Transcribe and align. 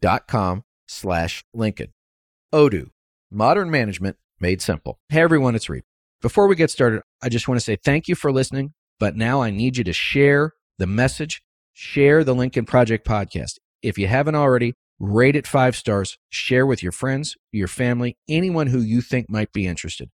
dot 0.00 0.26
com 0.26 0.64
slash 0.86 1.44
Lincoln. 1.52 1.92
Odoo, 2.54 2.90
modern 3.30 3.70
management 3.70 4.16
made 4.40 4.62
simple. 4.62 4.98
Hey 5.08 5.20
everyone, 5.20 5.54
it's 5.54 5.68
Reed. 5.68 5.84
Before 6.20 6.46
we 6.46 6.56
get 6.56 6.70
started, 6.70 7.02
I 7.22 7.28
just 7.28 7.48
want 7.48 7.60
to 7.60 7.64
say 7.64 7.76
thank 7.76 8.08
you 8.08 8.14
for 8.14 8.32
listening, 8.32 8.72
but 8.98 9.16
now 9.16 9.42
I 9.42 9.50
need 9.50 9.76
you 9.76 9.84
to 9.84 9.92
share 9.92 10.52
the 10.78 10.86
message, 10.86 11.42
share 11.72 12.24
the 12.24 12.34
Lincoln 12.34 12.64
Project 12.64 13.06
podcast. 13.06 13.58
If 13.82 13.98
you 13.98 14.06
haven't 14.08 14.34
already, 14.34 14.74
rate 14.98 15.36
it 15.36 15.46
five 15.46 15.76
stars, 15.76 16.18
share 16.30 16.66
with 16.66 16.82
your 16.82 16.92
friends, 16.92 17.36
your 17.52 17.68
family, 17.68 18.16
anyone 18.28 18.68
who 18.68 18.80
you 18.80 19.00
think 19.00 19.28
might 19.28 19.52
be 19.52 19.66
interested. 19.66 20.10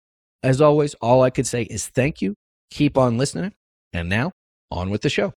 As 0.42 0.60
always, 0.60 0.94
all 0.94 1.22
I 1.22 1.30
could 1.30 1.46
say 1.46 1.62
is 1.62 1.88
thank 1.88 2.22
you, 2.22 2.34
keep 2.70 2.96
on 2.96 3.18
listening, 3.18 3.54
and 3.92 4.08
now 4.08 4.32
on 4.70 4.90
with 4.90 5.02
the 5.02 5.08
show. 5.08 5.32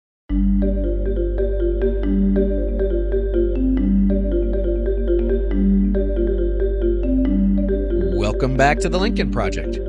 Welcome 8.40 8.56
back 8.56 8.80
to 8.80 8.88
the 8.88 8.98
Lincoln 8.98 9.32
Project. 9.32 9.80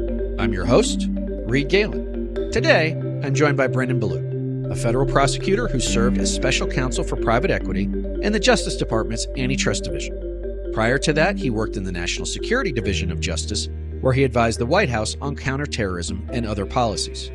I'm 0.40 0.52
your 0.52 0.64
host, 0.64 1.06
Reed 1.46 1.68
Galen. 1.68 2.50
Today, 2.50 2.94
I'm 3.22 3.32
joined 3.32 3.56
by 3.56 3.68
Brendan 3.68 4.00
Ballou, 4.00 4.68
a 4.68 4.74
federal 4.74 5.06
prosecutor 5.06 5.68
who 5.68 5.78
served 5.78 6.18
as 6.18 6.34
special 6.34 6.66
counsel 6.66 7.04
for 7.04 7.14
private 7.14 7.52
equity 7.52 7.84
in 7.84 8.32
the 8.32 8.40
Justice 8.40 8.76
Department's 8.76 9.28
Antitrust 9.36 9.84
Division. 9.84 10.72
Prior 10.72 10.98
to 10.98 11.12
that, 11.12 11.36
he 11.36 11.48
worked 11.48 11.76
in 11.76 11.84
the 11.84 11.92
National 11.92 12.26
Security 12.26 12.72
Division 12.72 13.12
of 13.12 13.20
Justice, 13.20 13.68
where 14.00 14.12
he 14.12 14.24
advised 14.24 14.58
the 14.58 14.66
White 14.66 14.88
House 14.88 15.16
on 15.20 15.36
counterterrorism 15.36 16.28
and 16.32 16.44
other 16.44 16.66
policies. 16.66 17.30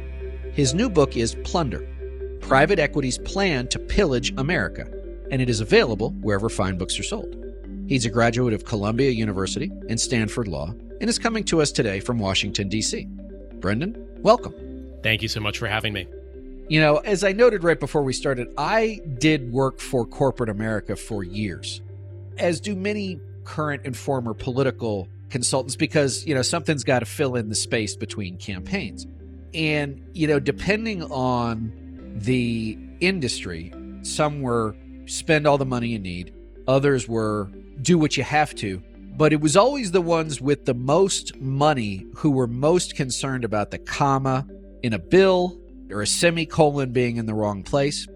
His 0.52 0.73
new 0.73 0.89
book 0.89 1.16
is 1.16 1.38
Plunder 1.45 1.88
Private 2.41 2.77
Equity's 2.77 3.19
Plan 3.19 3.69
to 3.69 3.80
Pillage 3.80 4.33
America, 4.38 4.86
and 5.31 5.41
it 5.41 5.47
is 5.47 5.61
available 5.61 6.09
wherever 6.19 6.49
fine 6.49 6.77
books 6.77 6.99
are 6.99 7.03
sold. 7.03 7.41
He's 7.88 8.05
a 8.05 8.09
graduate 8.09 8.53
of 8.53 8.66
Columbia 8.66 9.11
University 9.11 9.71
and 9.88 9.97
Stanford 9.97 10.49
Law 10.49 10.73
and 11.01 11.09
is 11.09 11.19
coming 11.19 11.43
to 11.45 11.61
us 11.61 11.71
today 11.71 11.99
from 11.99 12.19
Washington, 12.19 12.69
D.C. 12.69 13.05
Brendan, 13.55 14.07
welcome. 14.21 14.53
Thank 15.03 15.21
you 15.21 15.27
so 15.27 15.39
much 15.39 15.57
for 15.57 15.67
having 15.67 15.93
me. 15.93 16.07
You 16.67 16.81
know, 16.81 16.97
as 16.97 17.23
I 17.23 17.31
noted 17.31 17.63
right 17.63 17.79
before 17.79 18.02
we 18.02 18.13
started, 18.13 18.52
I 18.57 19.02
did 19.19 19.52
work 19.52 19.79
for 19.79 20.05
corporate 20.05 20.49
America 20.49 20.95
for 20.95 21.23
years, 21.23 21.81
as 22.37 22.59
do 22.59 22.75
many 22.75 23.19
current 23.43 23.83
and 23.85 23.95
former 23.95 24.33
political 24.33 25.07
consultants, 25.29 25.75
because, 25.75 26.25
you 26.25 26.33
know, 26.33 26.41
something's 26.41 26.83
got 26.83 26.99
to 26.99 27.05
fill 27.05 27.35
in 27.35 27.49
the 27.49 27.55
space 27.55 27.95
between 27.95 28.37
campaigns. 28.37 29.05
And, 29.53 30.02
you 30.13 30.27
know, 30.27 30.39
depending 30.39 31.03
on 31.03 31.71
the 32.15 32.77
industry, 32.99 33.73
some 34.02 34.41
were 34.41 34.75
spend 35.05 35.45
all 35.45 35.57
the 35.57 35.65
money 35.65 35.89
you 35.89 35.99
need, 35.99 36.33
others 36.67 37.07
were 37.07 37.52
do 37.81 37.97
what 37.97 38.17
you 38.17 38.23
have 38.23 38.55
to 38.55 38.81
but 39.17 39.31
it 39.31 39.39
was 39.39 39.55
always 39.55 39.91
the 39.91 40.02
ones 40.02 40.41
with 40.41 40.66
the 40.66 40.73
most 40.73 41.35
money 41.38 42.05
who 42.16 42.31
were 42.31 42.47
most 42.47 42.95
concerned 42.95 43.45
about 43.45 43.71
the 43.71 43.80
comma 43.80 44.45
in 44.83 44.94
a 44.94 44.99
bill 44.99 45.59
or 45.89 46.02
a 46.02 46.08
semicolon 46.08 46.92
being 46.92 47.17
in 47.17 47.26
the 47.26 47.33
wrong 47.33 47.64
place. 47.64 48.08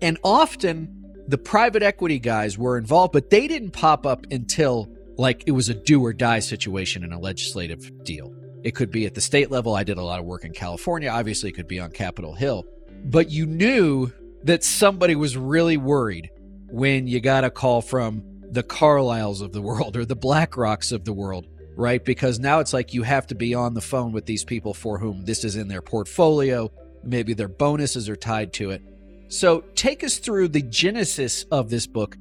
And 0.00 0.18
often 0.24 1.04
the 1.26 1.38
private 1.38 1.82
equity 1.82 2.18
guys 2.18 2.56
were 2.56 2.78
involved, 2.78 3.12
but 3.12 3.30
they 3.30 3.46
didn't 3.46 3.72
pop 3.72 4.06
up 4.06 4.26
until 4.30 4.88
like 5.18 5.44
it 5.46 5.52
was 5.52 5.68
a 5.68 5.74
do 5.74 6.04
or 6.04 6.12
die 6.12 6.38
situation 6.38 7.04
in 7.04 7.12
a 7.12 7.18
legislative 7.18 8.04
deal. 8.04 8.32
It 8.64 8.74
could 8.74 8.90
be 8.90 9.04
at 9.06 9.14
the 9.14 9.20
state 9.20 9.50
level. 9.50 9.74
I 9.74 9.84
did 9.84 9.98
a 9.98 10.04
lot 10.04 10.18
of 10.20 10.24
work 10.24 10.44
in 10.44 10.52
California. 10.52 11.10
Obviously, 11.10 11.50
it 11.50 11.52
could 11.52 11.68
be 11.68 11.80
on 11.80 11.90
Capitol 11.90 12.34
Hill. 12.34 12.64
But 13.04 13.30
you 13.30 13.46
knew 13.46 14.12
that 14.44 14.64
somebody 14.64 15.14
was 15.14 15.36
really 15.36 15.76
worried 15.76 16.30
when 16.70 17.06
you 17.06 17.20
got 17.20 17.44
a 17.44 17.50
call 17.50 17.82
from 17.82 18.22
the 18.50 18.62
Carlyles 18.62 19.40
of 19.42 19.52
the 19.52 19.62
world 19.62 19.96
or 19.96 20.04
the 20.04 20.16
BlackRocks 20.16 20.92
of 20.92 21.04
the 21.04 21.12
world, 21.12 21.46
right? 21.76 22.04
Because 22.04 22.38
now 22.38 22.60
it's 22.60 22.72
like 22.72 22.94
you 22.94 23.02
have 23.02 23.26
to 23.28 23.34
be 23.34 23.54
on 23.54 23.74
the 23.74 23.80
phone 23.80 24.12
with 24.12 24.26
these 24.26 24.44
people 24.44 24.74
for 24.74 24.98
whom 24.98 25.24
this 25.24 25.44
is 25.44 25.56
in 25.56 25.68
their 25.68 25.82
portfolio. 25.82 26.70
Maybe 27.04 27.34
their 27.34 27.48
bonuses 27.48 28.08
are 28.08 28.16
tied 28.16 28.52
to 28.54 28.70
it. 28.70 28.82
So 29.28 29.60
take 29.74 30.02
us 30.02 30.18
through 30.18 30.48
the 30.48 30.62
genesis 30.62 31.44
of 31.50 31.70
this 31.70 31.86
book. 31.86 32.16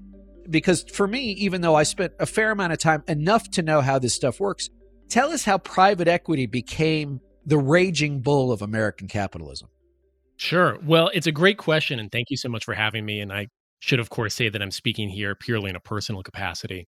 Because 0.49 0.83
for 0.83 1.07
me, 1.07 1.31
even 1.31 1.61
though 1.61 1.75
I 1.75 1.83
spent 1.83 2.13
a 2.19 2.25
fair 2.25 2.51
amount 2.51 2.73
of 2.73 2.79
time, 2.79 3.03
enough 3.07 3.49
to 3.51 3.61
know 3.61 3.81
how 3.81 3.99
this 3.99 4.13
stuff 4.13 4.39
works, 4.39 4.69
tell 5.09 5.31
us 5.31 5.43
how 5.43 5.57
private 5.57 6.07
equity 6.07 6.45
became 6.45 7.19
the 7.45 7.57
raging 7.57 8.21
bull 8.21 8.51
of 8.51 8.61
American 8.61 9.07
capitalism. 9.07 9.69
Sure. 10.37 10.77
Well, 10.85 11.09
it's 11.13 11.27
a 11.27 11.31
great 11.31 11.57
question. 11.57 11.99
And 11.99 12.11
thank 12.11 12.29
you 12.29 12.37
so 12.37 12.49
much 12.49 12.63
for 12.63 12.73
having 12.73 13.05
me. 13.05 13.21
And 13.21 13.33
I 13.33 13.47
should, 13.79 13.99
of 13.99 14.09
course, 14.09 14.33
say 14.33 14.49
that 14.49 14.61
I'm 14.61 14.71
speaking 14.71 15.09
here 15.09 15.35
purely 15.35 15.69
in 15.69 15.75
a 15.75 15.79
personal 15.79 16.23
capacity. 16.23 16.87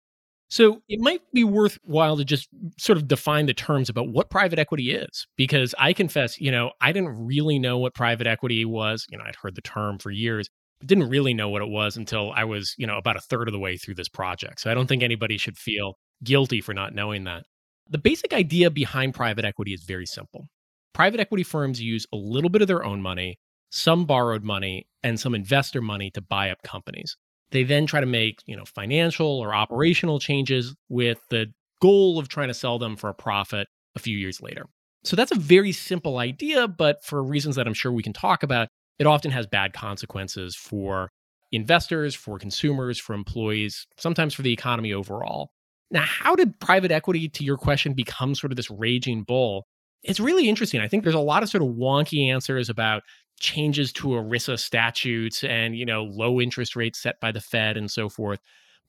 So 0.48 0.82
it 0.88 1.00
might 1.00 1.22
be 1.32 1.44
worthwhile 1.44 2.18
to 2.18 2.24
just 2.24 2.48
sort 2.78 2.98
of 2.98 3.08
define 3.08 3.46
the 3.46 3.54
terms 3.54 3.88
about 3.88 4.08
what 4.08 4.28
private 4.28 4.58
equity 4.58 4.92
is, 4.92 5.26
because 5.36 5.74
I 5.78 5.94
confess, 5.94 6.38
you 6.38 6.50
know, 6.50 6.72
I 6.80 6.92
didn't 6.92 7.24
really 7.24 7.58
know 7.58 7.78
what 7.78 7.94
private 7.94 8.26
equity 8.26 8.64
was. 8.66 9.06
You 9.08 9.16
know, 9.16 9.24
I'd 9.26 9.36
heard 9.36 9.54
the 9.54 9.62
term 9.62 9.98
for 9.98 10.10
years, 10.10 10.50
but 10.78 10.88
didn't 10.88 11.08
really 11.08 11.32
know 11.32 11.48
what 11.48 11.62
it 11.62 11.68
was 11.68 11.96
until 11.96 12.32
I 12.32 12.44
was, 12.44 12.74
you 12.76 12.86
know, 12.86 12.98
about 12.98 13.16
a 13.16 13.20
third 13.20 13.48
of 13.48 13.52
the 13.52 13.58
way 13.58 13.78
through 13.78 13.94
this 13.94 14.10
project. 14.10 14.60
So 14.60 14.70
I 14.70 14.74
don't 14.74 14.88
think 14.88 15.02
anybody 15.02 15.38
should 15.38 15.56
feel 15.56 15.94
guilty 16.22 16.60
for 16.60 16.74
not 16.74 16.94
knowing 16.94 17.24
that. 17.24 17.44
The 17.88 17.98
basic 17.98 18.34
idea 18.34 18.70
behind 18.70 19.14
private 19.14 19.46
equity 19.46 19.72
is 19.72 19.84
very 19.84 20.06
simple. 20.06 20.48
Private 20.92 21.20
equity 21.20 21.44
firms 21.44 21.80
use 21.80 22.06
a 22.12 22.16
little 22.16 22.50
bit 22.50 22.60
of 22.60 22.68
their 22.68 22.84
own 22.84 23.00
money 23.00 23.38
some 23.72 24.04
borrowed 24.04 24.44
money 24.44 24.86
and 25.02 25.18
some 25.18 25.34
investor 25.34 25.80
money 25.80 26.10
to 26.12 26.20
buy 26.20 26.50
up 26.50 26.62
companies. 26.62 27.16
They 27.50 27.64
then 27.64 27.86
try 27.86 28.00
to 28.00 28.06
make, 28.06 28.40
you 28.46 28.56
know, 28.56 28.64
financial 28.64 29.38
or 29.38 29.54
operational 29.54 30.18
changes 30.18 30.74
with 30.88 31.18
the 31.30 31.46
goal 31.80 32.18
of 32.18 32.28
trying 32.28 32.48
to 32.48 32.54
sell 32.54 32.78
them 32.78 32.96
for 32.96 33.10
a 33.10 33.14
profit 33.14 33.68
a 33.94 33.98
few 33.98 34.16
years 34.16 34.40
later. 34.40 34.66
So 35.04 35.16
that's 35.16 35.32
a 35.32 35.38
very 35.38 35.72
simple 35.72 36.18
idea, 36.18 36.68
but 36.68 37.04
for 37.04 37.22
reasons 37.22 37.56
that 37.56 37.66
I'm 37.66 37.74
sure 37.74 37.92
we 37.92 38.04
can 38.04 38.12
talk 38.12 38.42
about, 38.42 38.68
it 38.98 39.06
often 39.06 39.32
has 39.32 39.46
bad 39.46 39.72
consequences 39.72 40.54
for 40.54 41.10
investors, 41.50 42.14
for 42.14 42.38
consumers, 42.38 42.98
for 42.98 43.14
employees, 43.14 43.86
sometimes 43.98 44.32
for 44.32 44.42
the 44.42 44.52
economy 44.52 44.92
overall. 44.92 45.50
Now, 45.90 46.04
how 46.06 46.34
did 46.34 46.58
private 46.60 46.90
equity, 46.90 47.28
to 47.28 47.44
your 47.44 47.58
question, 47.58 47.92
become 47.92 48.34
sort 48.34 48.52
of 48.52 48.56
this 48.56 48.70
raging 48.70 49.24
bull? 49.24 49.66
It's 50.02 50.20
really 50.20 50.48
interesting. 50.48 50.80
I 50.80 50.88
think 50.88 51.02
there's 51.02 51.14
a 51.14 51.20
lot 51.20 51.42
of 51.42 51.48
sort 51.48 51.62
of 51.62 51.70
wonky 51.70 52.28
answers 52.30 52.70
about 52.70 53.02
changes 53.42 53.92
to 53.92 54.08
ERISA 54.08 54.58
statutes 54.58 55.44
and, 55.44 55.76
you 55.76 55.84
know, 55.84 56.04
low 56.04 56.40
interest 56.40 56.76
rates 56.76 57.02
set 57.02 57.20
by 57.20 57.30
the 57.30 57.40
Fed 57.40 57.76
and 57.76 57.90
so 57.90 58.08
forth. 58.08 58.40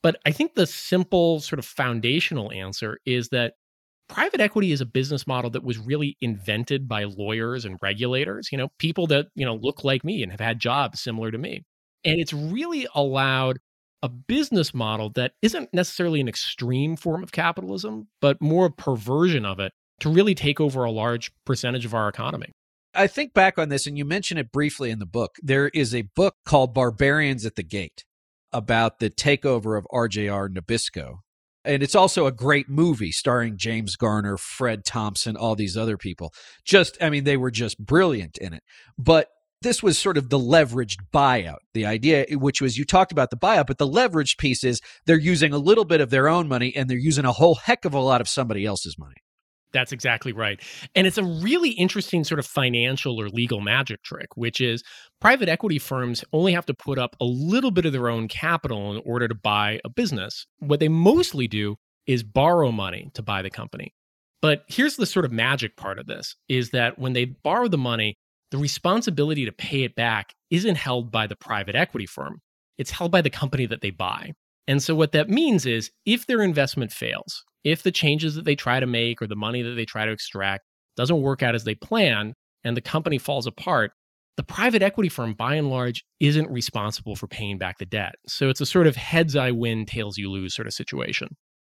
But 0.01 0.17
I 0.25 0.31
think 0.31 0.53
the 0.53 0.67
simple 0.67 1.41
sort 1.41 1.59
of 1.59 1.65
foundational 1.65 2.51
answer 2.51 2.99
is 3.05 3.29
that 3.29 3.53
private 4.07 4.41
equity 4.41 4.71
is 4.71 4.81
a 4.81 4.85
business 4.85 5.25
model 5.25 5.49
that 5.51 5.63
was 5.63 5.77
really 5.77 6.17
invented 6.21 6.87
by 6.87 7.05
lawyers 7.05 7.65
and 7.65 7.79
regulators, 7.81 8.49
you 8.51 8.57
know, 8.57 8.69
people 8.77 9.07
that, 9.07 9.27
you 9.35 9.45
know, 9.45 9.55
look 9.55 9.83
like 9.83 10.03
me 10.03 10.21
and 10.21 10.31
have 10.31 10.41
had 10.41 10.59
jobs 10.59 11.01
similar 11.01 11.31
to 11.31 11.37
me. 11.37 11.63
And 12.05 12.19
it's 12.19 12.33
really 12.33 12.87
allowed 12.95 13.59
a 14.03 14.09
business 14.09 14.73
model 14.73 15.09
that 15.11 15.31
isn't 15.41 15.73
necessarily 15.73 16.19
an 16.19 16.27
extreme 16.27 16.97
form 16.97 17.23
of 17.23 17.31
capitalism, 17.31 18.09
but 18.21 18.41
more 18.41 18.65
a 18.65 18.71
perversion 18.71 19.45
of 19.45 19.59
it 19.59 19.71
to 20.01 20.09
really 20.09 20.35
take 20.35 20.59
over 20.59 20.83
a 20.83 20.91
large 20.91 21.31
percentage 21.45 21.85
of 21.85 21.93
our 21.93 22.09
economy. 22.09 22.51
I 22.95 23.07
think 23.07 23.33
back 23.33 23.57
on 23.57 23.69
this, 23.69 23.87
and 23.87 23.97
you 23.97 24.05
mention 24.05 24.37
it 24.37 24.51
briefly 24.51 24.91
in 24.91 24.99
the 24.99 25.05
book. 25.05 25.35
There 25.41 25.69
is 25.69 25.95
a 25.95 26.03
book 26.15 26.35
called 26.45 26.73
Barbarians 26.73 27.45
at 27.45 27.55
the 27.55 27.63
Gate 27.63 28.05
about 28.51 28.99
the 28.99 29.09
takeover 29.09 29.77
of 29.77 29.87
RJR 29.91 30.49
Nabisco. 30.49 31.17
And 31.65 31.81
it's 31.81 31.95
also 31.95 32.25
a 32.25 32.31
great 32.31 32.69
movie 32.69 33.11
starring 33.11 33.57
James 33.57 33.95
Garner, 33.95 34.37
Fred 34.37 34.85
Thompson, 34.85 35.35
all 35.35 35.55
these 35.55 35.77
other 35.77 35.97
people. 35.97 36.33
Just, 36.65 36.97
I 37.01 37.09
mean, 37.09 37.23
they 37.23 37.37
were 37.37 37.51
just 37.51 37.79
brilliant 37.79 38.37
in 38.37 38.53
it. 38.53 38.61
But 38.97 39.29
this 39.61 39.81
was 39.81 39.97
sort 39.97 40.17
of 40.17 40.29
the 40.29 40.37
leveraged 40.37 40.97
buyout. 41.13 41.59
The 41.73 41.85
idea, 41.85 42.25
which 42.31 42.61
was 42.61 42.77
you 42.77 42.85
talked 42.85 43.13
about 43.13 43.29
the 43.29 43.37
buyout, 43.37 43.65
but 43.65 43.77
the 43.77 43.87
leveraged 43.87 44.37
piece 44.37 44.63
is 44.63 44.81
they're 45.05 45.17
using 45.17 45.53
a 45.53 45.57
little 45.57 45.85
bit 45.85 46.01
of 46.01 46.09
their 46.09 46.27
own 46.27 46.47
money 46.47 46.75
and 46.75 46.89
they're 46.89 46.97
using 46.97 47.25
a 47.25 47.31
whole 47.31 47.55
heck 47.55 47.85
of 47.85 47.93
a 47.93 47.99
lot 47.99 48.21
of 48.21 48.27
somebody 48.27 48.65
else's 48.65 48.99
money. 48.99 49.15
That's 49.73 49.91
exactly 49.91 50.31
right. 50.31 50.61
And 50.95 51.07
it's 51.07 51.17
a 51.17 51.23
really 51.23 51.71
interesting 51.71 52.23
sort 52.23 52.39
of 52.39 52.45
financial 52.45 53.19
or 53.19 53.27
legal 53.29 53.59
magic 53.59 54.03
trick, 54.03 54.37
which 54.37 54.61
is 54.61 54.83
private 55.19 55.49
equity 55.49 55.79
firms 55.79 56.23
only 56.31 56.53
have 56.53 56.65
to 56.67 56.73
put 56.73 56.99
up 56.99 57.15
a 57.19 57.25
little 57.25 57.71
bit 57.71 57.85
of 57.85 57.91
their 57.91 58.07
own 58.07 58.27
capital 58.27 58.95
in 58.95 59.01
order 59.05 59.27
to 59.27 59.35
buy 59.35 59.79
a 59.83 59.89
business. 59.89 60.45
What 60.59 60.79
they 60.79 60.89
mostly 60.89 61.47
do 61.47 61.75
is 62.05 62.23
borrow 62.23 62.71
money 62.71 63.09
to 63.15 63.23
buy 63.23 63.41
the 63.41 63.49
company. 63.49 63.93
But 64.41 64.63
here's 64.67 64.97
the 64.97 65.05
sort 65.05 65.25
of 65.25 65.31
magic 65.31 65.77
part 65.77 65.99
of 65.99 66.05
this 66.05 66.35
is 66.49 66.71
that 66.71 66.99
when 66.99 67.13
they 67.13 67.25
borrow 67.25 67.67
the 67.67 67.77
money, 67.77 68.15
the 68.51 68.57
responsibility 68.57 69.45
to 69.45 69.51
pay 69.51 69.83
it 69.83 69.95
back 69.95 70.33
isn't 70.51 70.75
held 70.75 71.11
by 71.11 71.27
the 71.27 71.35
private 71.35 71.75
equity 71.75 72.05
firm. 72.05 72.41
It's 72.77 72.91
held 72.91 73.11
by 73.11 73.21
the 73.21 73.29
company 73.29 73.65
that 73.65 73.81
they 73.81 73.89
buy. 73.89 74.33
And 74.67 74.83
so, 74.83 74.95
what 74.95 75.11
that 75.13 75.29
means 75.29 75.65
is 75.65 75.91
if 76.05 76.25
their 76.25 76.41
investment 76.41 76.91
fails, 76.91 77.43
if 77.63 77.83
the 77.83 77.91
changes 77.91 78.35
that 78.35 78.45
they 78.45 78.55
try 78.55 78.79
to 78.79 78.87
make 78.87 79.21
or 79.21 79.27
the 79.27 79.35
money 79.35 79.61
that 79.61 79.71
they 79.71 79.85
try 79.85 80.05
to 80.05 80.11
extract 80.11 80.63
doesn't 80.95 81.21
work 81.21 81.41
out 81.41 81.55
as 81.55 81.63
they 81.63 81.75
plan 81.75 82.33
and 82.63 82.77
the 82.77 82.81
company 82.81 83.17
falls 83.17 83.47
apart, 83.47 83.91
the 84.37 84.43
private 84.43 84.81
equity 84.81 85.09
firm, 85.09 85.33
by 85.33 85.55
and 85.55 85.69
large, 85.69 86.03
isn't 86.19 86.49
responsible 86.49 87.15
for 87.15 87.27
paying 87.27 87.57
back 87.57 87.77
the 87.77 87.85
debt. 87.85 88.15
So, 88.27 88.49
it's 88.49 88.61
a 88.61 88.65
sort 88.65 88.87
of 88.87 88.95
heads 88.95 89.35
I 89.35 89.51
win, 89.51 89.85
tails 89.85 90.17
you 90.17 90.31
lose 90.31 90.55
sort 90.55 90.67
of 90.67 90.73
situation. 90.73 91.35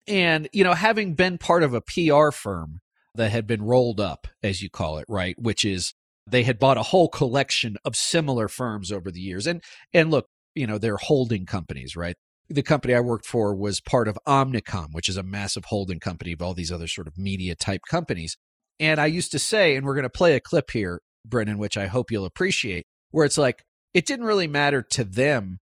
And, 0.07 0.50
you 0.53 0.63
know, 0.63 0.74
having 0.74 1.15
been 1.15 1.38
part 1.38 1.63
of 1.63 1.74
a 1.74 1.81
PR 1.81 2.31
firm 2.31 2.79
that 3.15 3.31
had 3.31 3.47
been 3.47 3.63
rolled 3.63 4.00
up, 4.00 4.27
as 4.41 4.62
you 4.62 4.69
call 4.69 4.97
it, 4.97 5.06
right, 5.07 5.36
which 5.39 5.63
is 5.63 5.94
they 6.27 6.44
had 6.44 6.59
bought 6.59 6.77
a 6.77 6.83
whole 6.83 7.09
collection 7.09 7.77
of 7.86 7.95
similar 7.95 8.47
firms 8.47 8.91
over 8.91 9.12
the 9.12 9.21
years. 9.21 9.47
And 9.47 9.62
and 9.94 10.12
look, 10.12 10.27
you 10.56 10.68
know, 10.68 10.77
they're 10.77 10.97
holding 10.97 11.45
companies, 11.45 11.95
right? 11.95 12.15
The 12.50 12.63
company 12.63 12.94
I 12.94 13.00
worked 13.00 13.25
for 13.25 13.56
was 13.56 13.81
part 13.81 14.07
of 14.07 14.18
Omnicom, 14.28 14.90
which 14.92 15.10
is 15.10 15.18
a 15.18 15.24
massive 15.24 15.66
holding 15.66 16.00
company 16.00 16.34
of 16.34 16.42
all 16.42 16.54
these 16.54 16.72
other 16.72 16.88
sort 16.88 17.07
of 17.07 17.18
media 17.18 17.56
type 17.56 17.81
companies. 17.90 18.38
And 18.80 19.00
I 19.00 19.06
used 19.06 19.31
to 19.31 19.40
say, 19.40 19.75
and 19.75 19.86
we're 19.86 19.95
going 19.95 20.04
to 20.04 20.10
play 20.10 20.36
a 20.36 20.40
clip 20.40 20.72
here, 20.72 21.01
Brennan, 21.25 21.57
which 21.57 21.78
I 21.78 21.88
hope 21.88 22.12
you'll 22.12 22.25
appreciate, 22.25 22.86
where 23.12 23.25
it's 23.25 23.38
like, 23.38 23.63
it 23.94 24.06
didn't 24.06 24.25
really 24.25 24.48
matter 24.48 24.81
to 24.81 25.04
them, 25.04 25.60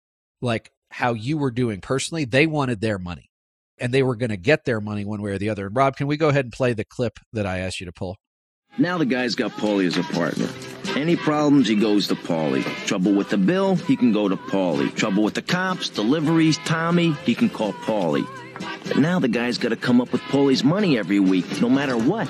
like 0.41 0.71
how 0.91 1.13
you 1.13 1.37
were 1.37 1.51
doing 1.51 1.81
personally. 1.81 2.25
They 2.25 2.47
wanted 2.47 2.81
their 2.81 2.97
money 2.97 3.29
and 3.77 3.93
they 3.93 4.03
were 4.03 4.15
going 4.15 4.29
to 4.29 4.37
get 4.37 4.65
their 4.65 4.81
money 4.81 5.05
one 5.05 5.21
way 5.21 5.31
or 5.31 5.37
the 5.37 5.49
other. 5.49 5.67
And 5.67 5.75
Rob, 5.75 5.95
can 5.95 6.07
we 6.07 6.17
go 6.17 6.29
ahead 6.29 6.45
and 6.45 6.51
play 6.53 6.73
the 6.73 6.85
clip 6.85 7.19
that 7.33 7.45
I 7.45 7.59
asked 7.59 7.79
you 7.79 7.85
to 7.85 7.91
pull? 7.91 8.17
Now 8.77 8.97
the 8.97 9.05
guy's 9.05 9.35
got 9.35 9.51
Paulie 9.51 9.87
as 9.87 9.97
a 9.97 10.03
partner. 10.03 10.49
Any 10.89 11.15
problems, 11.15 11.67
he 11.67 11.75
goes 11.75 12.07
to 12.07 12.15
Paulie. 12.15 12.63
Trouble 12.85 13.13
with 13.13 13.29
the 13.29 13.37
bill, 13.37 13.75
he 13.75 13.95
can 13.95 14.11
go 14.11 14.29
to 14.29 14.35
Paulie. 14.35 14.93
Trouble 14.95 15.23
with 15.23 15.33
the 15.33 15.41
cops, 15.41 15.89
deliveries, 15.89 16.57
Tommy, 16.59 17.11
he 17.23 17.35
can 17.35 17.49
call 17.49 17.73
Paulie. 17.73 18.27
But 18.87 18.97
now 18.97 19.19
the 19.19 19.27
guy's 19.27 19.57
got 19.57 19.69
to 19.69 19.75
come 19.75 19.99
up 19.99 20.11
with 20.11 20.21
Paulie's 20.21 20.63
money 20.63 20.97
every 20.97 21.19
week, 21.19 21.61
no 21.61 21.69
matter 21.69 21.97
what. 21.97 22.29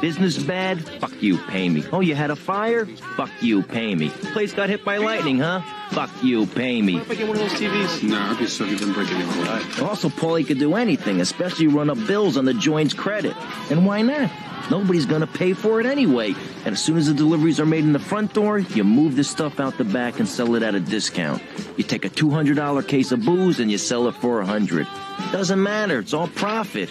Business 0.00 0.38
bad? 0.38 0.84
Fuck 1.00 1.20
you, 1.20 1.38
pay 1.38 1.68
me. 1.68 1.84
Oh, 1.92 2.00
you 2.00 2.14
had 2.14 2.30
a 2.30 2.36
fire? 2.36 2.86
Fuck 2.86 3.30
you, 3.40 3.62
pay 3.62 3.94
me. 3.94 4.10
Place 4.10 4.52
got 4.52 4.68
hit 4.68 4.84
by 4.84 4.98
lightning, 4.98 5.38
huh? 5.38 5.60
Fuck 5.90 6.10
you, 6.22 6.46
pay 6.46 6.80
me. 6.80 6.94
What 6.94 7.02
if 7.02 7.10
I 7.10 7.14
get 7.16 7.28
one 7.28 7.36
of 7.36 7.42
those 7.42 7.60
TVs? 7.60 8.08
Nah, 8.08 8.32
I'd 8.32 8.38
be 8.38 8.46
sorry 8.46 8.70
if 8.70 8.80
you 8.80 8.92
breaking 8.92 9.18
your 9.18 9.26
heart. 9.26 9.82
Also, 9.82 10.08
Paulie 10.08 10.46
could 10.46 10.58
do 10.58 10.76
anything, 10.76 11.20
especially 11.20 11.66
run 11.66 11.90
up 11.90 11.98
bills 12.06 12.36
on 12.36 12.44
the 12.44 12.54
joint's 12.54 12.94
credit. 12.94 13.36
And 13.70 13.84
why 13.84 14.02
not? 14.02 14.30
Nobody's 14.70 15.06
gonna 15.06 15.26
pay 15.26 15.54
for 15.54 15.80
it 15.80 15.86
anyway. 15.86 16.34
And 16.64 16.74
as 16.74 16.80
soon 16.82 16.98
as 16.98 17.08
the 17.08 17.14
deliveries 17.14 17.58
are 17.58 17.66
made 17.66 17.84
in 17.84 17.92
the 17.92 17.98
front 17.98 18.34
door, 18.34 18.58
you 18.58 18.84
move 18.84 19.16
the 19.16 19.24
stuff 19.24 19.58
out 19.58 19.78
the 19.78 19.84
back 19.84 20.18
and 20.20 20.28
sell 20.28 20.54
it 20.56 20.62
at 20.62 20.74
a 20.74 20.80
discount. 20.80 21.42
You 21.76 21.84
take 21.84 22.04
a 22.04 22.10
$200 22.10 22.86
case 22.86 23.10
of 23.10 23.24
booze 23.24 23.60
and 23.60 23.70
you 23.70 23.78
sell 23.78 24.06
it 24.08 24.14
for 24.16 24.42
a 24.42 24.44
100. 24.44 24.86
Doesn't 25.32 25.62
matter, 25.62 26.00
it's 26.00 26.12
all 26.12 26.28
profit. 26.28 26.90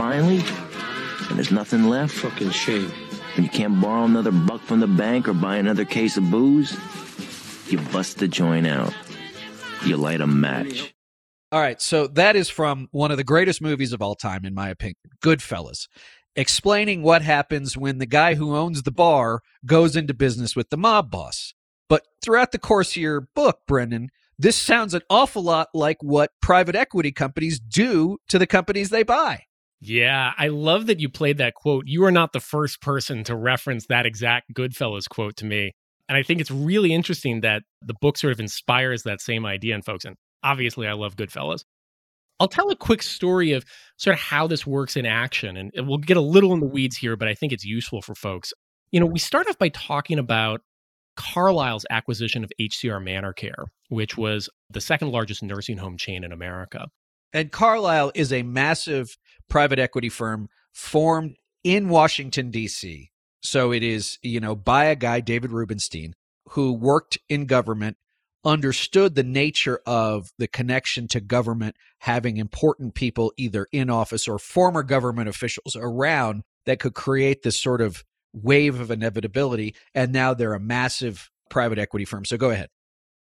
And 0.00 0.12
then 0.12 0.42
finally, 0.42 1.28
and 1.28 1.36
there's 1.36 1.50
nothing 1.52 1.84
left, 1.84 2.14
Fucking 2.16 2.50
shame. 2.50 2.90
and 3.36 3.44
you 3.44 3.50
can't 3.50 3.80
borrow 3.80 4.04
another 4.04 4.32
buck 4.32 4.60
from 4.62 4.80
the 4.80 4.86
bank 4.86 5.28
or 5.28 5.34
buy 5.34 5.56
another 5.56 5.84
case 5.84 6.16
of 6.16 6.30
booze, 6.30 6.76
you 7.70 7.78
bust 7.92 8.18
the 8.18 8.28
joint 8.28 8.66
out. 8.66 8.94
You 9.84 9.96
light 9.96 10.20
a 10.20 10.26
match. 10.26 10.94
All 11.52 11.60
right, 11.60 11.80
so 11.80 12.06
that 12.06 12.36
is 12.36 12.48
from 12.48 12.88
one 12.92 13.10
of 13.10 13.16
the 13.16 13.24
greatest 13.24 13.60
movies 13.60 13.92
of 13.92 14.00
all 14.02 14.14
time, 14.14 14.44
in 14.44 14.54
my 14.54 14.68
opinion, 14.68 14.96
Goodfellas, 15.22 15.88
explaining 16.36 17.02
what 17.02 17.22
happens 17.22 17.76
when 17.76 17.98
the 17.98 18.06
guy 18.06 18.34
who 18.34 18.54
owns 18.56 18.82
the 18.82 18.92
bar 18.92 19.40
goes 19.66 19.96
into 19.96 20.14
business 20.14 20.54
with 20.54 20.70
the 20.70 20.76
mob 20.76 21.10
boss. 21.10 21.54
But 21.88 22.02
throughout 22.22 22.52
the 22.52 22.58
course 22.58 22.90
of 22.92 22.96
your 23.02 23.22
book, 23.34 23.60
Brendan, 23.66 24.10
this 24.38 24.56
sounds 24.56 24.94
an 24.94 25.02
awful 25.10 25.42
lot 25.42 25.68
like 25.74 25.98
what 26.02 26.30
private 26.40 26.76
equity 26.76 27.10
companies 27.12 27.58
do 27.58 28.18
to 28.28 28.38
the 28.38 28.46
companies 28.46 28.90
they 28.90 29.02
buy. 29.02 29.44
Yeah, 29.80 30.32
I 30.36 30.48
love 30.48 30.86
that 30.86 31.00
you 31.00 31.08
played 31.08 31.38
that 31.38 31.54
quote. 31.54 31.84
You 31.86 32.04
are 32.04 32.10
not 32.10 32.32
the 32.32 32.40
first 32.40 32.82
person 32.82 33.24
to 33.24 33.34
reference 33.34 33.86
that 33.86 34.04
exact 34.04 34.52
Goodfellas 34.52 35.08
quote 35.08 35.36
to 35.36 35.46
me. 35.46 35.72
And 36.08 36.18
I 36.18 36.22
think 36.22 36.40
it's 36.40 36.50
really 36.50 36.92
interesting 36.92 37.40
that 37.40 37.62
the 37.80 37.94
book 38.00 38.18
sort 38.18 38.32
of 38.32 38.40
inspires 38.40 39.04
that 39.04 39.20
same 39.20 39.46
idea 39.46 39.74
in 39.74 39.82
folks. 39.82 40.04
And 40.04 40.16
obviously, 40.42 40.86
I 40.86 40.92
love 40.92 41.16
Goodfellas. 41.16 41.64
I'll 42.40 42.48
tell 42.48 42.70
a 42.70 42.76
quick 42.76 43.02
story 43.02 43.52
of 43.52 43.64
sort 43.96 44.14
of 44.14 44.20
how 44.20 44.46
this 44.46 44.66
works 44.66 44.96
in 44.96 45.06
action. 45.06 45.56
And 45.56 45.72
we'll 45.86 45.98
get 45.98 46.16
a 46.16 46.22
little 46.22 46.52
in 46.52 46.60
the 46.60 46.66
weeds 46.66 46.96
here, 46.96 47.16
but 47.16 47.28
I 47.28 47.34
think 47.34 47.52
it's 47.52 47.64
useful 47.64 48.02
for 48.02 48.14
folks. 48.14 48.52
You 48.92 49.00
know, 49.00 49.06
we 49.06 49.18
start 49.18 49.46
off 49.48 49.58
by 49.58 49.68
talking 49.68 50.18
about 50.18 50.62
Carlyle's 51.16 51.86
acquisition 51.90 52.44
of 52.44 52.50
HCR 52.60 53.02
Manor 53.02 53.32
Care, 53.32 53.66
which 53.88 54.16
was 54.16 54.48
the 54.70 54.80
second 54.80 55.10
largest 55.10 55.42
nursing 55.42 55.78
home 55.78 55.96
chain 55.96 56.24
in 56.24 56.32
America. 56.32 56.88
And 57.32 57.52
Carlyle 57.52 58.12
is 58.14 58.32
a 58.32 58.42
massive 58.42 59.16
private 59.48 59.78
equity 59.78 60.08
firm 60.08 60.48
formed 60.72 61.36
in 61.62 61.88
Washington, 61.88 62.50
D.C. 62.50 63.10
So 63.42 63.72
it 63.72 63.82
is, 63.82 64.18
you 64.22 64.40
know, 64.40 64.54
by 64.54 64.86
a 64.86 64.96
guy, 64.96 65.20
David 65.20 65.52
Rubenstein, 65.52 66.14
who 66.50 66.72
worked 66.72 67.18
in 67.28 67.46
government, 67.46 67.96
understood 68.44 69.14
the 69.14 69.22
nature 69.22 69.80
of 69.86 70.32
the 70.38 70.48
connection 70.48 71.06
to 71.08 71.20
government, 71.20 71.76
having 71.98 72.38
important 72.38 72.94
people 72.94 73.32
either 73.36 73.66
in 73.72 73.90
office 73.90 74.26
or 74.26 74.38
former 74.38 74.82
government 74.82 75.28
officials 75.28 75.76
around 75.76 76.42
that 76.66 76.80
could 76.80 76.94
create 76.94 77.42
this 77.42 77.60
sort 77.60 77.80
of 77.80 78.04
wave 78.32 78.80
of 78.80 78.90
inevitability. 78.90 79.74
And 79.94 80.12
now 80.12 80.34
they're 80.34 80.54
a 80.54 80.60
massive 80.60 81.30
private 81.50 81.78
equity 81.78 82.04
firm. 82.04 82.24
So 82.24 82.36
go 82.36 82.50
ahead. 82.50 82.68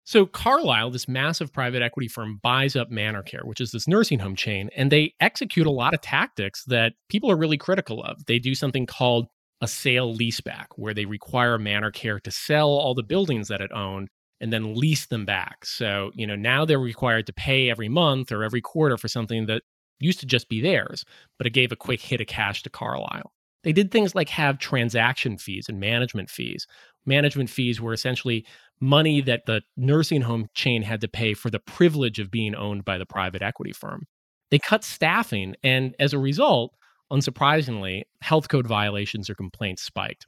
So 0.06 0.25
Carlyle, 0.25 0.90
this 0.90 1.07
massive 1.07 1.54
private 1.54 1.81
equity 1.84 2.07
firm, 2.07 2.40
buys 2.42 2.75
up 2.75 2.90
Manor 2.90 3.22
Care, 3.22 3.44
which 3.44 3.62
is 3.62 3.72
this 3.72 3.88
nursing 3.88 4.19
home 4.19 4.36
chain, 4.36 4.69
and 4.75 4.92
they 4.92 5.13
execute 5.19 5.68
a 5.68 5.72
lot 5.72 5.94
of 5.94 6.01
tactics 6.01 6.63
that 6.66 6.94
people 7.10 7.30
are 7.30 7.38
really 7.38 7.57
critical 7.57 8.04
of. 8.04 8.25
They 8.25 8.40
do 8.40 8.56
something 8.56 8.86
called 8.86 9.28
a 9.62 9.68
sale 9.68 10.16
leaseback, 10.16 10.68
where 10.78 10.94
they 10.94 11.06
require 11.06 11.57
Manor 11.60 11.92
Care 11.92 12.19
to 12.22 12.31
sell 12.31 12.69
all 12.69 12.96
the 12.96 13.04
buildings 13.04 13.50
that 13.50 13.62
it 13.62 13.72
owned 13.72 14.07
and 14.42 14.54
then 14.54 14.74
lease 14.74 15.06
them 15.07 15.25
back. 15.25 15.66
So, 15.66 16.12
you 16.16 16.25
know, 16.25 16.36
now 16.36 16.66
they're 16.66 16.80
required 16.80 17.28
to 17.28 17.34
pay 17.34 17.69
every 17.69 17.90
month 17.90 18.31
or 18.31 18.44
every 18.44 18.62
quarter 18.62 18.97
for 18.97 19.09
something 19.09 19.45
that 19.47 19.64
used 20.00 20.21
to 20.21 20.26
just 20.26 20.50
be 20.50 20.62
theirs, 20.62 21.04
but 21.38 21.45
it 21.45 21.52
gave 21.52 21.71
a 21.71 21.76
quick 21.76 22.02
hit 22.02 22.21
of 22.21 22.28
cash 22.28 22.64
to 22.64 22.69
Carlyle. 22.69 23.33
They 23.64 23.73
did 23.73 23.92
things 23.92 24.16
like 24.16 24.30
have 24.30 24.57
transaction 24.57 25.38
fees 25.38 25.68
and 25.68 25.80
management 25.80 26.30
fees. 26.30 26.66
Management 27.06 27.50
fees 27.50 27.81
were 27.81 27.92
essentially 27.92 28.45
money 28.81 29.21
that 29.21 29.45
the 29.45 29.62
nursing 29.76 30.21
home 30.21 30.48
chain 30.54 30.81
had 30.81 31.02
to 31.02 31.07
pay 31.07 31.33
for 31.33 31.50
the 31.50 31.59
privilege 31.59 32.19
of 32.19 32.31
being 32.31 32.56
owned 32.56 32.86
by 32.86 32.98
the 32.98 33.06
private 33.06 33.42
equity 33.42 33.74
firm. 33.74 34.06
They 34.52 34.59
cut 34.59 34.83
staffing, 34.83 35.56
and 35.64 35.95
as 36.00 36.14
a 36.14 36.19
result, 36.19 36.74
unsurprisingly, 37.12 38.04
health 38.21 38.50
code 38.50 38.68
violations 38.68 39.30
or 39.30 39.36
complaints 39.36 39.83
spiked. 39.83 40.26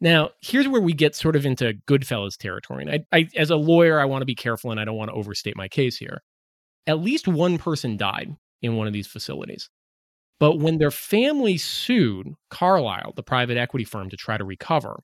Now, 0.00 0.30
here's 0.40 0.68
where 0.68 0.80
we 0.80 0.92
get 0.92 1.14
sort 1.14 1.36
of 1.36 1.46
into 1.46 1.74
Goodfellas 1.88 2.36
territory. 2.36 2.84
And 2.84 3.06
I, 3.12 3.18
I, 3.18 3.28
as 3.36 3.50
a 3.50 3.56
lawyer, 3.56 3.98
I 3.98 4.04
want 4.04 4.22
to 4.22 4.26
be 4.26 4.34
careful 4.34 4.70
and 4.70 4.80
I 4.80 4.84
don't 4.84 4.96
want 4.96 5.10
to 5.10 5.16
overstate 5.16 5.56
my 5.56 5.68
case 5.68 5.96
here. 5.96 6.22
At 6.86 7.00
least 7.00 7.26
one 7.26 7.58
person 7.58 7.96
died 7.96 8.36
in 8.60 8.76
one 8.76 8.86
of 8.86 8.92
these 8.92 9.06
facilities. 9.06 9.70
But 10.40 10.58
when 10.58 10.78
their 10.78 10.90
family 10.90 11.56
sued 11.56 12.34
Carlyle, 12.50 13.12
the 13.16 13.22
private 13.22 13.56
equity 13.56 13.84
firm, 13.84 14.10
to 14.10 14.16
try 14.16 14.36
to 14.36 14.44
recover, 14.44 15.00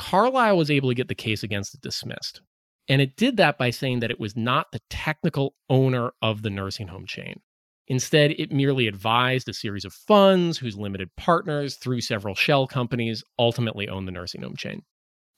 Carlyle 0.00 0.56
was 0.56 0.70
able 0.70 0.88
to 0.88 0.94
get 0.94 1.08
the 1.08 1.14
case 1.14 1.42
against 1.42 1.74
it 1.74 1.82
dismissed. 1.82 2.40
And 2.88 3.02
it 3.02 3.16
did 3.16 3.36
that 3.36 3.58
by 3.58 3.68
saying 3.68 4.00
that 4.00 4.10
it 4.10 4.18
was 4.18 4.34
not 4.34 4.72
the 4.72 4.80
technical 4.88 5.54
owner 5.68 6.12
of 6.22 6.40
the 6.40 6.48
nursing 6.48 6.88
home 6.88 7.04
chain. 7.06 7.40
Instead, 7.86 8.30
it 8.38 8.50
merely 8.50 8.88
advised 8.88 9.46
a 9.48 9.52
series 9.52 9.84
of 9.84 9.92
funds 9.92 10.56
whose 10.56 10.78
limited 10.78 11.10
partners, 11.18 11.76
through 11.76 12.00
several 12.00 12.34
shell 12.34 12.66
companies, 12.66 13.22
ultimately 13.38 13.90
owned 13.90 14.08
the 14.08 14.12
nursing 14.12 14.40
home 14.40 14.56
chain. 14.56 14.80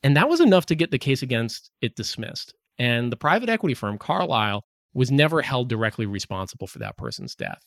And 0.05 0.17
that 0.17 0.29
was 0.29 0.41
enough 0.41 0.67
to 0.67 0.77
get 0.77 0.93
the 0.93 0.99
case 0.99 1.23
against 1.23 1.73
it 1.81 1.97
dismissed. 1.97 2.55
And 2.79 3.11
the 3.11 3.17
private 3.17 3.49
equity 3.49 3.75
firm, 3.75 3.99
Carlyle, 3.99 4.63
was 4.95 5.11
never 5.11 5.43
held 5.43 5.69
directly 5.69 6.07
responsible 6.07 6.69
for 6.69 6.79
that 6.79 6.97
person's 6.97 7.35
death. 7.35 7.63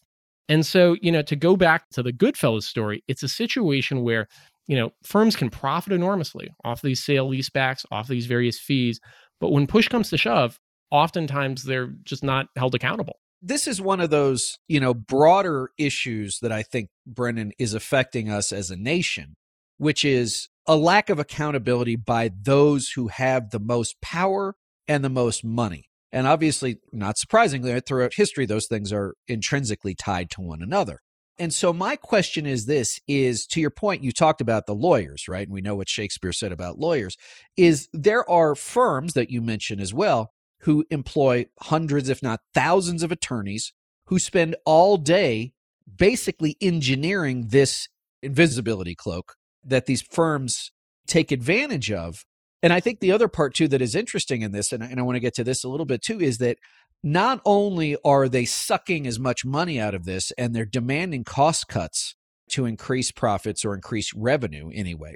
And 0.48 0.66
so, 0.66 0.96
you 1.02 1.12
know, 1.12 1.24
to 1.24 1.36
go 1.36 1.58
back 1.58 1.90
to 1.90 2.04
the 2.04 2.14
Goodfellas 2.14 2.64
story, 2.64 3.04
it's 3.10 3.24
a 3.24 3.28
situation 3.28 4.02
where, 4.02 4.28
you 4.67 4.75
know, 4.75 4.91
firms 5.03 5.36
can 5.36 5.50
profit 5.50 5.93
enormously 5.93 6.50
off 6.63 6.81
these 6.81 7.03
sale 7.03 7.29
leasebacks, 7.29 7.86
off 7.91 8.07
these 8.07 8.25
various 8.25 8.60
fees. 8.60 9.00
But 9.39 9.51
when 9.51 9.67
push 9.67 9.88
comes 9.88 10.10
to 10.10 10.17
shove, 10.17 10.60
oftentimes 10.91 11.63
they're 11.63 11.93
just 12.03 12.24
not 12.24 12.48
held 12.55 12.75
accountable. 12.75 13.17
this 13.45 13.67
is 13.67 13.79
one 13.79 14.01
of 14.01 14.10
those, 14.10 14.57
you 14.67 14.79
know, 14.79 14.93
broader 14.93 15.69
issues 15.77 16.39
that 16.41 16.51
I 16.51 16.63
think, 16.63 16.89
Brennan, 17.05 17.51
is 17.60 17.75
affecting 17.75 18.29
us 18.29 18.51
as 18.51 18.72
a 18.72 18.75
nation, 18.75 19.36
which 19.77 20.03
is 20.03 20.50
a 20.67 20.75
lack 20.75 21.12
of 21.12 21.19
accountability 21.19 21.95
by 21.95 22.31
those 22.41 22.89
who 22.89 23.07
have 23.10 23.51
the 23.51 23.60
most 23.60 24.01
power 24.01 24.55
and 24.88 25.03
the 25.03 25.10
most 25.10 25.43
money. 25.45 25.89
And 26.12 26.25
obviously, 26.25 26.77
not 26.91 27.17
surprisingly, 27.19 27.79
throughout 27.81 28.15
history, 28.15 28.48
those 28.48 28.65
things 28.65 28.91
are 28.91 29.13
intrinsically 29.27 29.93
tied 29.93 30.31
to 30.31 30.41
one 30.41 30.63
another. 30.63 31.00
And 31.38 31.54
so 31.54 31.74
my 31.74 31.96
question 31.96 32.46
is 32.46 32.65
this 32.65 33.00
is 33.08 33.46
to 33.48 33.60
your 33.60 33.70
point 33.70 34.04
you 34.04 34.12
talked 34.12 34.42
about 34.42 34.68
the 34.68 34.75
lawyers, 34.75 35.27
right? 35.27 35.46
And 35.46 35.54
we 35.54 35.62
know 35.62 35.75
what 35.75 35.89
Shakespeare 35.89 36.32
said 36.32 36.51
about 36.51 36.80
lawyers 36.80 37.18
is 37.58 37.89
there 37.92 38.30
are 38.30 38.56
firms 38.56 39.13
that 39.13 39.30
you 39.30 39.42
mentioned 39.42 39.82
as 39.82 39.94
well 39.94 40.32
who 40.62 40.86
employ 40.89 41.46
hundreds 41.62 42.10
if 42.10 42.24
not 42.24 42.39
thousands 42.54 43.04
of 43.04 43.12
attorneys 43.12 43.74
who 44.06 44.18
spend 44.18 44.56
all 44.65 44.98
day 44.98 45.51
basically 45.98 46.58
engineering 46.62 47.48
this 47.50 47.89
invisibility 48.24 48.96
cloak 48.96 49.36
that 49.63 49.86
these 49.86 50.01
firms 50.01 50.72
take 51.08 51.32
advantage 51.32 51.92
of. 51.92 52.25
And 52.63 52.74
I 52.74 52.80
think 52.80 53.00
the 53.00 53.12
other 53.12 53.27
part 53.27 53.54
too 53.54 53.68
that 53.68 53.82
is 53.82 53.94
interesting 53.94 54.42
in 54.42 54.51
this, 54.51 54.72
and, 54.72 54.82
and 54.82 55.00
I 55.00 55.04
want 55.04 55.18
to 55.18 55.20
get 55.20 55.36
to 55.36 55.44
this 55.44 55.63
a 55.63 55.70
little 55.70 55.86
bit 55.86 56.01
too, 56.01 56.20
is 56.20 56.39
that 56.39 56.58
not 57.06 57.40
only 57.46 57.96
are 58.04 58.28
they 58.28 58.46
sucking 58.46 59.06
as 59.06 59.20
much 59.20 59.46
money 59.46 59.80
out 59.80 59.94
of 59.94 60.06
this 60.06 60.32
and 60.40 60.56
they're 60.56 60.66
demanding 60.66 61.24
cost 61.24 61.68
cuts 61.68 62.16
to 62.50 62.66
increase 62.66 63.12
profits 63.12 63.64
or 63.64 63.76
increase 63.76 64.12
revenue 64.16 64.72
anyway, 64.74 65.16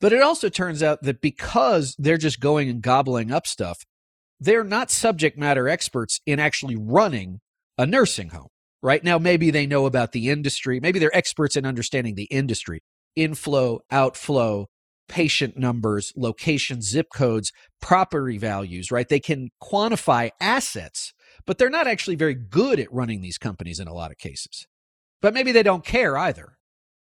but 0.00 0.12
it 0.12 0.20
also 0.20 0.48
turns 0.48 0.82
out 0.82 1.02
that 1.02 1.20
because 1.20 1.94
they're 1.96 2.18
just 2.18 2.40
going 2.40 2.68
and 2.68 2.82
gobbling 2.82 3.30
up 3.30 3.46
stuff, 3.46 3.84
they're 4.40 4.64
not 4.64 4.90
subject 4.90 5.38
matter 5.38 5.68
experts 5.68 6.20
in 6.26 6.40
actually 6.40 6.76
running 6.76 7.38
a 7.78 7.86
nursing 7.86 8.30
home. 8.30 8.48
Right 8.82 9.02
now, 9.02 9.16
maybe 9.16 9.52
they 9.52 9.66
know 9.66 9.86
about 9.86 10.10
the 10.10 10.28
industry. 10.28 10.80
Maybe 10.80 10.98
they're 10.98 11.16
experts 11.16 11.54
in 11.54 11.64
understanding 11.64 12.16
the 12.16 12.24
industry, 12.24 12.80
inflow, 13.14 13.78
outflow, 13.92 14.66
patient 15.08 15.56
numbers, 15.56 16.12
location, 16.16 16.82
zip 16.82 17.06
codes, 17.14 17.52
property 17.80 18.38
values, 18.38 18.90
right? 18.90 19.08
They 19.08 19.20
can 19.20 19.50
quantify 19.62 20.30
assets, 20.40 21.12
but 21.46 21.58
they're 21.58 21.70
not 21.70 21.86
actually 21.86 22.16
very 22.16 22.34
good 22.34 22.80
at 22.80 22.92
running 22.92 23.20
these 23.20 23.38
companies 23.38 23.80
in 23.80 23.88
a 23.88 23.94
lot 23.94 24.10
of 24.10 24.18
cases. 24.18 24.66
But 25.22 25.34
maybe 25.34 25.52
they 25.52 25.62
don't 25.62 25.84
care 25.84 26.16
either. 26.16 26.56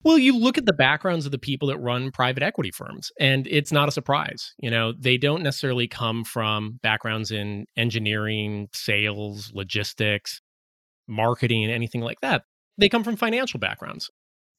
Well, 0.02 0.18
you 0.18 0.36
look 0.36 0.58
at 0.58 0.66
the 0.66 0.74
backgrounds 0.74 1.24
of 1.24 1.32
the 1.32 1.38
people 1.38 1.68
that 1.68 1.78
run 1.78 2.10
private 2.10 2.42
equity 2.42 2.70
firms, 2.70 3.10
and 3.18 3.46
it's 3.46 3.72
not 3.72 3.88
a 3.88 3.92
surprise. 3.92 4.52
You 4.58 4.70
know, 4.70 4.92
they 4.92 5.16
don't 5.16 5.42
necessarily 5.42 5.88
come 5.88 6.24
from 6.24 6.78
backgrounds 6.82 7.30
in 7.30 7.64
engineering, 7.74 8.68
sales, 8.74 9.50
logistics, 9.54 10.42
marketing, 11.08 11.70
anything 11.70 12.02
like 12.02 12.20
that. 12.20 12.42
They 12.76 12.90
come 12.90 13.02
from 13.02 13.16
financial 13.16 13.58
backgrounds. 13.58 14.10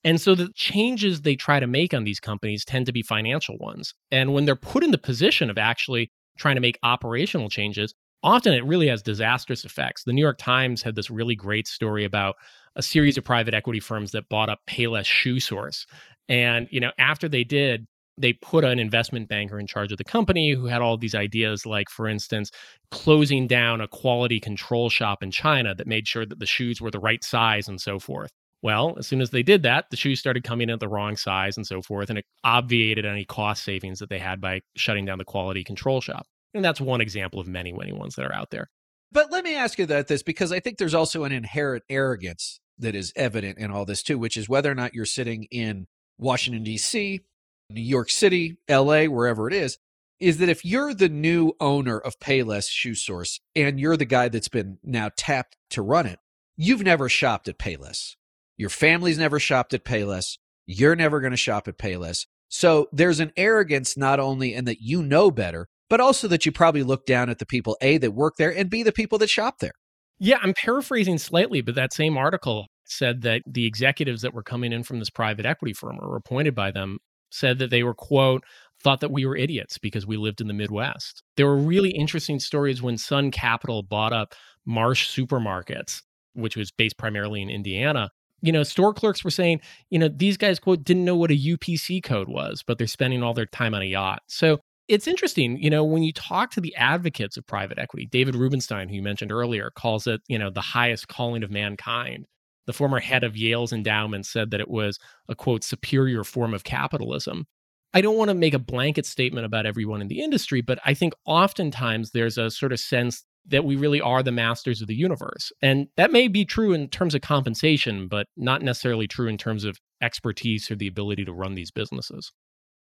And 0.06 0.22
so 0.22 0.36
the 0.36 0.50
changes 0.54 1.22
they 1.24 1.36
try 1.36 1.60
to 1.60 1.66
make 1.66 1.94
on 1.94 2.04
these 2.04 2.20
companies 2.20 2.64
tend 2.64 2.86
to 2.86 2.94
be 2.94 3.02
financial 3.02 3.58
ones. 3.58 3.96
And 4.12 4.34
when 4.34 4.46
they're 4.46 4.56
put 4.56 4.84
in 4.84 4.92
the 4.92 5.00
position 5.00 5.50
of 5.50 5.58
actually 5.58 6.12
trying 6.38 6.56
to 6.56 6.62
make 6.62 6.78
operational 6.84 7.50
changes, 7.50 7.94
often 8.22 8.54
it 8.54 8.64
really 8.64 8.88
has 8.88 9.02
disastrous 9.02 9.66
effects. 9.66 10.04
The 10.04 10.14
New 10.14 10.22
York 10.22 10.38
Times 10.38 10.84
had 10.84 10.96
this 10.96 11.10
really 11.10 11.36
great 11.36 11.68
story 11.68 12.06
about 12.06 12.36
a 12.76 12.84
series 12.84 13.18
of 13.18 13.24
private 13.24 13.56
equity 13.56 13.80
firms 13.80 14.12
that 14.12 14.30
bought 14.30 14.48
up 14.48 14.60
Payless 14.70 15.06
Shoe 15.06 15.40
Source. 15.40 15.88
And, 16.30 16.68
you 16.70 16.80
know, 16.80 16.92
after 17.00 17.28
they 17.28 17.44
did, 17.44 17.88
they 18.18 18.34
put 18.34 18.64
an 18.64 18.78
investment 18.78 19.28
banker 19.28 19.60
in 19.60 19.66
charge 19.66 19.92
of 19.92 19.98
the 19.98 20.04
company 20.04 20.52
who 20.52 20.68
had 20.68 20.82
all 20.82 20.98
these 20.98 21.16
ideas 21.16 21.66
like 21.66 21.90
for 21.90 22.08
instance 22.08 22.50
closing 22.90 23.46
down 23.46 23.82
a 23.82 23.90
quality 23.90 24.40
control 24.40 24.90
shop 24.90 25.22
in 25.22 25.32
China 25.32 25.76
that 25.76 25.86
made 25.86 26.08
sure 26.08 26.26
that 26.26 26.40
the 26.40 26.46
shoes 26.46 26.80
were 26.80 26.92
the 26.92 27.00
right 27.00 27.26
size 27.26 27.68
and 27.68 27.82
so 27.82 28.00
forth 28.00 28.32
well, 28.66 28.96
as 28.98 29.06
soon 29.06 29.22
as 29.22 29.30
they 29.30 29.44
did 29.44 29.62
that, 29.62 29.92
the 29.92 29.96
shoes 29.96 30.20
started 30.20 30.44
coming 30.44 30.70
in 30.70 30.74
at 30.74 30.80
the 30.80 30.88
wrong 30.88 31.18
size 31.18 31.56
and 31.56 31.68
so 31.68 31.84
forth, 31.84 32.10
and 32.10 32.18
it 32.18 32.26
obviated 32.44 33.06
any 33.06 33.24
cost 33.24 33.64
savings 33.64 34.00
that 34.00 34.10
they 34.10 34.18
had 34.18 34.42
by 34.42 34.62
shutting 34.76 35.06
down 35.06 35.20
the 35.20 35.24
quality 35.24 35.64
control 35.64 36.02
shop. 36.02 36.26
And 36.52 36.66
that's 36.66 36.82
one 36.82 37.00
example 37.00 37.40
of 37.40 37.48
many, 37.48 37.72
many 37.72 37.94
ones 37.94 38.16
that 38.16 38.26
are 38.26 38.34
out 38.34 38.50
there. 38.50 38.72
But 39.12 39.32
let 39.32 39.44
me 39.44 39.54
ask 39.54 39.78
you 39.78 39.86
that 39.86 40.08
this 40.08 40.24
because 40.24 40.52
I 40.52 40.60
think 40.62 40.80
there's 40.80 40.96
also 40.96 41.26
an 41.26 41.32
inherent 41.32 41.84
arrogance 41.92 42.60
that 42.80 42.96
is 42.96 43.14
evident 43.16 43.60
in 43.60 43.70
all 43.70 43.86
this 43.86 44.02
too, 44.02 44.18
which 44.18 44.36
is 44.36 44.50
whether 44.50 44.72
or 44.72 44.76
not 44.76 44.96
you're 44.96 45.06
sitting 45.06 45.44
in 45.52 45.86
Washington, 46.18 46.64
D.C., 46.64 47.22
New 47.70 47.82
York 47.82 48.10
City, 48.10 48.58
LA, 48.68 49.04
wherever 49.04 49.48
it 49.48 49.54
is, 49.54 49.78
is 50.20 50.40
that 50.40 50.50
if 50.50 50.66
you're 50.66 50.96
the 50.96 51.08
new 51.08 51.54
owner 51.60 52.00
of 52.00 52.20
Payless 52.20 52.68
Shoe 52.68 52.96
Source 52.96 53.40
and 53.56 53.80
you're 53.80 53.96
the 53.96 54.06
guy 54.06 54.28
that's 54.28 54.48
been 54.48 54.80
now 54.84 55.12
tapped 55.16 55.56
to 55.70 55.84
run 55.84 56.08
it, 56.08 56.18
you've 56.58 56.82
never 56.82 57.08
shopped 57.08 57.48
at 57.48 57.60
Payless. 57.60 58.16
Your 58.58 58.70
family's 58.70 59.18
never 59.18 59.40
shopped 59.40 59.74
at 59.74 59.84
Payless. 59.84 60.38
You're 60.66 60.96
never 60.96 61.20
going 61.20 61.32
to 61.32 61.38
shop 61.38 61.68
at 61.68 61.78
Payless. 61.78 62.26
So 62.48 62.88
there's 62.92 63.20
an 63.20 63.32
arrogance 63.36 63.98
not 63.98 64.20
only 64.20 64.54
in 64.54 64.66
that 64.66 64.82
you 64.82 65.04
know 65.04 65.32
better, 65.32 65.68
but 65.90 66.00
also 66.00 66.28
that 66.30 66.46
you 66.46 66.52
probably 66.52 66.84
look 66.84 67.06
down 67.06 67.30
at 67.30 67.40
the 67.40 67.46
people 67.46 67.78
A 67.82 67.98
that 67.98 68.12
work 68.12 68.36
there 68.38 68.56
and 68.56 68.70
B 68.70 68.84
the 68.84 68.92
people 68.92 69.18
that 69.20 69.30
shop 69.30 69.60
there. 69.60 69.74
Yeah, 70.20 70.38
I'm 70.42 70.54
paraphrasing 70.54 71.18
slightly, 71.18 71.62
but 71.62 71.76
that 71.76 71.94
same 71.94 72.18
article 72.18 72.68
said 72.86 73.22
that 73.24 73.42
the 73.46 73.66
executives 73.66 74.22
that 74.22 74.34
were 74.34 74.44
coming 74.44 74.72
in 74.72 74.84
from 74.84 75.00
this 75.00 75.10
private 75.10 75.46
equity 75.46 75.74
firm 75.74 76.00
or 76.02 76.16
appointed 76.16 76.56
by 76.56 76.72
them 76.72 77.00
said 77.30 77.60
that 77.60 77.70
they 77.70 77.84
were 77.84 77.94
quote 77.94 78.44
thought 78.82 79.02
that 79.02 79.12
we 79.12 79.26
were 79.26 79.36
idiots 79.36 79.78
because 79.78 80.06
we 80.06 80.16
lived 80.16 80.42
in 80.42 80.48
the 80.48 80.54
Midwest. 80.54 81.24
There 81.38 81.48
were 81.48 81.58
really 81.58 81.92
interesting 81.92 82.40
stories 82.40 82.82
when 82.82 82.98
Sun 82.98 83.32
Capital 83.32 83.84
bought 83.84 84.14
up 84.14 84.36
Marsh 84.66 85.10
Supermarkets, 85.10 86.02
which 86.34 86.56
was 86.56 86.72
based 86.72 86.98
primarily 86.98 87.42
in 87.42 87.50
Indiana, 87.50 88.12
you 88.42 88.52
know, 88.52 88.64
store 88.64 88.94
clerks 88.94 89.24
were 89.24 89.32
saying, 89.32 89.62
you 89.90 90.00
know, 90.00 90.08
these 90.08 90.38
guys, 90.38 90.60
quote, 90.60 90.84
didn't 90.84 91.06
know 91.06 91.16
what 91.16 91.32
a 91.32 91.38
UPC 91.38 92.04
code 92.04 92.28
was, 92.28 92.64
but 92.66 92.78
they're 92.78 92.88
spending 92.88 93.24
all 93.24 93.34
their 93.34 93.46
time 93.46 93.74
on 93.74 93.82
a 93.82 93.86
yacht. 93.86 94.22
So 94.28 94.60
it's 94.88 95.08
interesting, 95.08 95.58
you 95.58 95.70
know, 95.70 95.84
when 95.84 96.04
you 96.04 96.14
talk 96.14 96.52
to 96.52 96.62
the 96.62 96.76
advocates 96.76 97.38
of 97.38 97.48
private 97.48 97.80
equity, 97.80 98.06
David 98.06 98.36
Rubenstein, 98.36 98.88
who 98.88 98.96
you 98.96 99.02
mentioned 99.02 99.32
earlier, 99.32 99.72
calls 99.76 100.06
it, 100.06 100.22
you 100.28 100.38
know, 100.38 100.50
the 100.50 100.62
highest 100.62 101.08
calling 101.08 101.44
of 101.44 101.50
mankind. 101.50 102.26
The 102.68 102.74
former 102.74 103.00
head 103.00 103.24
of 103.24 103.38
Yale's 103.38 103.74
endowment 103.74 104.26
said 104.26 104.52
that 104.52 104.60
it 104.60 104.70
was 104.70 105.00
a 105.28 105.36
quote, 105.36 105.64
superior 105.64 106.24
form 106.24 106.54
of 106.54 106.64
capitalism. 106.64 107.46
I 107.94 108.02
don't 108.02 108.18
want 108.18 108.30
to 108.30 108.36
make 108.36 108.54
a 108.54 108.60
blanket 108.60 109.06
statement 109.06 109.46
about 109.46 109.66
everyone 109.66 110.02
in 110.02 110.08
the 110.08 110.22
industry, 110.22 110.62
but 110.62 110.80
I 110.84 110.94
think 110.94 111.14
oftentimes 111.26 112.12
there's 112.12 112.38
a 112.38 112.52
sort 112.52 112.74
of 112.74 112.80
sense 112.80 113.24
that 113.48 113.64
we 113.64 113.76
really 113.76 114.02
are 114.02 114.24
the 114.24 114.32
masters 114.32 114.82
of 114.82 114.88
the 114.88 114.96
universe. 114.96 115.52
And 115.62 115.88
that 115.98 116.12
may 116.12 116.28
be 116.28 116.46
true 116.46 116.74
in 116.74 116.90
terms 116.90 117.14
of 117.14 117.22
compensation, 117.22 118.08
but 118.08 118.28
not 118.36 118.62
necessarily 118.62 119.08
true 119.08 119.28
in 119.28 119.38
terms 119.38 119.64
of 119.64 119.78
expertise 120.02 120.70
or 120.72 120.76
the 120.76 120.88
ability 120.88 121.26
to 121.26 121.34
run 121.34 121.56
these 121.56 121.72
businesses. 121.72 122.32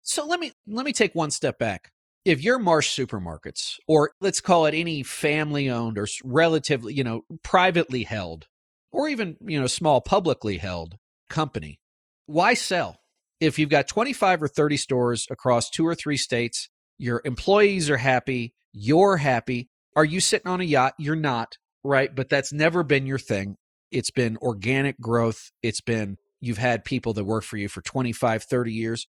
So 0.01 0.25
let 0.25 0.39
me 0.39 0.51
let 0.67 0.85
me 0.85 0.93
take 0.93 1.15
one 1.15 1.31
step 1.31 1.57
back. 1.57 1.91
If 2.25 2.43
you're 2.43 2.59
Marsh 2.59 2.97
Supermarkets 2.97 3.75
or 3.87 4.11
let's 4.19 4.41
call 4.41 4.65
it 4.65 4.73
any 4.73 5.03
family 5.03 5.69
owned 5.69 5.97
or 5.97 6.07
relatively, 6.23 6.93
you 6.93 7.03
know, 7.03 7.21
privately 7.43 8.03
held 8.03 8.47
or 8.91 9.09
even, 9.09 9.37
you 9.41 9.59
know, 9.59 9.67
small 9.67 10.01
publicly 10.01 10.57
held 10.57 10.97
company, 11.29 11.79
why 12.25 12.55
sell? 12.55 12.97
If 13.39 13.59
you've 13.59 13.69
got 13.69 13.87
25 13.87 14.43
or 14.43 14.47
30 14.47 14.77
stores 14.77 15.27
across 15.29 15.69
two 15.69 15.85
or 15.85 15.93
three 15.93 16.17
states, 16.17 16.69
your 16.97 17.21
employees 17.25 17.89
are 17.89 17.97
happy, 17.97 18.53
you're 18.71 19.17
happy, 19.17 19.69
are 19.95 20.05
you 20.05 20.19
sitting 20.19 20.47
on 20.47 20.61
a 20.61 20.65
yacht? 20.65 20.93
You're 20.97 21.15
not, 21.15 21.57
right? 21.83 22.13
But 22.13 22.29
that's 22.29 22.51
never 22.51 22.83
been 22.83 23.05
your 23.05 23.19
thing. 23.19 23.57
It's 23.91 24.11
been 24.11 24.37
organic 24.37 24.99
growth. 24.99 25.51
It's 25.63 25.81
been 25.81 26.17
you've 26.41 26.57
had 26.57 26.83
people 26.83 27.13
that 27.13 27.23
work 27.23 27.43
for 27.43 27.57
you 27.57 27.69
for 27.69 27.81
25, 27.81 28.43
30 28.43 28.73
years. 28.73 29.07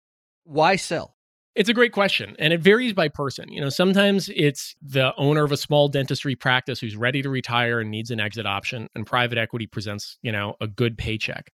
Why 0.44 0.76
sell? 0.76 1.16
It's 1.56 1.68
a 1.68 1.74
great 1.74 1.92
question, 1.92 2.36
and 2.40 2.54
it 2.54 2.62
varies 2.62 2.94
by 2.94 3.10
person. 3.10 3.52
You 3.52 3.60
know, 3.60 3.70
sometimes 3.70 4.30
it's 4.34 4.76
the 4.82 5.14
owner 5.18 5.44
of 5.44 5.52
a 5.52 5.58
small 5.58 5.90
dentistry 5.90 6.36
practice 6.36 6.80
who's 6.80 6.96
ready 6.96 7.22
to 7.22 7.30
retire 7.30 7.82
and 7.82 7.92
needs 7.92 8.12
an 8.12 8.20
exit 8.20 8.46
option, 8.46 8.88
and 8.96 9.06
private 9.06 9.38
equity 9.38 9.68
presents, 9.68 10.18
you 10.22 10.32
know, 10.32 10.56
a 10.62 10.68
good 10.68 10.98
paycheck. 10.98 11.52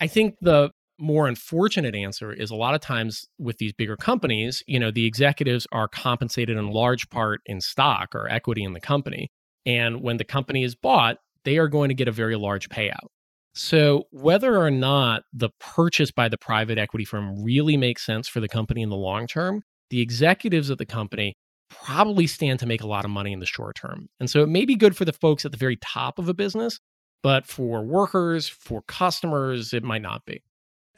I 0.00 0.06
think 0.06 0.36
the 0.40 0.70
more 0.98 1.28
unfortunate 1.28 1.94
answer 1.94 2.32
is 2.32 2.50
a 2.50 2.56
lot 2.56 2.74
of 2.74 2.80
times 2.80 3.26
with 3.38 3.58
these 3.58 3.72
bigger 3.72 3.96
companies, 3.96 4.62
you 4.66 4.78
know, 4.78 4.90
the 4.90 5.06
executives 5.06 5.66
are 5.72 5.88
compensated 5.88 6.56
in 6.56 6.68
large 6.70 7.08
part 7.10 7.40
in 7.46 7.60
stock 7.60 8.14
or 8.14 8.28
equity 8.28 8.64
in 8.64 8.72
the 8.72 8.80
company. 8.80 9.30
And 9.64 10.02
when 10.02 10.16
the 10.16 10.24
company 10.24 10.64
is 10.64 10.74
bought, 10.74 11.18
they 11.44 11.58
are 11.58 11.68
going 11.68 11.88
to 11.88 11.94
get 11.94 12.08
a 12.08 12.12
very 12.12 12.36
large 12.36 12.68
payout. 12.68 13.08
So, 13.54 14.04
whether 14.10 14.56
or 14.56 14.70
not 14.70 15.24
the 15.32 15.50
purchase 15.58 16.10
by 16.10 16.28
the 16.28 16.38
private 16.38 16.78
equity 16.78 17.04
firm 17.04 17.42
really 17.42 17.76
makes 17.76 18.04
sense 18.04 18.28
for 18.28 18.40
the 18.40 18.48
company 18.48 18.82
in 18.82 18.88
the 18.88 18.96
long 18.96 19.26
term, 19.26 19.62
the 19.90 20.00
executives 20.00 20.70
of 20.70 20.78
the 20.78 20.86
company 20.86 21.34
probably 21.68 22.26
stand 22.26 22.60
to 22.60 22.66
make 22.66 22.82
a 22.82 22.86
lot 22.86 23.04
of 23.04 23.10
money 23.10 23.32
in 23.32 23.40
the 23.40 23.46
short 23.46 23.76
term. 23.76 24.06
And 24.20 24.30
so, 24.30 24.42
it 24.42 24.48
may 24.48 24.64
be 24.64 24.76
good 24.76 24.96
for 24.96 25.04
the 25.04 25.12
folks 25.12 25.44
at 25.44 25.50
the 25.50 25.58
very 25.58 25.76
top 25.76 26.18
of 26.18 26.28
a 26.28 26.34
business, 26.34 26.78
but 27.22 27.46
for 27.46 27.82
workers, 27.82 28.48
for 28.48 28.82
customers, 28.82 29.72
it 29.72 29.82
might 29.82 30.02
not 30.02 30.24
be 30.24 30.42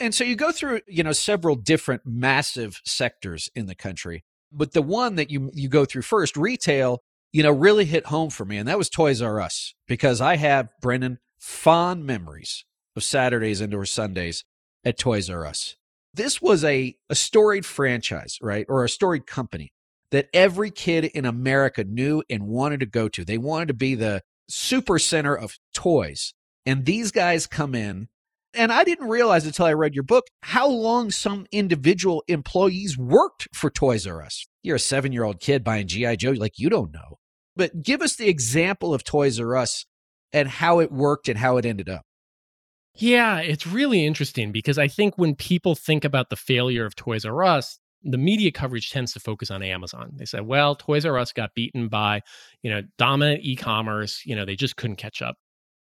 and 0.00 0.14
so 0.14 0.24
you 0.24 0.36
go 0.36 0.50
through 0.50 0.80
you 0.88 1.02
know 1.02 1.12
several 1.12 1.54
different 1.54 2.02
massive 2.04 2.80
sectors 2.84 3.48
in 3.54 3.66
the 3.66 3.74
country 3.74 4.24
but 4.52 4.72
the 4.72 4.82
one 4.82 5.16
that 5.16 5.30
you 5.30 5.50
you 5.54 5.68
go 5.68 5.84
through 5.84 6.02
first 6.02 6.36
retail 6.36 7.02
you 7.32 7.42
know, 7.42 7.52
really 7.52 7.84
hit 7.84 8.06
home 8.06 8.30
for 8.30 8.44
me. 8.44 8.56
And 8.56 8.68
that 8.68 8.78
was 8.78 8.88
Toys 8.88 9.22
R 9.22 9.40
Us 9.40 9.74
because 9.86 10.20
I 10.20 10.36
have, 10.36 10.68
Brendan, 10.80 11.18
fond 11.38 12.04
memories 12.04 12.64
of 12.96 13.04
Saturdays 13.04 13.60
and 13.60 13.72
or 13.72 13.86
Sundays 13.86 14.44
at 14.84 14.98
Toys 14.98 15.30
R 15.30 15.46
Us. 15.46 15.76
This 16.12 16.42
was 16.42 16.64
a, 16.64 16.96
a 17.08 17.14
storied 17.14 17.64
franchise, 17.64 18.38
right? 18.42 18.66
Or 18.68 18.84
a 18.84 18.88
storied 18.88 19.26
company 19.26 19.72
that 20.10 20.28
every 20.34 20.70
kid 20.70 21.04
in 21.04 21.24
America 21.24 21.84
knew 21.84 22.22
and 22.28 22.48
wanted 22.48 22.80
to 22.80 22.86
go 22.86 23.08
to. 23.08 23.24
They 23.24 23.38
wanted 23.38 23.68
to 23.68 23.74
be 23.74 23.94
the 23.94 24.22
super 24.48 24.98
center 24.98 25.36
of 25.36 25.58
toys. 25.72 26.34
And 26.66 26.84
these 26.84 27.12
guys 27.12 27.46
come 27.46 27.76
in 27.76 28.08
and 28.54 28.72
I 28.72 28.84
didn't 28.84 29.08
realize 29.08 29.46
until 29.46 29.66
I 29.66 29.72
read 29.72 29.94
your 29.94 30.04
book 30.04 30.26
how 30.42 30.68
long 30.68 31.10
some 31.10 31.46
individual 31.52 32.24
employees 32.28 32.98
worked 32.98 33.48
for 33.54 33.70
Toys 33.70 34.06
R 34.06 34.22
Us. 34.22 34.46
You're 34.62 34.76
a 34.76 34.80
seven 34.80 35.12
year 35.12 35.24
old 35.24 35.40
kid 35.40 35.64
buying 35.64 35.86
G.I. 35.86 36.16
Joe, 36.16 36.32
like 36.32 36.58
you 36.58 36.68
don't 36.68 36.92
know. 36.92 37.18
But 37.56 37.82
give 37.82 38.02
us 38.02 38.16
the 38.16 38.28
example 38.28 38.92
of 38.94 39.04
Toys 39.04 39.38
R 39.38 39.56
Us 39.56 39.86
and 40.32 40.48
how 40.48 40.80
it 40.80 40.92
worked 40.92 41.28
and 41.28 41.38
how 41.38 41.56
it 41.56 41.66
ended 41.66 41.88
up. 41.88 42.02
Yeah, 42.94 43.38
it's 43.38 43.66
really 43.66 44.04
interesting 44.04 44.52
because 44.52 44.78
I 44.78 44.88
think 44.88 45.16
when 45.16 45.34
people 45.34 45.74
think 45.74 46.04
about 46.04 46.28
the 46.30 46.36
failure 46.36 46.84
of 46.84 46.96
Toys 46.96 47.24
R 47.24 47.44
Us, 47.44 47.78
the 48.02 48.18
media 48.18 48.50
coverage 48.50 48.90
tends 48.90 49.12
to 49.12 49.20
focus 49.20 49.50
on 49.50 49.62
Amazon. 49.62 50.12
They 50.16 50.24
say, 50.24 50.40
well, 50.40 50.74
Toys 50.74 51.06
R 51.06 51.18
Us 51.18 51.32
got 51.32 51.54
beaten 51.54 51.88
by, 51.88 52.22
you 52.62 52.70
know, 52.70 52.82
dominant 52.98 53.42
e-commerce, 53.42 54.22
you 54.24 54.34
know, 54.34 54.44
they 54.44 54.56
just 54.56 54.76
couldn't 54.76 54.96
catch 54.96 55.22
up. 55.22 55.36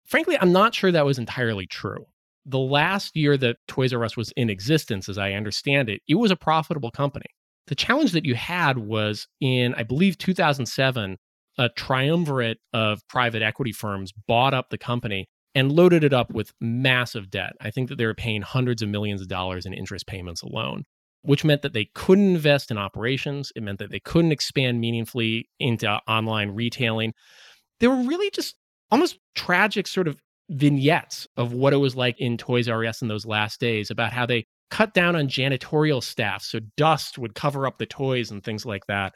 Frankly, 0.06 0.36
I'm 0.40 0.52
not 0.52 0.74
sure 0.74 0.92
that 0.92 1.06
was 1.06 1.18
entirely 1.18 1.66
true 1.66 2.06
the 2.46 2.58
last 2.58 3.16
year 3.16 3.36
that 3.38 3.56
Toys 3.68 3.92
R 3.92 4.04
Us 4.04 4.16
was 4.16 4.32
in 4.36 4.50
existence, 4.50 5.08
as 5.08 5.18
I 5.18 5.32
understand 5.32 5.88
it, 5.88 6.02
it 6.08 6.16
was 6.16 6.30
a 6.30 6.36
profitable 6.36 6.90
company. 6.90 7.26
The 7.66 7.74
challenge 7.74 8.12
that 8.12 8.26
you 8.26 8.34
had 8.34 8.78
was 8.78 9.26
in, 9.40 9.74
I 9.74 9.84
believe, 9.84 10.18
2007, 10.18 11.16
a 11.56 11.68
triumvirate 11.70 12.58
of 12.72 13.00
private 13.08 13.42
equity 13.42 13.72
firms 13.72 14.12
bought 14.26 14.52
up 14.52 14.68
the 14.68 14.78
company 14.78 15.28
and 15.54 15.72
loaded 15.72 16.04
it 16.04 16.12
up 16.12 16.32
with 16.32 16.52
massive 16.60 17.30
debt. 17.30 17.52
I 17.60 17.70
think 17.70 17.88
that 17.88 17.96
they 17.96 18.06
were 18.06 18.14
paying 18.14 18.42
hundreds 18.42 18.82
of 18.82 18.88
millions 18.88 19.22
of 19.22 19.28
dollars 19.28 19.64
in 19.64 19.72
interest 19.72 20.06
payments 20.06 20.42
alone, 20.42 20.84
which 21.22 21.44
meant 21.44 21.62
that 21.62 21.72
they 21.72 21.90
couldn't 21.94 22.34
invest 22.34 22.70
in 22.70 22.76
operations. 22.76 23.52
It 23.54 23.62
meant 23.62 23.78
that 23.78 23.90
they 23.90 24.00
couldn't 24.00 24.32
expand 24.32 24.80
meaningfully 24.80 25.48
into 25.60 25.88
online 26.08 26.50
retailing. 26.50 27.14
They 27.80 27.86
were 27.88 28.02
really 28.02 28.30
just 28.30 28.56
almost 28.90 29.18
tragic 29.34 29.86
sort 29.86 30.08
of 30.08 30.20
vignettes 30.50 31.26
of 31.36 31.52
what 31.52 31.72
it 31.72 31.78
was 31.78 31.96
like 31.96 32.20
in 32.20 32.36
Toys 32.36 32.68
R 32.68 32.84
Us 32.84 33.02
in 33.02 33.08
those 33.08 33.26
last 33.26 33.60
days 33.60 33.90
about 33.90 34.12
how 34.12 34.26
they 34.26 34.46
cut 34.70 34.94
down 34.94 35.14
on 35.14 35.28
janitorial 35.28 36.02
staff 36.02 36.42
so 36.42 36.58
dust 36.76 37.18
would 37.18 37.34
cover 37.34 37.66
up 37.66 37.78
the 37.78 37.86
toys 37.86 38.30
and 38.30 38.42
things 38.42 38.66
like 38.66 38.86
that. 38.86 39.14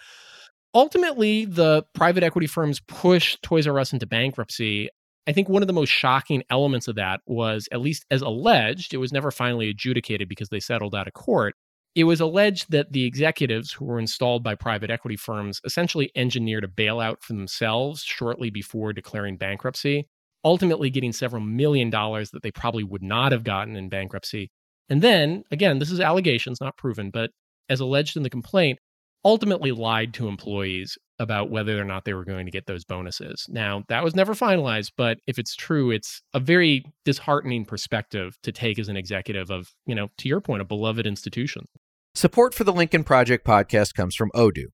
Ultimately, 0.75 1.47
the 1.47 1.85
private 1.95 2.23
equity 2.23 2.47
firms 2.47 2.81
pushed 2.81 3.43
Toys 3.43 3.67
R 3.67 3.79
Us 3.79 3.93
into 3.93 4.07
bankruptcy. 4.07 4.89
I 5.27 5.33
think 5.33 5.49
one 5.49 5.63
of 5.63 5.67
the 5.67 5.73
most 5.75 5.91
shocking 5.91 6.43
elements 6.51 6.89
of 6.89 6.97
that 6.97 7.21
was, 7.27 7.69
at 7.73 7.81
least 7.81 8.07
as 8.11 8.23
alleged, 8.23 8.95
it 8.95 8.99
was 8.99 9.13
never 9.13 9.31
finally 9.31 9.69
adjudicated 9.69 10.29
because 10.29 10.49
they 10.49 10.61
settled 10.61 10.95
out 10.95 11.07
of 11.07 11.15
court. 11.15 11.55
It 11.95 12.05
was 12.05 12.21
alleged 12.21 12.71
that 12.71 12.93
the 12.93 13.05
executives 13.05 13.73
who 13.73 13.85
were 13.85 13.99
installed 13.99 14.43
by 14.43 14.55
private 14.55 14.91
equity 14.91 15.17
firms 15.17 15.61
essentially 15.65 16.13
engineered 16.15 16.65
a 16.65 16.69
bailout 16.69 17.21
for 17.21 17.33
themselves 17.33 18.03
shortly 18.05 18.51
before 18.51 18.93
declaring 18.93 19.37
bankruptcy 19.37 20.07
ultimately 20.49 20.89
getting 20.89 21.13
several 21.13 21.43
million 21.43 21.91
dollars 21.91 22.31
that 22.31 22.43
they 22.43 22.51
probably 22.51 22.83
would 22.83 23.03
not 23.03 23.33
have 23.33 23.45
gotten 23.45 23.77
in 23.77 23.91
bankruptcy. 23.91 24.51
And 24.89 25.03
then, 25.03 25.45
again, 25.51 25.79
this 25.79 25.91
is 25.91 26.01
allegations, 26.01 26.59
not 26.59 26.79
proven, 26.79 27.11
but 27.11 27.29
as 27.69 27.81
alleged 27.81 28.17
in 28.17 28.23
the 28.23 28.31
complaint, 28.31 28.79
ultimately 29.27 29.73
lied 29.73 30.15
to 30.15 30.27
employees 30.27 30.97
about 31.19 31.51
whether 31.51 31.79
or 31.79 31.85
not 31.85 32.07
they 32.07 32.15
were 32.15 32.25
going 32.25 32.47
to 32.47 32.51
get 32.51 32.65
those 32.65 32.83
bonuses. 32.83 33.45
Now, 33.51 33.83
that 33.89 34.03
was 34.03 34.17
never 34.17 34.33
finalized, 34.33 34.93
but 34.97 35.19
if 35.27 35.39
it's 35.39 35.55
true, 35.55 35.91
it's 35.91 36.23
a 36.33 36.41
very 36.41 36.83
disheartening 37.05 37.67
perspective 37.67 38.39
to 38.43 38.51
take 38.51 38.79
as 38.79 38.89
an 38.89 38.97
executive 38.97 39.51
of, 39.51 39.69
you 39.85 39.95
know, 39.95 40.09
to 40.17 40.29
your 40.31 40.41
point, 40.41 40.63
a 40.63 40.65
beloved 40.65 41.07
institution. 41.07 41.67
Support 42.15 42.55
for 42.55 42.65
the 42.65 42.73
Lincoln 42.73 43.05
Project 43.05 43.47
podcast 43.47 43.93
comes 43.93 44.15
from 44.15 44.31
Odoo. 44.35 44.69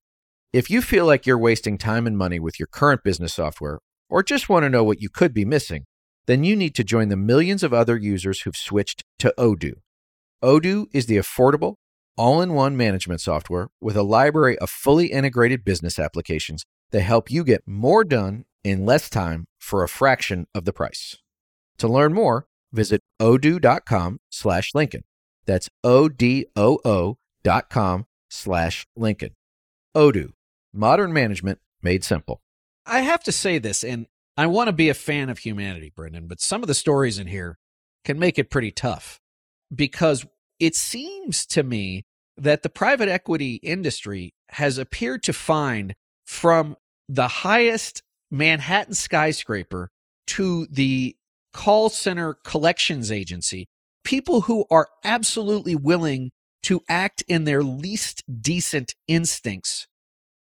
If 0.53 0.69
you 0.69 0.81
feel 0.81 1.05
like 1.05 1.25
you're 1.25 1.37
wasting 1.37 1.77
time 1.77 2.07
and 2.07 2.17
money 2.17 2.39
with 2.39 2.61
your 2.61 2.67
current 2.67 3.03
business 3.03 3.33
software, 3.33 3.79
or 4.09 4.23
just 4.23 4.49
want 4.49 4.63
to 4.63 4.69
know 4.69 4.83
what 4.83 5.01
you 5.01 5.09
could 5.09 5.33
be 5.33 5.45
missing, 5.45 5.85
then 6.27 6.43
you 6.43 6.55
need 6.55 6.75
to 6.75 6.83
join 6.83 7.09
the 7.09 7.17
millions 7.17 7.63
of 7.63 7.73
other 7.73 7.97
users 7.97 8.41
who've 8.41 8.55
switched 8.55 9.03
to 9.19 9.33
Odoo. 9.37 9.73
Odoo 10.43 10.87
is 10.93 11.05
the 11.05 11.17
affordable, 11.17 11.75
all 12.17 12.41
in 12.41 12.53
one 12.53 12.77
management 12.77 13.21
software 13.21 13.67
with 13.81 13.95
a 13.95 14.03
library 14.03 14.57
of 14.59 14.69
fully 14.69 15.07
integrated 15.07 15.63
business 15.63 15.99
applications 15.99 16.65
that 16.91 17.01
help 17.01 17.29
you 17.29 17.43
get 17.43 17.61
more 17.65 18.03
done 18.03 18.45
in 18.63 18.85
less 18.85 19.09
time 19.09 19.45
for 19.59 19.83
a 19.83 19.89
fraction 19.89 20.47
of 20.53 20.65
the 20.65 20.73
price. 20.73 21.17
To 21.77 21.87
learn 21.87 22.13
more, 22.13 22.47
visit 22.71 23.01
odoo.com 23.21 24.19
slash 24.29 24.71
Lincoln. 24.73 25.03
That's 25.45 25.69
O-D-O-O 25.83 27.17
dot 27.43 27.69
com 27.69 28.05
slash 28.29 28.87
Lincoln. 28.95 29.35
Odoo, 29.95 30.31
modern 30.73 31.13
management 31.13 31.59
made 31.81 32.03
simple. 32.03 32.41
I 32.85 33.01
have 33.01 33.23
to 33.23 33.31
say 33.31 33.57
this, 33.57 33.83
and 33.83 34.07
I 34.37 34.47
want 34.47 34.67
to 34.67 34.73
be 34.73 34.89
a 34.89 34.93
fan 34.93 35.29
of 35.29 35.39
humanity, 35.39 35.91
Brendan, 35.95 36.27
but 36.27 36.41
some 36.41 36.61
of 36.61 36.67
the 36.67 36.73
stories 36.73 37.17
in 37.17 37.27
here 37.27 37.57
can 38.03 38.19
make 38.19 38.37
it 38.37 38.49
pretty 38.49 38.71
tough 38.71 39.19
because 39.73 40.25
it 40.59 40.75
seems 40.75 41.45
to 41.47 41.63
me 41.63 42.05
that 42.37 42.63
the 42.63 42.69
private 42.69 43.09
equity 43.09 43.55
industry 43.55 44.33
has 44.49 44.77
appeared 44.77 45.23
to 45.23 45.33
find 45.33 45.95
from 46.25 46.75
the 47.07 47.27
highest 47.27 48.03
Manhattan 48.29 48.93
skyscraper 48.93 49.89
to 50.27 50.67
the 50.69 51.15
call 51.53 51.89
center 51.89 52.33
collections 52.33 53.11
agency 53.11 53.67
people 54.03 54.41
who 54.41 54.65
are 54.69 54.87
absolutely 55.03 55.75
willing 55.75 56.31
to 56.63 56.81
act 56.87 57.23
in 57.27 57.43
their 57.43 57.63
least 57.63 58.23
decent 58.41 58.93
instincts 59.07 59.87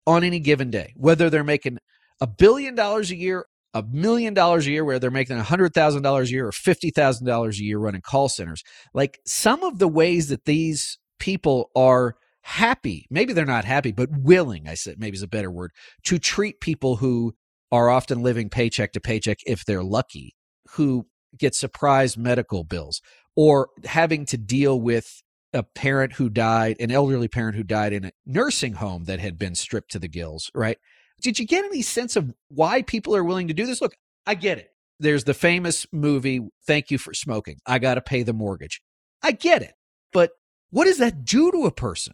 on 0.06 0.24
any 0.24 0.40
given 0.40 0.70
day, 0.70 0.92
whether 0.96 1.30
they're 1.30 1.44
making 1.44 1.78
a 2.22 2.26
billion 2.28 2.76
dollars 2.76 3.10
a 3.10 3.16
year, 3.16 3.46
a 3.74 3.82
million 3.82 4.32
dollars 4.32 4.66
a 4.66 4.70
year, 4.70 4.84
where 4.84 5.00
they're 5.00 5.10
making 5.10 5.36
a 5.36 5.42
hundred 5.42 5.74
thousand 5.74 6.02
dollars 6.02 6.30
a 6.30 6.34
year 6.34 6.46
or 6.46 6.52
fifty 6.52 6.90
thousand 6.90 7.26
dollars 7.26 7.58
a 7.58 7.64
year 7.64 7.78
running 7.78 8.00
call 8.00 8.28
centers. 8.28 8.62
Like 8.94 9.18
some 9.26 9.64
of 9.64 9.80
the 9.80 9.88
ways 9.88 10.28
that 10.28 10.44
these 10.44 10.98
people 11.18 11.70
are 11.74 12.14
happy, 12.42 13.06
maybe 13.10 13.32
they're 13.32 13.44
not 13.44 13.64
happy, 13.64 13.90
but 13.90 14.08
willing, 14.12 14.68
I 14.68 14.74
said 14.74 15.00
maybe 15.00 15.16
is 15.16 15.22
a 15.22 15.28
better 15.28 15.50
word, 15.50 15.72
to 16.04 16.20
treat 16.20 16.60
people 16.60 16.96
who 16.96 17.34
are 17.72 17.90
often 17.90 18.22
living 18.22 18.48
paycheck 18.48 18.92
to 18.92 19.00
paycheck 19.00 19.38
if 19.44 19.64
they're 19.64 19.82
lucky, 19.82 20.36
who 20.76 21.06
get 21.36 21.56
surprise 21.56 22.16
medical 22.16 22.62
bills 22.62 23.02
or 23.34 23.70
having 23.84 24.26
to 24.26 24.36
deal 24.38 24.80
with 24.80 25.22
a 25.52 25.62
parent 25.62 26.14
who 26.14 26.28
died, 26.28 26.76
an 26.78 26.90
elderly 26.90 27.28
parent 27.28 27.56
who 27.56 27.62
died 27.62 27.92
in 27.92 28.04
a 28.04 28.12
nursing 28.24 28.74
home 28.74 29.04
that 29.04 29.18
had 29.18 29.38
been 29.38 29.54
stripped 29.54 29.90
to 29.90 29.98
the 29.98 30.08
gills, 30.08 30.50
right? 30.54 30.78
Did 31.22 31.38
you 31.38 31.46
get 31.46 31.64
any 31.64 31.82
sense 31.82 32.16
of 32.16 32.32
why 32.48 32.82
people 32.82 33.16
are 33.16 33.24
willing 33.24 33.48
to 33.48 33.54
do 33.54 33.66
this? 33.66 33.80
Look, 33.80 33.94
I 34.26 34.34
get 34.34 34.58
it. 34.58 34.68
There's 35.00 35.24
the 35.24 35.34
famous 35.34 35.86
movie, 35.92 36.40
Thank 36.66 36.90
You 36.90 36.98
for 36.98 37.14
Smoking. 37.14 37.58
I 37.66 37.78
got 37.78 37.94
to 37.94 38.00
pay 38.00 38.22
the 38.22 38.32
mortgage. 38.32 38.80
I 39.22 39.32
get 39.32 39.62
it. 39.62 39.74
But 40.12 40.30
what 40.70 40.84
does 40.84 40.98
that 40.98 41.24
do 41.24 41.50
to 41.50 41.66
a 41.66 41.72
person? 41.72 42.12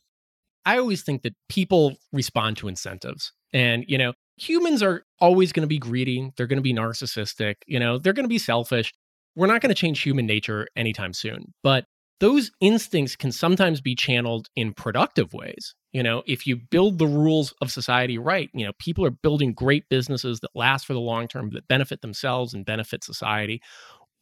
I 0.64 0.78
always 0.78 1.02
think 1.02 1.22
that 1.22 1.34
people 1.48 1.96
respond 2.12 2.58
to 2.58 2.68
incentives. 2.68 3.32
And, 3.52 3.84
you 3.88 3.98
know, 3.98 4.12
humans 4.36 4.82
are 4.82 5.04
always 5.20 5.52
going 5.52 5.62
to 5.62 5.68
be 5.68 5.78
greedy. 5.78 6.30
They're 6.36 6.46
going 6.46 6.58
to 6.58 6.62
be 6.62 6.74
narcissistic. 6.74 7.56
You 7.66 7.80
know, 7.80 7.98
they're 7.98 8.12
going 8.12 8.24
to 8.24 8.28
be 8.28 8.38
selfish. 8.38 8.92
We're 9.34 9.46
not 9.46 9.60
going 9.60 9.74
to 9.74 9.80
change 9.80 10.00
human 10.00 10.26
nature 10.26 10.66
anytime 10.76 11.12
soon. 11.12 11.54
But 11.62 11.84
those 12.20 12.50
instincts 12.60 13.16
can 13.16 13.32
sometimes 13.32 13.80
be 13.80 13.94
channeled 13.94 14.48
in 14.56 14.72
productive 14.72 15.32
ways. 15.32 15.74
You 15.92 16.02
know, 16.02 16.22
if 16.26 16.46
you 16.46 16.56
build 16.56 16.98
the 16.98 17.06
rules 17.06 17.54
of 17.62 17.70
society 17.70 18.18
right, 18.18 18.50
you 18.52 18.66
know, 18.66 18.72
people 18.78 19.04
are 19.06 19.10
building 19.10 19.52
great 19.52 19.88
businesses 19.88 20.40
that 20.40 20.50
last 20.54 20.86
for 20.86 20.92
the 20.92 21.00
long 21.00 21.28
term, 21.28 21.50
that 21.50 21.68
benefit 21.68 22.02
themselves 22.02 22.52
and 22.52 22.66
benefit 22.66 23.04
society. 23.04 23.62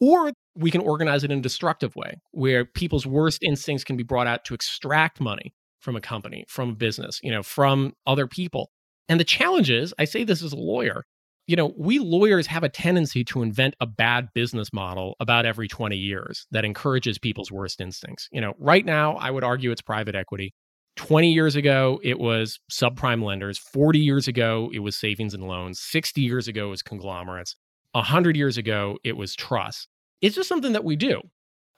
Or 0.00 0.32
we 0.54 0.70
can 0.70 0.82
organize 0.82 1.24
it 1.24 1.30
in 1.30 1.38
a 1.38 1.42
destructive 1.42 1.96
way 1.96 2.20
where 2.32 2.64
people's 2.64 3.06
worst 3.06 3.42
instincts 3.42 3.84
can 3.84 3.96
be 3.96 4.02
brought 4.02 4.26
out 4.26 4.44
to 4.44 4.54
extract 4.54 5.20
money 5.20 5.54
from 5.80 5.96
a 5.96 6.00
company, 6.00 6.44
from 6.48 6.70
a 6.70 6.74
business, 6.74 7.18
you 7.22 7.30
know, 7.30 7.42
from 7.42 7.94
other 8.06 8.26
people. 8.26 8.70
And 9.08 9.18
the 9.18 9.24
challenge 9.24 9.70
is, 9.70 9.94
I 9.98 10.04
say 10.04 10.24
this 10.24 10.42
as 10.42 10.52
a 10.52 10.56
lawyer, 10.56 11.04
you 11.46 11.54
know, 11.54 11.72
we 11.76 11.98
lawyers 11.98 12.46
have 12.48 12.64
a 12.64 12.68
tendency 12.68 13.24
to 13.24 13.42
invent 13.42 13.74
a 13.80 13.86
bad 13.86 14.28
business 14.34 14.72
model 14.72 15.14
about 15.20 15.46
every 15.46 15.68
20 15.68 15.96
years 15.96 16.46
that 16.50 16.64
encourages 16.64 17.18
people's 17.18 17.52
worst 17.52 17.80
instincts. 17.80 18.28
You 18.32 18.40
know, 18.40 18.54
right 18.58 18.84
now, 18.84 19.14
I 19.16 19.30
would 19.30 19.44
argue 19.44 19.70
it's 19.70 19.82
private 19.82 20.14
equity. 20.14 20.54
20 20.96 21.32
years 21.32 21.54
ago, 21.54 22.00
it 22.02 22.18
was 22.18 22.58
subprime 22.72 23.22
lenders. 23.22 23.58
40 23.58 23.98
years 23.98 24.26
ago, 24.28 24.70
it 24.72 24.80
was 24.80 24.96
savings 24.96 25.34
and 25.34 25.46
loans. 25.46 25.78
60 25.80 26.20
years 26.20 26.48
ago, 26.48 26.68
it 26.68 26.70
was 26.70 26.82
conglomerates. 26.82 27.54
100 27.92 28.36
years 28.36 28.58
ago, 28.58 28.98
it 29.04 29.16
was 29.16 29.34
trusts. 29.34 29.86
It's 30.20 30.34
just 30.34 30.48
something 30.48 30.72
that 30.72 30.84
we 30.84 30.96
do. 30.96 31.20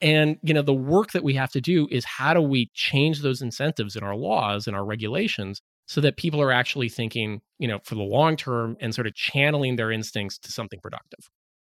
And, 0.01 0.37
you 0.41 0.53
know, 0.53 0.61
the 0.61 0.73
work 0.73 1.11
that 1.11 1.23
we 1.23 1.33
have 1.35 1.51
to 1.51 1.61
do 1.61 1.87
is 1.91 2.05
how 2.05 2.33
do 2.33 2.41
we 2.41 2.71
change 2.73 3.21
those 3.21 3.41
incentives 3.41 3.97
in 3.97 4.03
our 4.03 4.15
laws 4.15 4.65
and 4.65 4.75
our 4.75 4.85
regulations 4.85 5.61
so 5.89 6.01
that 6.01 6.17
people 6.17 6.39
are 6.39 6.51
actually 6.51 6.87
thinking, 6.87 7.41
you 7.57 7.67
know, 7.67 7.79
for 7.83 7.95
the 7.95 8.03
long 8.03 8.37
term 8.37 8.77
and 8.79 8.93
sort 8.93 9.07
of 9.07 9.15
channeling 9.15 9.75
their 9.75 9.91
instincts 9.91 10.37
to 10.37 10.51
something 10.51 10.79
productive. 10.79 11.31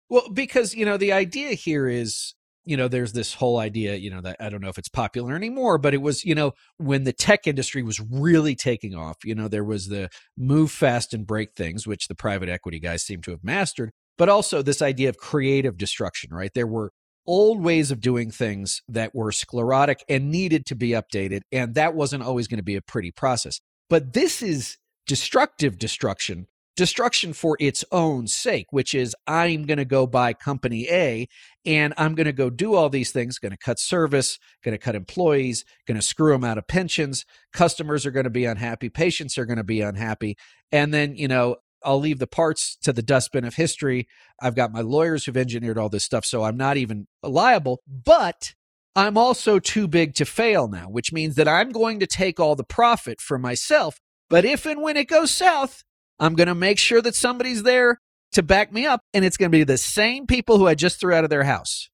Well, 0.08 0.30
because, 0.32 0.72
you 0.72 0.86
know, 0.86 0.96
the 0.96 1.12
idea 1.12 1.54
here 1.54 1.88
is, 1.88 2.34
you 2.64 2.76
know, 2.76 2.86
there's 2.86 3.12
this 3.12 3.34
whole 3.34 3.58
idea, 3.58 3.96
you 3.96 4.10
know, 4.10 4.20
that 4.20 4.36
I 4.38 4.50
don't 4.50 4.60
know 4.60 4.68
if 4.68 4.78
it's 4.78 4.88
popular 4.88 5.34
anymore, 5.34 5.78
but 5.78 5.94
it 5.94 6.00
was, 6.00 6.24
you 6.24 6.36
know, 6.36 6.52
when 6.76 7.02
the 7.02 7.12
tech 7.12 7.48
industry 7.48 7.82
was 7.82 8.00
really 8.00 8.54
taking 8.54 8.94
off, 8.94 9.16
you 9.24 9.34
know, 9.34 9.48
there 9.48 9.64
was 9.64 9.88
the 9.88 10.08
move 10.38 10.70
fast 10.70 11.12
and 11.12 11.26
break 11.26 11.54
things, 11.56 11.84
which 11.84 12.06
the 12.06 12.14
private 12.14 12.48
equity 12.48 12.78
guys 12.78 13.02
seem 13.02 13.20
to 13.22 13.32
have 13.32 13.42
mastered, 13.42 13.90
but 14.16 14.28
also 14.28 14.62
this 14.62 14.80
idea 14.80 15.08
of 15.08 15.16
creative 15.16 15.76
destruction, 15.76 16.32
right? 16.32 16.52
There 16.54 16.68
were 16.68 16.92
old 17.26 17.64
ways 17.64 17.90
of 17.90 18.00
doing 18.00 18.30
things 18.30 18.80
that 18.88 19.12
were 19.12 19.32
sclerotic 19.32 20.04
and 20.08 20.30
needed 20.30 20.66
to 20.66 20.76
be 20.76 20.90
updated. 20.90 21.40
And 21.50 21.74
that 21.74 21.94
wasn't 21.94 22.22
always 22.22 22.46
going 22.46 22.58
to 22.58 22.64
be 22.64 22.76
a 22.76 22.82
pretty 22.82 23.10
process. 23.10 23.60
But 23.88 24.12
this 24.12 24.42
is 24.42 24.78
destructive 25.06 25.78
destruction, 25.78 26.46
destruction 26.76 27.32
for 27.32 27.56
its 27.60 27.84
own 27.92 28.26
sake, 28.26 28.66
which 28.70 28.94
is 28.94 29.14
I'm 29.26 29.64
going 29.64 29.78
to 29.78 29.84
go 29.84 30.06
buy 30.06 30.32
company 30.32 30.88
A 30.90 31.28
and 31.66 31.94
I'm 31.96 32.14
going 32.14 32.26
to 32.26 32.32
go 32.32 32.50
do 32.50 32.74
all 32.74 32.88
these 32.88 33.12
things, 33.12 33.38
going 33.38 33.52
to 33.52 33.58
cut 33.58 33.78
service, 33.78 34.38
going 34.64 34.72
to 34.72 34.78
cut 34.78 34.94
employees, 34.94 35.64
going 35.86 36.00
to 36.00 36.06
screw 36.06 36.32
them 36.32 36.44
out 36.44 36.58
of 36.58 36.66
pensions. 36.66 37.24
Customers 37.52 38.06
are 38.06 38.10
going 38.10 38.24
to 38.24 38.30
be 38.30 38.44
unhappy, 38.44 38.88
patients 38.88 39.38
are 39.38 39.46
going 39.46 39.58
to 39.58 39.64
be 39.64 39.80
unhappy. 39.80 40.36
And 40.72 40.92
then, 40.92 41.14
you 41.16 41.28
know, 41.28 41.56
I'll 41.84 42.00
leave 42.00 42.18
the 42.18 42.26
parts 42.26 42.76
to 42.82 42.92
the 42.92 43.02
dustbin 43.02 43.44
of 43.44 43.54
history. 43.54 44.08
I've 44.40 44.54
got 44.56 44.72
my 44.72 44.80
lawyers 44.80 45.24
who've 45.24 45.36
engineered 45.36 45.78
all 45.78 45.90
this 45.90 46.04
stuff, 46.04 46.24
so 46.24 46.42
I'm 46.42 46.56
not 46.56 46.78
even 46.78 47.06
liable. 47.22 47.82
But 47.86 48.54
I'm 48.96 49.18
also 49.18 49.58
too 49.58 49.88
big 49.88 50.14
to 50.14 50.24
fail 50.24 50.68
now, 50.68 50.88
which 50.88 51.12
means 51.12 51.34
that 51.34 51.48
I'm 51.48 51.70
going 51.70 51.98
to 52.00 52.06
take 52.06 52.38
all 52.38 52.54
the 52.54 52.64
profit 52.64 53.20
for 53.20 53.38
myself. 53.38 54.00
But 54.30 54.44
if 54.44 54.66
and 54.66 54.80
when 54.80 54.96
it 54.96 55.08
goes 55.08 55.32
south, 55.32 55.82
I'm 56.20 56.34
going 56.34 56.46
to 56.46 56.54
make 56.54 56.78
sure 56.78 57.02
that 57.02 57.16
somebody's 57.16 57.64
there 57.64 58.00
to 58.32 58.42
back 58.42 58.72
me 58.72 58.86
up. 58.86 59.00
And 59.12 59.24
it's 59.24 59.36
going 59.36 59.50
to 59.50 59.58
be 59.58 59.64
the 59.64 59.78
same 59.78 60.26
people 60.26 60.58
who 60.58 60.68
I 60.68 60.74
just 60.74 61.00
threw 61.00 61.12
out 61.12 61.24
of 61.24 61.30
their 61.30 61.44
house. 61.44 61.88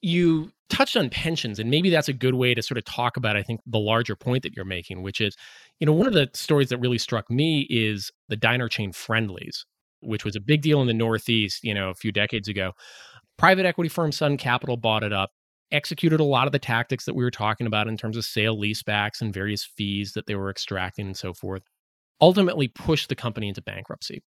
You 0.00 0.52
touched 0.68 0.96
on 0.96 1.10
pensions, 1.10 1.58
and 1.58 1.70
maybe 1.70 1.90
that's 1.90 2.08
a 2.08 2.12
good 2.12 2.34
way 2.34 2.54
to 2.54 2.62
sort 2.62 2.78
of 2.78 2.84
talk 2.84 3.16
about, 3.16 3.36
I 3.36 3.42
think, 3.42 3.60
the 3.66 3.78
larger 3.78 4.14
point 4.14 4.42
that 4.44 4.54
you're 4.54 4.64
making, 4.64 5.02
which 5.02 5.20
is, 5.20 5.36
you 5.80 5.86
know, 5.86 5.92
one 5.92 6.06
of 6.06 6.12
the 6.12 6.28
stories 6.32 6.68
that 6.68 6.78
really 6.78 6.98
struck 6.98 7.30
me 7.30 7.66
is 7.70 8.10
the 8.28 8.36
diner 8.36 8.68
chain 8.68 8.92
Friendly's, 8.92 9.64
which 10.00 10.24
was 10.24 10.36
a 10.36 10.40
big 10.40 10.62
deal 10.62 10.80
in 10.80 10.86
the 10.86 10.94
Northeast, 10.94 11.64
you 11.64 11.74
know, 11.74 11.90
a 11.90 11.94
few 11.94 12.12
decades 12.12 12.48
ago. 12.48 12.72
Private 13.36 13.66
equity 13.66 13.88
firm 13.88 14.12
Sun 14.12 14.36
Capital 14.38 14.76
bought 14.76 15.02
it 15.02 15.12
up 15.12 15.30
executed 15.72 16.20
a 16.20 16.24
lot 16.24 16.46
of 16.46 16.52
the 16.52 16.58
tactics 16.58 17.04
that 17.04 17.14
we 17.14 17.24
were 17.24 17.30
talking 17.30 17.66
about 17.66 17.88
in 17.88 17.96
terms 17.96 18.16
of 18.16 18.24
sale 18.24 18.56
leasebacks 18.56 19.20
and 19.20 19.32
various 19.32 19.64
fees 19.64 20.12
that 20.12 20.26
they 20.26 20.34
were 20.34 20.50
extracting 20.50 21.06
and 21.06 21.16
so 21.16 21.32
forth, 21.32 21.62
ultimately 22.20 22.68
pushed 22.68 23.08
the 23.08 23.14
company 23.14 23.48
into 23.48 23.62
bankruptcy. 23.62 24.22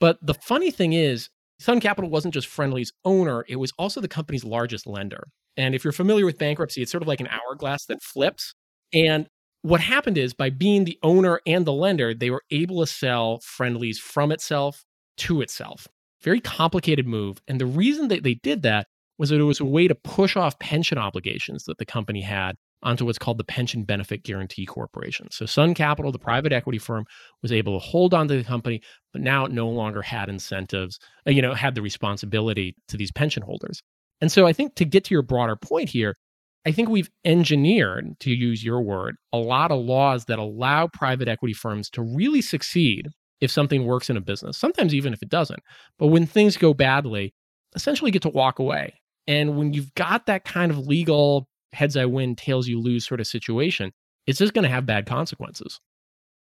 But 0.00 0.18
the 0.22 0.34
funny 0.34 0.70
thing 0.70 0.92
is, 0.92 1.28
Sun 1.60 1.80
Capital 1.80 2.10
wasn't 2.10 2.34
just 2.34 2.48
Friendly's 2.48 2.92
owner, 3.04 3.44
it 3.48 3.56
was 3.56 3.72
also 3.78 4.00
the 4.00 4.08
company's 4.08 4.44
largest 4.44 4.86
lender. 4.86 5.24
And 5.56 5.74
if 5.74 5.84
you're 5.84 5.92
familiar 5.92 6.24
with 6.24 6.38
bankruptcy, 6.38 6.82
it's 6.82 6.90
sort 6.90 7.02
of 7.02 7.08
like 7.08 7.20
an 7.20 7.28
hourglass 7.28 7.84
that 7.86 8.02
flips. 8.02 8.54
And 8.92 9.26
what 9.62 9.80
happened 9.80 10.18
is 10.18 10.34
by 10.34 10.50
being 10.50 10.84
the 10.84 10.98
owner 11.02 11.40
and 11.46 11.64
the 11.64 11.72
lender, 11.72 12.14
they 12.14 12.30
were 12.30 12.42
able 12.50 12.80
to 12.80 12.86
sell 12.86 13.38
Friendly's 13.44 13.98
from 13.98 14.32
itself 14.32 14.84
to 15.18 15.40
itself. 15.40 15.86
Very 16.22 16.40
complicated 16.40 17.06
move. 17.06 17.40
And 17.46 17.60
the 17.60 17.66
reason 17.66 18.08
that 18.08 18.22
they 18.22 18.34
did 18.34 18.62
that 18.62 18.86
was 19.18 19.30
that 19.30 19.40
it 19.40 19.44
was 19.44 19.60
a 19.60 19.64
way 19.64 19.88
to 19.88 19.94
push 19.94 20.36
off 20.36 20.58
pension 20.58 20.98
obligations 20.98 21.64
that 21.64 21.78
the 21.78 21.86
company 21.86 22.20
had 22.20 22.56
onto 22.82 23.04
what's 23.04 23.18
called 23.18 23.38
the 23.38 23.44
Pension 23.44 23.84
Benefit 23.84 24.24
Guaranty 24.24 24.66
Corporation. 24.66 25.28
So 25.30 25.46
Sun 25.46 25.74
Capital, 25.74 26.10
the 26.10 26.18
private 26.18 26.52
equity 26.52 26.78
firm, 26.78 27.04
was 27.40 27.52
able 27.52 27.78
to 27.78 27.84
hold 27.84 28.12
on 28.12 28.26
to 28.28 28.36
the 28.36 28.44
company, 28.44 28.82
but 29.12 29.22
now 29.22 29.44
it 29.44 29.52
no 29.52 29.68
longer 29.68 30.02
had 30.02 30.28
incentives, 30.28 30.98
uh, 31.26 31.30
you 31.30 31.42
know, 31.42 31.54
had 31.54 31.74
the 31.74 31.82
responsibility 31.82 32.74
to 32.88 32.96
these 32.96 33.12
pension 33.12 33.42
holders. 33.42 33.82
And 34.20 34.32
so 34.32 34.46
I 34.46 34.52
think 34.52 34.74
to 34.76 34.84
get 34.84 35.04
to 35.04 35.14
your 35.14 35.22
broader 35.22 35.56
point 35.56 35.88
here, 35.88 36.16
I 36.64 36.72
think 36.72 36.88
we've 36.88 37.10
engineered, 37.24 38.18
to 38.20 38.30
use 38.30 38.64
your 38.64 38.82
word, 38.82 39.16
a 39.32 39.38
lot 39.38 39.72
of 39.72 39.84
laws 39.84 40.26
that 40.26 40.38
allow 40.38 40.86
private 40.86 41.28
equity 41.28 41.54
firms 41.54 41.90
to 41.90 42.02
really 42.02 42.40
succeed 42.40 43.08
if 43.40 43.50
something 43.50 43.84
works 43.84 44.08
in 44.10 44.16
a 44.16 44.20
business, 44.20 44.56
sometimes 44.56 44.94
even 44.94 45.12
if 45.12 45.22
it 45.22 45.28
doesn't. 45.28 45.60
But 45.98 46.08
when 46.08 46.26
things 46.26 46.56
go 46.56 46.72
badly, 46.72 47.34
essentially 47.74 48.12
get 48.12 48.22
to 48.22 48.28
walk 48.28 48.60
away 48.60 48.94
and 49.26 49.56
when 49.56 49.72
you've 49.72 49.94
got 49.94 50.26
that 50.26 50.44
kind 50.44 50.70
of 50.70 50.78
legal 50.78 51.48
heads 51.72 51.96
I 51.96 52.06
win, 52.06 52.36
tails 52.36 52.68
you 52.68 52.80
lose 52.80 53.06
sort 53.06 53.20
of 53.20 53.26
situation, 53.26 53.92
it's 54.26 54.38
just 54.38 54.54
going 54.54 54.64
to 54.64 54.68
have 54.68 54.86
bad 54.86 55.06
consequences. 55.06 55.80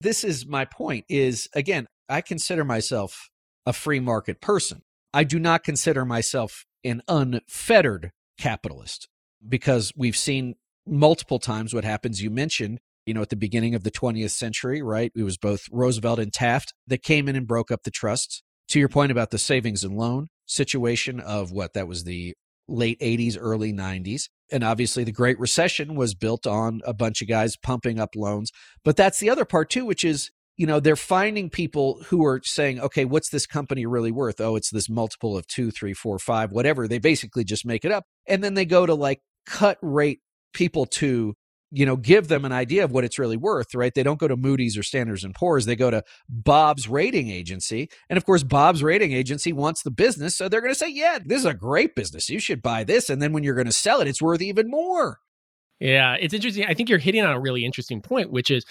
This 0.01 0.23
is 0.23 0.45
my 0.45 0.65
point 0.65 1.05
is 1.09 1.47
again, 1.55 1.87
I 2.09 2.21
consider 2.21 2.65
myself 2.65 3.29
a 3.65 3.73
free 3.73 3.99
market 3.99 4.41
person. 4.41 4.81
I 5.13 5.23
do 5.23 5.39
not 5.39 5.63
consider 5.63 6.05
myself 6.05 6.65
an 6.83 7.01
unfettered 7.07 8.11
capitalist 8.37 9.07
because 9.47 9.93
we've 9.95 10.17
seen 10.17 10.55
multiple 10.85 11.39
times 11.39 11.73
what 11.73 11.85
happens. 11.85 12.21
You 12.21 12.29
mentioned, 12.29 12.79
you 13.05 13.13
know, 13.13 13.21
at 13.21 13.29
the 13.29 13.35
beginning 13.35 13.75
of 13.75 13.83
the 13.83 13.91
20th 13.91 14.31
century, 14.31 14.81
right? 14.81 15.11
It 15.15 15.23
was 15.23 15.37
both 15.37 15.67
Roosevelt 15.71 16.19
and 16.19 16.33
Taft 16.33 16.73
that 16.87 17.03
came 17.03 17.29
in 17.29 17.35
and 17.35 17.47
broke 17.47 17.71
up 17.71 17.83
the 17.83 17.91
trusts. 17.91 18.43
To 18.69 18.79
your 18.79 18.89
point 18.89 19.11
about 19.11 19.29
the 19.29 19.37
savings 19.37 19.83
and 19.83 19.97
loan 19.97 20.29
situation 20.45 21.19
of 21.19 21.51
what 21.51 21.73
that 21.73 21.87
was 21.87 22.05
the 22.05 22.33
late 22.67 22.99
80s, 22.99 23.37
early 23.39 23.73
90s. 23.73 24.29
And 24.51 24.63
obviously, 24.63 25.03
the 25.03 25.11
Great 25.11 25.39
Recession 25.39 25.95
was 25.95 26.13
built 26.13 26.45
on 26.45 26.81
a 26.85 26.93
bunch 26.93 27.21
of 27.21 27.27
guys 27.27 27.57
pumping 27.57 27.99
up 27.99 28.15
loans. 28.15 28.51
But 28.83 28.95
that's 28.95 29.19
the 29.19 29.29
other 29.29 29.45
part, 29.45 29.69
too, 29.69 29.85
which 29.85 30.03
is, 30.03 30.31
you 30.57 30.67
know, 30.67 30.79
they're 30.79 30.95
finding 30.95 31.49
people 31.49 32.01
who 32.07 32.25
are 32.25 32.41
saying, 32.43 32.79
okay, 32.79 33.05
what's 33.05 33.29
this 33.29 33.45
company 33.45 33.85
really 33.85 34.11
worth? 34.11 34.39
Oh, 34.39 34.55
it's 34.55 34.69
this 34.69 34.89
multiple 34.89 35.35
of 35.35 35.47
two, 35.47 35.71
three, 35.71 35.93
four, 35.93 36.19
five, 36.19 36.51
whatever. 36.51 36.87
They 36.87 36.99
basically 36.99 37.43
just 37.43 37.65
make 37.65 37.83
it 37.83 37.91
up. 37.91 38.05
And 38.27 38.43
then 38.43 38.53
they 38.53 38.65
go 38.65 38.85
to 38.85 38.93
like 38.93 39.21
cut 39.45 39.77
rate 39.81 40.19
people 40.53 40.85
to 40.85 41.33
you 41.73 41.85
know 41.85 41.95
give 41.95 42.27
them 42.27 42.45
an 42.45 42.51
idea 42.51 42.83
of 42.83 42.91
what 42.91 43.03
it's 43.03 43.17
really 43.17 43.35
worth 43.35 43.73
right 43.73 43.93
they 43.95 44.03
don't 44.03 44.19
go 44.19 44.27
to 44.27 44.37
moody's 44.37 44.77
or 44.77 44.83
standards 44.83 45.23
and 45.23 45.33
poor's 45.33 45.65
they 45.65 45.75
go 45.75 45.89
to 45.89 46.03
bob's 46.29 46.87
rating 46.87 47.29
agency 47.29 47.89
and 48.09 48.17
of 48.17 48.25
course 48.25 48.43
bob's 48.43 48.83
rating 48.83 49.11
agency 49.11 49.51
wants 49.51 49.81
the 49.81 49.91
business 49.91 50.35
so 50.35 50.47
they're 50.47 50.61
going 50.61 50.73
to 50.73 50.79
say 50.79 50.89
yeah 50.89 51.17
this 51.25 51.39
is 51.39 51.45
a 51.45 51.53
great 51.53 51.95
business 51.95 52.29
you 52.29 52.39
should 52.39 52.61
buy 52.61 52.83
this 52.83 53.09
and 53.09 53.21
then 53.21 53.33
when 53.33 53.43
you're 53.43 53.55
going 53.55 53.65
to 53.65 53.71
sell 53.71 53.99
it 53.99 54.07
it's 54.07 54.21
worth 54.21 54.41
even 54.41 54.69
more 54.69 55.19
yeah 55.79 56.15
it's 56.19 56.33
interesting 56.33 56.65
i 56.67 56.73
think 56.73 56.89
you're 56.89 56.99
hitting 56.99 57.23
on 57.23 57.33
a 57.33 57.39
really 57.39 57.65
interesting 57.65 58.01
point 58.01 58.31
which 58.31 58.51
is 58.51 58.63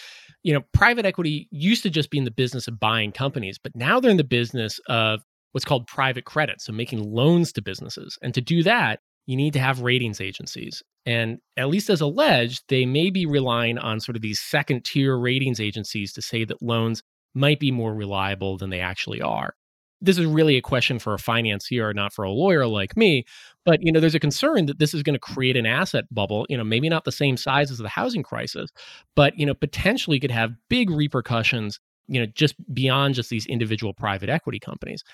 you 0.42 0.52
know 0.52 0.62
private 0.72 1.04
equity 1.04 1.48
used 1.50 1.82
to 1.82 1.90
just 1.90 2.10
be 2.10 2.18
in 2.18 2.24
the 2.24 2.30
business 2.30 2.68
of 2.68 2.78
buying 2.78 3.10
companies 3.10 3.58
but 3.58 3.74
now 3.74 3.98
they're 3.98 4.10
in 4.10 4.16
the 4.16 4.24
business 4.24 4.78
of 4.86 5.20
what's 5.50 5.64
called 5.64 5.86
private 5.86 6.24
credit 6.24 6.60
so 6.60 6.72
making 6.72 7.02
loans 7.02 7.52
to 7.52 7.60
businesses 7.60 8.18
and 8.22 8.32
to 8.32 8.40
do 8.40 8.62
that 8.62 9.00
you 9.26 9.36
need 9.36 9.52
to 9.52 9.60
have 9.60 9.80
ratings 9.80 10.20
agencies. 10.20 10.82
And 11.04 11.38
at 11.56 11.68
least 11.68 11.90
as 11.90 12.00
alleged, 12.00 12.62
they 12.68 12.86
may 12.86 13.10
be 13.10 13.26
relying 13.26 13.78
on 13.78 14.00
sort 14.00 14.16
of 14.16 14.22
these 14.22 14.40
second 14.40 14.84
tier 14.84 15.18
ratings 15.18 15.60
agencies 15.60 16.12
to 16.12 16.22
say 16.22 16.44
that 16.44 16.62
loans 16.62 17.02
might 17.34 17.58
be 17.58 17.70
more 17.70 17.94
reliable 17.94 18.56
than 18.58 18.70
they 18.70 18.80
actually 18.80 19.20
are. 19.20 19.54
This 20.00 20.18
is 20.18 20.26
really 20.26 20.56
a 20.56 20.62
question 20.62 20.98
for 20.98 21.14
a 21.14 21.18
financier, 21.18 21.94
not 21.94 22.12
for 22.12 22.24
a 22.24 22.30
lawyer 22.30 22.66
like 22.66 22.96
me. 22.96 23.24
But 23.64 23.80
you 23.82 23.92
know, 23.92 24.00
there's 24.00 24.16
a 24.16 24.20
concern 24.20 24.66
that 24.66 24.78
this 24.78 24.94
is 24.94 25.02
going 25.02 25.14
to 25.14 25.20
create 25.20 25.56
an 25.56 25.66
asset 25.66 26.04
bubble. 26.10 26.44
You 26.48 26.56
know, 26.56 26.64
maybe 26.64 26.88
not 26.88 27.04
the 27.04 27.12
same 27.12 27.36
size 27.36 27.70
as 27.70 27.78
the 27.78 27.88
housing 27.88 28.22
crisis, 28.22 28.70
but 29.14 29.38
you 29.38 29.46
know, 29.46 29.54
potentially 29.54 30.18
could 30.18 30.32
have 30.32 30.52
big 30.68 30.90
repercussions. 30.90 31.78
You 32.08 32.20
know, 32.20 32.26
just 32.26 32.56
beyond 32.74 33.14
just 33.14 33.30
these 33.30 33.46
individual 33.46 33.94
private 33.94 34.28
equity 34.28 34.58
companies. 34.58 35.04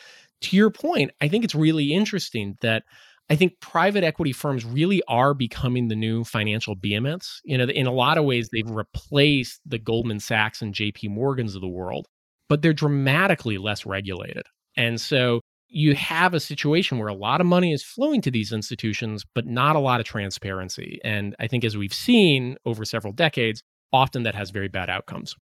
To 0.41 0.57
your 0.57 0.71
point, 0.71 1.11
I 1.21 1.29
think 1.29 1.45
it's 1.45 1.55
really 1.55 1.93
interesting 1.93 2.57
that 2.63 2.85
I 3.31 3.37
think 3.37 3.61
private 3.61 4.05
equity 4.05 4.33
firms 4.33 4.65
really 4.65 5.03
are 5.07 5.35
becoming 5.35 5.89
the 5.89 5.97
new 5.97 6.25
financial 6.25 6.75
behemoths. 6.75 7.41
You 7.45 7.59
know, 7.59 7.65
in 7.65 7.87
a 7.87 7.93
lot 7.93 8.17
of 8.17 8.25
ways, 8.25 8.49
they've 8.51 8.69
replaced 8.69 9.61
the 9.67 9.79
Goldman 9.79 10.21
Sachs 10.21 10.63
and 10.63 10.75
JP 10.75 11.11
Morgans 11.11 11.55
of 11.55 11.61
the 11.61 11.69
world, 11.69 12.07
but 12.49 12.63
they're 12.63 12.73
dramatically 12.73 13.59
less 13.59 13.85
regulated. 13.85 14.45
And 14.77 15.01
so 15.01 15.41
you 15.69 15.95
have 15.95 16.33
a 16.33 16.41
situation 16.41 16.99
where 16.99 17.09
a 17.09 17.15
lot 17.15 17.43
of 17.43 17.47
money 17.47 17.73
is 17.73 17.85
flowing 17.85 18.23
to 18.23 18.31
these 18.31 18.53
institutions, 18.53 19.25
but 19.35 19.47
not 19.47 19.77
a 19.77 19.81
lot 19.81 20.01
of 20.01 20.07
transparency. 20.07 20.99
And 21.05 21.37
I 21.39 21.47
think 21.47 21.65
as 21.65 21.77
we've 21.77 21.93
seen 21.93 22.57
over 22.65 22.87
several 22.87 23.13
decades, 23.13 23.63
often 23.93 24.23
that 24.23 24.35
has 24.35 24.51
very 24.51 24.69
bad 24.69 24.89
outcomes. 24.89 25.35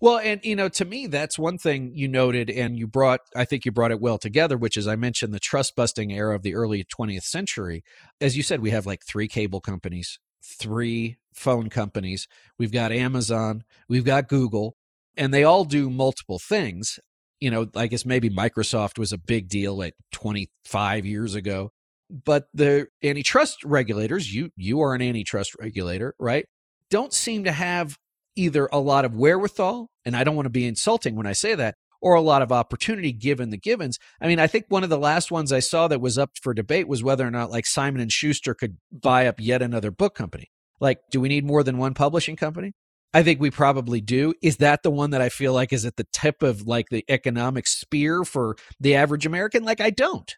Well, 0.00 0.18
and 0.18 0.40
you 0.44 0.54
know, 0.54 0.68
to 0.68 0.84
me, 0.84 1.08
that's 1.08 1.38
one 1.38 1.58
thing 1.58 1.90
you 1.94 2.06
noted, 2.06 2.50
and 2.50 2.78
you 2.78 2.86
brought, 2.86 3.20
I 3.34 3.44
think 3.44 3.64
you 3.64 3.72
brought 3.72 3.90
it 3.90 4.00
well 4.00 4.18
together, 4.18 4.56
which 4.56 4.76
is 4.76 4.86
I 4.86 4.94
mentioned 4.94 5.34
the 5.34 5.40
trust 5.40 5.74
busting 5.74 6.12
era 6.12 6.36
of 6.36 6.42
the 6.42 6.54
early 6.54 6.84
20th 6.84 7.24
century. 7.24 7.82
As 8.20 8.36
you 8.36 8.42
said, 8.44 8.60
we 8.60 8.70
have 8.70 8.86
like 8.86 9.02
three 9.04 9.26
cable 9.26 9.60
companies, 9.60 10.20
three 10.42 11.16
phone 11.34 11.68
companies, 11.68 12.28
we've 12.58 12.72
got 12.72 12.92
Amazon, 12.92 13.64
we've 13.88 14.04
got 14.04 14.28
Google, 14.28 14.76
and 15.16 15.34
they 15.34 15.44
all 15.44 15.64
do 15.64 15.90
multiple 15.90 16.38
things. 16.38 17.00
You 17.40 17.50
know, 17.50 17.68
I 17.74 17.86
guess 17.88 18.04
maybe 18.04 18.30
Microsoft 18.30 18.98
was 18.98 19.12
a 19.12 19.18
big 19.18 19.48
deal 19.48 19.82
at 19.82 19.94
25 20.12 21.06
years 21.06 21.34
ago, 21.34 21.72
but 22.08 22.46
the 22.54 22.86
antitrust 23.02 23.64
regulators, 23.64 24.32
you 24.32 24.50
you 24.56 24.80
are 24.80 24.94
an 24.94 25.02
antitrust 25.02 25.56
regulator, 25.58 26.14
right? 26.20 26.46
Don't 26.90 27.12
seem 27.12 27.44
to 27.44 27.52
have 27.52 27.98
either 28.38 28.68
a 28.72 28.78
lot 28.78 29.04
of 29.04 29.16
wherewithal, 29.16 29.90
and 30.04 30.16
I 30.16 30.24
don't 30.24 30.36
want 30.36 30.46
to 30.46 30.50
be 30.50 30.66
insulting 30.66 31.16
when 31.16 31.26
I 31.26 31.32
say 31.32 31.54
that, 31.54 31.74
or 32.00 32.14
a 32.14 32.22
lot 32.22 32.42
of 32.42 32.52
opportunity 32.52 33.12
given 33.12 33.50
the 33.50 33.58
givens. 33.58 33.98
I 34.20 34.28
mean, 34.28 34.38
I 34.38 34.46
think 34.46 34.66
one 34.68 34.84
of 34.84 34.90
the 34.90 34.98
last 34.98 35.30
ones 35.30 35.52
I 35.52 35.60
saw 35.60 35.88
that 35.88 36.00
was 36.00 36.16
up 36.16 36.30
for 36.40 36.54
debate 36.54 36.88
was 36.88 37.02
whether 37.02 37.26
or 37.26 37.30
not 37.30 37.50
like 37.50 37.66
Simon 37.66 38.00
and 38.00 38.12
Schuster 38.12 38.54
could 38.54 38.78
buy 38.92 39.26
up 39.26 39.40
yet 39.40 39.62
another 39.62 39.90
book 39.90 40.14
company. 40.14 40.50
Like, 40.80 40.98
do 41.10 41.20
we 41.20 41.28
need 41.28 41.44
more 41.44 41.64
than 41.64 41.78
one 41.78 41.94
publishing 41.94 42.36
company? 42.36 42.72
I 43.12 43.22
think 43.22 43.40
we 43.40 43.50
probably 43.50 44.00
do. 44.00 44.34
Is 44.42 44.58
that 44.58 44.82
the 44.82 44.90
one 44.90 45.10
that 45.10 45.22
I 45.22 45.28
feel 45.28 45.52
like 45.52 45.72
is 45.72 45.84
at 45.84 45.96
the 45.96 46.06
tip 46.12 46.42
of 46.42 46.62
like 46.62 46.86
the 46.90 47.04
economic 47.08 47.66
spear 47.66 48.24
for 48.24 48.56
the 48.78 48.94
average 48.94 49.26
American? 49.26 49.64
Like, 49.64 49.80
I 49.80 49.90
don't. 49.90 50.36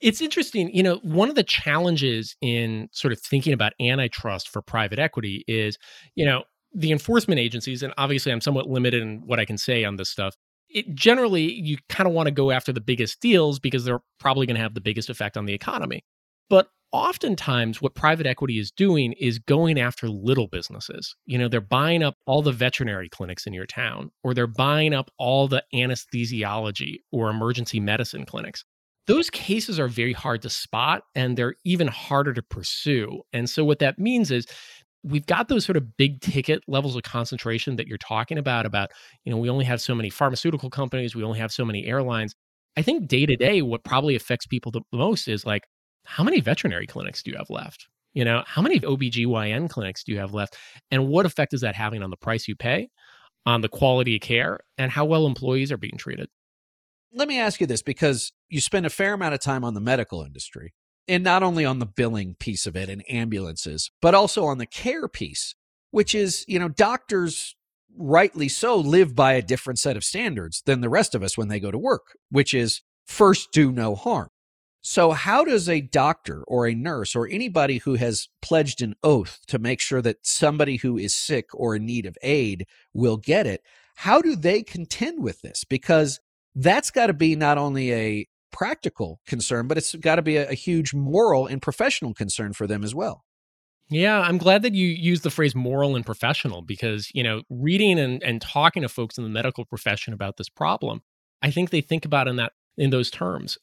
It's 0.00 0.20
interesting. 0.20 0.74
You 0.74 0.82
know, 0.82 0.96
one 1.02 1.28
of 1.28 1.34
the 1.34 1.42
challenges 1.42 2.36
in 2.40 2.88
sort 2.92 3.12
of 3.12 3.20
thinking 3.20 3.52
about 3.52 3.72
antitrust 3.80 4.48
for 4.48 4.62
private 4.62 4.98
equity 4.98 5.44
is, 5.48 5.76
you 6.14 6.24
know, 6.24 6.44
the 6.74 6.92
enforcement 6.92 7.38
agencies, 7.38 7.82
and 7.82 7.94
obviously 7.96 8.32
I'm 8.32 8.40
somewhat 8.40 8.68
limited 8.68 9.02
in 9.02 9.22
what 9.26 9.40
I 9.40 9.44
can 9.44 9.58
say 9.58 9.84
on 9.84 9.96
this 9.96 10.10
stuff. 10.10 10.34
It 10.68 10.94
generally, 10.94 11.52
you 11.52 11.78
kind 11.88 12.08
of 12.08 12.12
want 12.12 12.26
to 12.26 12.32
go 12.32 12.50
after 12.50 12.72
the 12.72 12.80
biggest 12.80 13.20
deals 13.20 13.60
because 13.60 13.84
they're 13.84 14.00
probably 14.18 14.46
going 14.46 14.56
to 14.56 14.62
have 14.62 14.74
the 14.74 14.80
biggest 14.80 15.08
effect 15.08 15.36
on 15.36 15.46
the 15.46 15.52
economy. 15.52 16.04
But 16.50 16.68
oftentimes 16.94 17.82
what 17.82 17.94
private 17.94 18.24
equity 18.26 18.58
is 18.58 18.70
doing 18.70 19.14
is 19.14 19.40
going 19.40 19.80
after 19.80 20.08
little 20.08 20.46
businesses. 20.46 21.16
You 21.26 21.38
know, 21.38 21.48
they're 21.48 21.60
buying 21.60 22.02
up 22.02 22.14
all 22.24 22.40
the 22.40 22.52
veterinary 22.52 23.08
clinics 23.08 23.46
in 23.46 23.52
your 23.52 23.66
town, 23.66 24.10
or 24.22 24.32
they're 24.32 24.46
buying 24.46 24.94
up 24.94 25.10
all 25.18 25.48
the 25.48 25.64
anesthesiology 25.74 26.98
or 27.10 27.30
emergency 27.30 27.80
medicine 27.80 28.24
clinics. 28.24 28.64
Those 29.06 29.28
cases 29.28 29.78
are 29.78 29.88
very 29.88 30.12
hard 30.12 30.42
to 30.42 30.50
spot 30.50 31.02
and 31.14 31.36
they're 31.36 31.56
even 31.64 31.88
harder 31.88 32.32
to 32.32 32.42
pursue. 32.42 33.22
And 33.32 33.50
so, 33.50 33.64
what 33.64 33.80
that 33.80 33.98
means 33.98 34.30
is 34.30 34.46
we've 35.04 35.26
got 35.26 35.48
those 35.48 35.64
sort 35.64 35.76
of 35.76 35.96
big 35.96 36.20
ticket 36.20 36.62
levels 36.66 36.96
of 36.96 37.02
concentration 37.02 37.76
that 37.76 37.86
you're 37.86 37.98
talking 37.98 38.38
about 38.38 38.66
about 38.66 38.90
you 39.24 39.30
know 39.30 39.38
we 39.38 39.50
only 39.50 39.64
have 39.64 39.80
so 39.80 39.94
many 39.94 40.10
pharmaceutical 40.10 40.70
companies 40.70 41.14
we 41.14 41.22
only 41.22 41.38
have 41.38 41.52
so 41.52 41.64
many 41.64 41.84
airlines 41.86 42.34
i 42.76 42.82
think 42.82 43.06
day 43.06 43.26
to 43.26 43.36
day 43.36 43.62
what 43.62 43.84
probably 43.84 44.16
affects 44.16 44.46
people 44.46 44.72
the 44.72 44.80
most 44.92 45.28
is 45.28 45.44
like 45.44 45.62
how 46.04 46.22
many 46.22 46.40
veterinary 46.40 46.86
clinics 46.86 47.22
do 47.22 47.30
you 47.30 47.36
have 47.36 47.50
left? 47.50 47.88
You 48.12 48.24
know, 48.24 48.44
how 48.46 48.62
many 48.62 48.78
OBGYN 48.80 49.68
clinics 49.68 50.04
do 50.04 50.12
you 50.12 50.18
have 50.18 50.32
left? 50.32 50.56
And 50.90 51.08
what 51.08 51.26
effect 51.26 51.52
is 51.52 51.62
that 51.62 51.74
having 51.74 52.02
on 52.02 52.10
the 52.10 52.16
price 52.16 52.46
you 52.46 52.54
pay, 52.54 52.88
on 53.44 53.60
the 53.60 53.68
quality 53.68 54.16
of 54.16 54.22
care, 54.22 54.60
and 54.78 54.92
how 54.92 55.04
well 55.04 55.26
employees 55.26 55.72
are 55.72 55.76
being 55.76 55.96
treated? 55.98 56.28
Let 57.12 57.28
me 57.28 57.38
ask 57.38 57.60
you 57.60 57.66
this 57.66 57.82
because 57.82 58.32
you 58.48 58.60
spend 58.60 58.86
a 58.86 58.90
fair 58.90 59.14
amount 59.14 59.34
of 59.34 59.40
time 59.40 59.64
on 59.64 59.74
the 59.74 59.80
medical 59.80 60.22
industry 60.22 60.74
and 61.08 61.22
not 61.22 61.42
only 61.42 61.64
on 61.64 61.78
the 61.78 61.86
billing 61.86 62.34
piece 62.34 62.66
of 62.66 62.76
it 62.76 62.88
and 62.88 63.04
ambulances, 63.08 63.90
but 64.00 64.14
also 64.14 64.44
on 64.44 64.58
the 64.58 64.66
care 64.66 65.08
piece, 65.08 65.54
which 65.90 66.14
is, 66.14 66.44
you 66.48 66.58
know, 66.58 66.68
doctors 66.68 67.54
rightly 67.96 68.48
so 68.48 68.76
live 68.76 69.14
by 69.14 69.34
a 69.34 69.42
different 69.42 69.78
set 69.78 69.96
of 69.96 70.04
standards 70.04 70.62
than 70.66 70.80
the 70.80 70.88
rest 70.88 71.14
of 71.14 71.22
us 71.22 71.38
when 71.38 71.48
they 71.48 71.60
go 71.60 71.70
to 71.70 71.78
work, 71.78 72.16
which 72.30 72.52
is 72.54 72.82
first 73.06 73.52
do 73.52 73.70
no 73.70 73.94
harm. 73.94 74.28
So, 74.86 75.12
how 75.12 75.44
does 75.44 75.66
a 75.66 75.80
doctor 75.80 76.42
or 76.46 76.66
a 76.66 76.74
nurse 76.74 77.16
or 77.16 77.26
anybody 77.26 77.78
who 77.78 77.94
has 77.94 78.28
pledged 78.42 78.82
an 78.82 78.94
oath 79.02 79.40
to 79.46 79.58
make 79.58 79.80
sure 79.80 80.02
that 80.02 80.26
somebody 80.26 80.76
who 80.76 80.98
is 80.98 81.16
sick 81.16 81.46
or 81.54 81.76
in 81.76 81.86
need 81.86 82.04
of 82.04 82.18
aid 82.22 82.66
will 82.92 83.16
get 83.16 83.46
it? 83.46 83.62
How 83.96 84.20
do 84.20 84.36
they 84.36 84.62
contend 84.62 85.22
with 85.22 85.40
this? 85.40 85.64
Because 85.64 86.20
that's 86.54 86.90
got 86.90 87.06
to 87.06 87.14
be 87.14 87.34
not 87.34 87.56
only 87.56 87.94
a 87.94 88.26
practical 88.54 89.20
concern, 89.26 89.66
but 89.66 89.76
it's 89.76 89.94
got 89.96 90.16
to 90.16 90.22
be 90.22 90.36
a, 90.36 90.48
a, 90.50 90.54
huge 90.54 90.94
moral 90.94 91.46
and 91.46 91.60
professional 91.60 92.14
concern 92.14 92.52
for 92.52 92.68
them 92.68 92.84
as 92.84 92.94
well. 92.94 93.24
Yeah, 93.90 94.20
I'm 94.20 94.38
glad 94.38 94.62
that 94.62 94.74
you 94.74 94.86
use 94.86 95.22
the 95.22 95.30
phrase 95.30 95.56
moral 95.56 95.96
and 95.96 96.06
professional 96.06 96.62
because, 96.62 97.10
you 97.12 97.24
know, 97.24 97.42
reading 97.50 97.98
and, 97.98 98.22
and 98.22 98.40
talking 98.40 98.82
to 98.82 98.88
folks 98.88 99.18
in 99.18 99.24
the 99.24 99.30
medical 99.30 99.64
profession 99.64 100.14
about 100.14 100.36
this 100.36 100.48
problem, 100.48 101.02
I 101.42 101.50
think 101.50 101.70
they 101.70 101.80
think 101.80 102.04
about 102.04 102.28
in 102.28 102.36
that 102.36 102.52
in 102.78 102.90
those 102.90 103.10
terms 103.10 103.58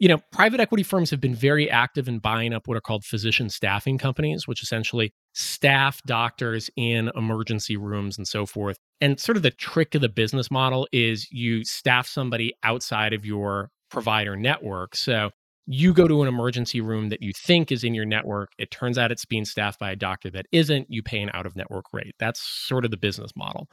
you 0.00 0.08
know, 0.08 0.18
private 0.32 0.60
equity 0.60 0.82
firms 0.82 1.10
have 1.10 1.20
been 1.20 1.34
very 1.34 1.70
active 1.70 2.08
in 2.08 2.18
buying 2.18 2.52
up 2.52 2.66
what 2.66 2.76
are 2.76 2.80
called 2.80 3.04
physician 3.04 3.48
staffing 3.48 3.96
companies, 3.96 4.48
which 4.48 4.62
essentially 4.62 5.12
staff 5.34 6.02
doctors 6.04 6.68
in 6.76 7.10
emergency 7.14 7.76
rooms 7.76 8.18
and 8.18 8.26
so 8.26 8.44
forth. 8.44 8.76
And 9.00 9.20
sort 9.20 9.36
of 9.36 9.42
the 9.42 9.52
trick 9.52 9.94
of 9.94 10.00
the 10.00 10.08
business 10.08 10.50
model 10.50 10.88
is 10.92 11.30
you 11.30 11.64
staff 11.64 12.08
somebody 12.08 12.52
outside 12.64 13.12
of 13.12 13.24
your 13.24 13.70
provider 13.94 14.36
network. 14.36 14.94
So 14.94 15.30
you 15.66 15.94
go 15.94 16.06
to 16.06 16.20
an 16.20 16.28
emergency 16.28 16.82
room 16.82 17.08
that 17.08 17.22
you 17.22 17.32
think 17.32 17.72
is 17.72 17.84
in 17.84 17.94
your 17.94 18.04
network. 18.04 18.50
It 18.58 18.70
turns 18.70 18.98
out 18.98 19.10
it's 19.10 19.24
being 19.24 19.46
staffed 19.46 19.78
by 19.78 19.90
a 19.92 19.96
doctor 19.96 20.30
that 20.30 20.46
isn't. 20.52 20.86
You 20.90 21.02
pay 21.02 21.20
an 21.20 21.30
out 21.32 21.46
of 21.46 21.56
network 21.56 21.86
rate. 21.92 22.14
That's 22.18 22.42
sort 22.42 22.84
of 22.84 22.90
the 22.90 22.98
business 22.98 23.30
model. 23.34 23.68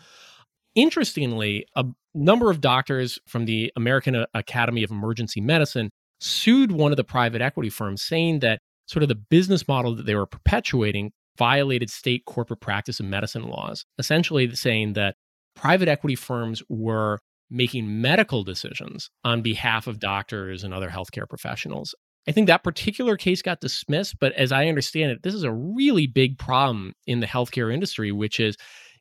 Interestingly, 0.73 1.65
a 1.75 1.83
number 2.13 2.49
of 2.49 2.61
doctors 2.61 3.19
from 3.27 3.43
the 3.43 3.73
American 3.75 4.15
uh, 4.15 4.25
Academy 4.33 4.83
of 4.83 4.91
Emergency 4.91 5.41
Medicine 5.41 5.89
sued 6.21 6.71
one 6.71 6.93
of 6.93 6.97
the 6.97 7.03
private 7.03 7.41
equity 7.41 7.69
firms, 7.69 8.03
saying 8.03 8.39
that 8.39 8.59
sort 8.85 9.03
of 9.03 9.09
the 9.09 9.15
business 9.15 9.67
model 9.67 9.95
that 9.95 10.05
they 10.05 10.15
were 10.15 10.25
perpetuating 10.25 11.11
violated 11.37 11.89
state 11.89 12.23
corporate 12.25 12.61
practice 12.61 12.99
and 13.01 13.09
medicine 13.09 13.47
laws, 13.47 13.83
essentially 13.97 14.53
saying 14.55 14.93
that 14.93 15.15
private 15.55 15.89
equity 15.89 16.15
firms 16.15 16.63
were 16.69 17.19
making 17.51 18.01
medical 18.01 18.43
decisions 18.43 19.09
on 19.23 19.41
behalf 19.41 19.85
of 19.85 19.99
doctors 19.99 20.63
and 20.63 20.73
other 20.73 20.89
healthcare 20.89 21.29
professionals. 21.29 21.93
I 22.27 22.31
think 22.31 22.47
that 22.47 22.63
particular 22.63 23.17
case 23.17 23.41
got 23.41 23.61
dismissed, 23.61 24.19
but 24.19 24.31
as 24.33 24.51
I 24.51 24.67
understand 24.67 25.11
it, 25.11 25.23
this 25.23 25.33
is 25.33 25.43
a 25.43 25.51
really 25.51 26.07
big 26.07 26.37
problem 26.37 26.93
in 27.05 27.19
the 27.19 27.27
healthcare 27.27 27.73
industry, 27.73 28.11
which 28.11 28.39
is, 28.39 28.55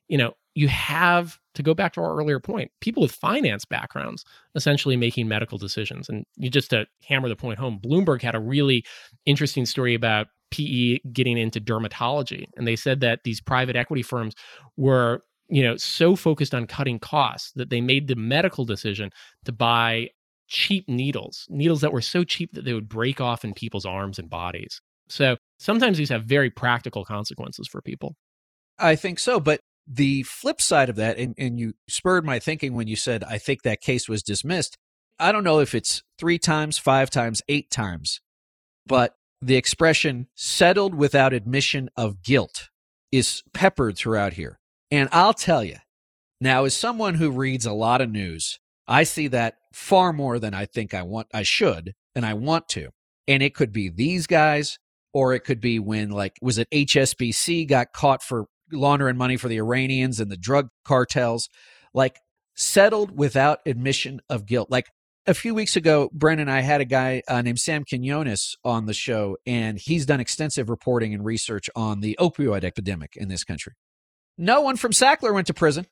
you 0.07 0.17
know, 0.17 0.33
you 0.53 0.67
have 0.67 1.39
to 1.53 1.63
go 1.63 1.73
back 1.73 1.93
to 1.93 2.01
our 2.01 2.17
earlier 2.17 2.39
point 2.39 2.71
people 2.81 3.01
with 3.01 3.11
finance 3.11 3.65
backgrounds 3.65 4.25
essentially 4.55 4.97
making 4.97 5.27
medical 5.27 5.57
decisions 5.57 6.09
and 6.09 6.25
you 6.35 6.49
just 6.49 6.69
to 6.69 6.85
hammer 7.03 7.29
the 7.29 7.35
point 7.35 7.59
home 7.59 7.79
bloomberg 7.81 8.21
had 8.21 8.35
a 8.35 8.39
really 8.39 8.83
interesting 9.25 9.65
story 9.65 9.93
about 9.93 10.27
pe 10.49 10.97
getting 11.13 11.37
into 11.37 11.59
dermatology 11.59 12.45
and 12.57 12.67
they 12.67 12.75
said 12.75 12.99
that 12.99 13.19
these 13.23 13.41
private 13.41 13.75
equity 13.75 14.01
firms 14.01 14.33
were 14.77 15.21
you 15.51 15.61
know 15.61 15.75
so 15.77 16.15
focused 16.15 16.55
on 16.55 16.65
cutting 16.65 16.99
costs 16.99 17.51
that 17.55 17.69
they 17.69 17.81
made 17.81 18.07
the 18.07 18.15
medical 18.15 18.65
decision 18.65 19.11
to 19.45 19.51
buy 19.51 20.07
cheap 20.47 20.87
needles 20.89 21.45
needles 21.49 21.81
that 21.81 21.93
were 21.93 22.01
so 22.01 22.23
cheap 22.23 22.51
that 22.53 22.65
they 22.65 22.73
would 22.73 22.89
break 22.89 23.21
off 23.21 23.45
in 23.45 23.53
people's 23.53 23.85
arms 23.85 24.17
and 24.17 24.29
bodies 24.29 24.81
so 25.07 25.37
sometimes 25.59 25.97
these 25.97 26.09
have 26.09 26.23
very 26.23 26.49
practical 26.49 27.05
consequences 27.05 27.67
for 27.67 27.81
people 27.81 28.15
I 28.81 28.95
think 28.95 29.19
so. 29.19 29.39
But 29.39 29.61
the 29.87 30.23
flip 30.23 30.61
side 30.61 30.89
of 30.89 30.95
that, 30.95 31.17
and, 31.17 31.35
and 31.37 31.59
you 31.59 31.73
spurred 31.87 32.25
my 32.25 32.39
thinking 32.39 32.73
when 32.73 32.87
you 32.87 32.95
said, 32.95 33.23
I 33.23 33.37
think 33.37 33.61
that 33.61 33.81
case 33.81 34.09
was 34.09 34.23
dismissed. 34.23 34.77
I 35.19 35.31
don't 35.31 35.43
know 35.43 35.59
if 35.59 35.75
it's 35.75 36.01
three 36.17 36.39
times, 36.39 36.77
five 36.77 37.09
times, 37.09 37.41
eight 37.47 37.69
times, 37.69 38.21
but 38.87 39.13
the 39.41 39.55
expression 39.55 40.27
settled 40.35 40.95
without 40.95 41.33
admission 41.33 41.89
of 41.95 42.23
guilt 42.23 42.69
is 43.11 43.43
peppered 43.53 43.97
throughout 43.97 44.33
here. 44.33 44.59
And 44.91 45.09
I'll 45.11 45.33
tell 45.33 45.63
you, 45.63 45.77
now, 46.39 46.65
as 46.65 46.75
someone 46.75 47.15
who 47.15 47.31
reads 47.31 47.65
a 47.65 47.71
lot 47.71 48.01
of 48.01 48.11
news, 48.11 48.59
I 48.87 49.03
see 49.03 49.27
that 49.29 49.55
far 49.73 50.11
more 50.11 50.37
than 50.39 50.53
I 50.53 50.65
think 50.65 50.93
I 50.93 51.03
want, 51.03 51.27
I 51.33 51.43
should, 51.43 51.93
and 52.13 52.25
I 52.25 52.33
want 52.33 52.67
to. 52.69 52.89
And 53.27 53.41
it 53.41 53.55
could 53.55 53.71
be 53.71 53.89
these 53.89 54.27
guys, 54.27 54.77
or 55.13 55.33
it 55.33 55.41
could 55.41 55.61
be 55.61 55.79
when, 55.79 56.09
like, 56.09 56.33
was 56.41 56.57
it 56.57 56.67
HSBC 56.71 57.67
got 57.69 57.93
caught 57.93 58.21
for 58.21 58.47
laundering 58.71 59.17
money 59.17 59.37
for 59.37 59.47
the 59.47 59.57
Iranians 59.57 60.19
and 60.19 60.31
the 60.31 60.37
drug 60.37 60.69
cartels, 60.85 61.49
like 61.93 62.19
settled 62.55 63.17
without 63.17 63.59
admission 63.65 64.21
of 64.29 64.45
guilt. 64.45 64.69
Like 64.69 64.87
a 65.27 65.33
few 65.33 65.53
weeks 65.53 65.75
ago, 65.75 66.09
Brennan 66.13 66.47
and 66.47 66.51
I 66.51 66.61
had 66.61 66.81
a 66.81 66.85
guy 66.85 67.21
uh, 67.27 67.41
named 67.41 67.59
Sam 67.59 67.83
Quinones 67.87 68.55
on 68.63 68.85
the 68.85 68.93
show, 68.93 69.37
and 69.45 69.77
he's 69.77 70.05
done 70.05 70.19
extensive 70.19 70.69
reporting 70.69 71.13
and 71.13 71.23
research 71.23 71.69
on 71.75 72.01
the 72.01 72.17
opioid 72.19 72.63
epidemic 72.63 73.15
in 73.15 73.27
this 73.27 73.43
country. 73.43 73.73
No 74.41 74.61
one 74.61 74.75
from 74.75 74.91
Sackler 74.91 75.33
went 75.33 75.45
to 75.47 75.53
prison. 75.53 75.85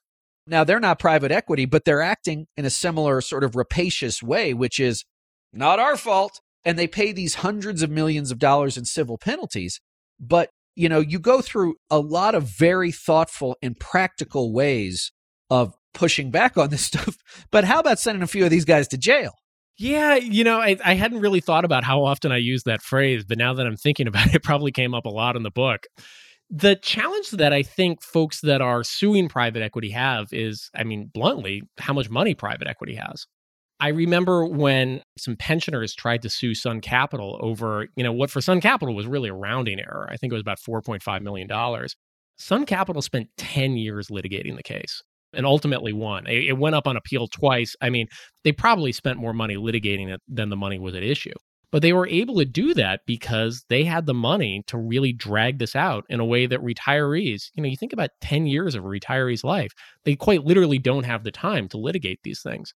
Now, 0.48 0.64
they're 0.64 0.80
not 0.80 0.98
private 0.98 1.32
equity, 1.32 1.66
but 1.66 1.86
they're 1.86 2.02
acting 2.02 2.48
in 2.58 2.66
a 2.66 2.72
similar 2.72 3.22
sort 3.22 3.44
of 3.44 3.56
rapacious 3.56 4.24
way, 4.24 4.56
which 4.56 4.80
is 4.80 5.06
not 5.54 5.78
our 5.78 5.96
fault. 5.96 6.42
And 6.66 6.78
they 6.78 6.88
pay 6.88 7.12
these 7.12 7.36
hundreds 7.36 7.84
of 7.84 7.92
millions 7.92 8.32
of 8.32 8.40
dollars 8.40 8.76
in 8.76 8.86
civil 8.86 9.20
penalties. 9.20 9.80
But 10.20 10.50
you 10.76 10.90
know, 10.90 11.00
you 11.00 11.20
go 11.20 11.42
through 11.42 11.76
a 11.92 12.00
lot 12.00 12.34
of 12.34 12.44
very 12.44 12.92
thoughtful 12.92 13.56
and 13.62 13.80
practical 13.80 14.52
ways 14.52 15.12
of 15.50 15.76
pushing 15.94 16.32
back 16.32 16.58
on 16.58 16.70
this 16.70 16.82
stuff. 16.86 17.18
But 17.52 17.66
how 17.66 17.80
about 17.80 18.00
sending 18.00 18.24
a 18.24 18.28
few 18.28 18.46
of 18.46 18.50
these 18.50 18.66
guys 18.66 18.88
to 18.90 18.98
jail? 18.98 19.34
Yeah, 19.78 20.16
you 20.16 20.44
know, 20.44 20.60
I, 20.60 20.78
I 20.84 20.96
hadn't 20.96 21.20
really 21.20 21.40
thought 21.40 21.66
about 21.66 21.84
how 21.84 22.04
often 22.04 22.32
I 22.32 22.38
use 22.38 22.64
that 22.64 22.82
phrase, 22.82 23.24
but 23.24 23.38
now 23.38 23.54
that 23.54 23.68
I'm 23.68 23.78
thinking 23.78 24.08
about 24.08 24.28
it, 24.28 24.36
it 24.36 24.44
probably 24.44 24.72
came 24.72 24.96
up 24.96 25.06
a 25.06 25.10
lot 25.10 25.36
in 25.36 25.44
the 25.44 25.52
book. 25.52 25.86
The 26.50 26.76
challenge 26.78 27.32
that 27.32 27.54
I 27.54 27.62
think 27.62 28.02
folks 28.02 28.42
that 28.42 28.62
are 28.62 28.84
suing 28.84 29.30
private 29.30 29.62
equity 29.62 29.92
have 29.92 30.28
is, 30.32 30.72
I 30.76 30.84
mean, 30.84 31.12
bluntly, 31.14 31.62
how 31.78 31.94
much 31.94 32.10
money 32.10 32.34
private 32.34 32.68
equity 32.68 32.96
has. 32.96 33.28
I 33.80 33.90
remember 33.90 34.46
when 34.46 35.02
some 35.18 35.38
pensioners 35.38 35.94
tried 35.96 36.22
to 36.24 36.30
sue 36.30 36.54
Sun 36.54 36.82
Capital 36.82 37.40
over, 37.42 37.88
you 37.96 38.04
know, 38.04 38.12
what 38.12 38.30
for 38.30 38.42
Sun 38.42 38.62
Capital 38.62 38.94
was 38.94 39.06
really 39.08 39.30
a 39.30 39.34
rounding 39.34 39.80
error. 39.80 40.08
I 40.12 40.18
think 40.18 40.34
it 40.34 40.36
was 40.36 40.42
about 40.42 40.60
$4.5 40.60 41.22
million. 41.22 41.48
Sun 42.38 42.66
Capital 42.66 43.02
spent 43.02 43.30
10 43.38 43.78
years 43.78 44.08
litigating 44.08 44.58
the 44.58 44.64
case 44.64 45.02
and 45.34 45.46
ultimately 45.46 45.94
won. 45.94 46.26
It 46.28 46.58
went 46.58 46.76
up 46.76 46.88
on 46.88 46.98
appeal 46.98 47.28
twice. 47.28 47.76
I 47.80 47.90
mean, 47.90 48.08
they 48.44 48.52
probably 48.52 48.92
spent 48.92 49.18
more 49.20 49.34
money 49.34 49.56
litigating 49.56 50.10
it 50.10 50.22
than 50.28 50.50
the 50.50 50.58
money 50.58 50.80
was 50.80 50.96
at 50.96 51.04
issue. 51.04 51.34
But 51.71 51.84
they 51.84 51.93
were 51.93 52.08
able 52.08 52.38
to 52.38 52.45
do 52.45 52.73
that 52.73 53.01
because 53.05 53.63
they 53.69 53.84
had 53.84 54.05
the 54.08 54.13
money 54.13 54.63
to 54.67 54.77
really 54.77 55.13
drag 55.13 55.60
this 55.60 55.75
out 55.75 56.03
in 56.10 56.19
a 56.19 56.25
way 56.25 56.47
that 56.47 56.63
retirees, 56.63 57.51
you 57.53 57.62
know, 57.62 57.69
you 57.69 57.77
think 57.77 57.93
about 57.93 58.10
10 58.21 58.47
years 58.47 58.73
of 58.73 58.84
a 58.84 58.88
retiree's 58.88 59.43
life, 59.43 59.73
they 60.03 60.15
quite 60.15 60.45
literally 60.45 60.79
don't 60.79 61.03
have 61.03 61.23
the 61.23 61.32
time 61.32 61.67
to 61.69 61.77
litigate 61.77 62.19
these 62.23 62.41
things. 62.41 62.73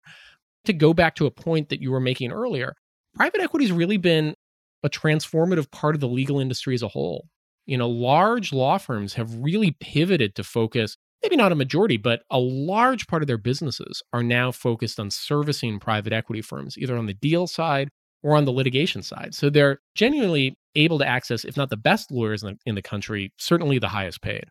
To 0.65 0.73
go 0.73 0.93
back 0.93 1.15
to 1.15 1.25
a 1.25 1.31
point 1.31 1.69
that 1.69 1.81
you 1.81 1.89
were 1.91 2.01
making 2.01 2.31
earlier, 2.31 2.75
private 3.15 3.41
equity 3.41 3.65
has 3.65 3.71
really 3.71 3.97
been 3.97 4.35
a 4.83 4.89
transformative 4.89 5.71
part 5.71 5.95
of 5.95 6.01
the 6.01 6.07
legal 6.07 6.39
industry 6.39 6.75
as 6.75 6.83
a 6.83 6.87
whole. 6.89 7.27
You 7.65 7.77
know, 7.77 7.89
large 7.89 8.51
law 8.51 8.77
firms 8.77 9.13
have 9.13 9.33
really 9.35 9.71
pivoted 9.79 10.35
to 10.35 10.43
focus, 10.43 10.97
maybe 11.23 11.37
not 11.37 11.51
a 11.51 11.55
majority, 11.55 11.97
but 11.97 12.23
a 12.29 12.39
large 12.39 13.07
part 13.07 13.23
of 13.23 13.27
their 13.27 13.37
businesses 13.37 14.03
are 14.11 14.23
now 14.23 14.51
focused 14.51 14.99
on 14.99 15.11
servicing 15.11 15.79
private 15.79 16.11
equity 16.11 16.41
firms, 16.41 16.77
either 16.77 16.97
on 16.97 17.05
the 17.05 17.13
deal 17.13 17.47
side 17.47 17.89
or 18.23 18.35
on 18.35 18.45
the 18.45 18.51
litigation 18.51 19.01
side. 19.01 19.33
So 19.33 19.49
they're 19.49 19.79
genuinely 19.95 20.55
able 20.75 20.99
to 20.99 21.07
access, 21.07 21.43
if 21.43 21.57
not 21.57 21.69
the 21.69 21.77
best 21.77 22.11
lawyers 22.11 22.43
in 22.43 22.49
the, 22.49 22.57
in 22.65 22.75
the 22.75 22.81
country, 22.81 23.33
certainly 23.37 23.79
the 23.79 23.89
highest 23.89 24.21
paid. 24.21 24.45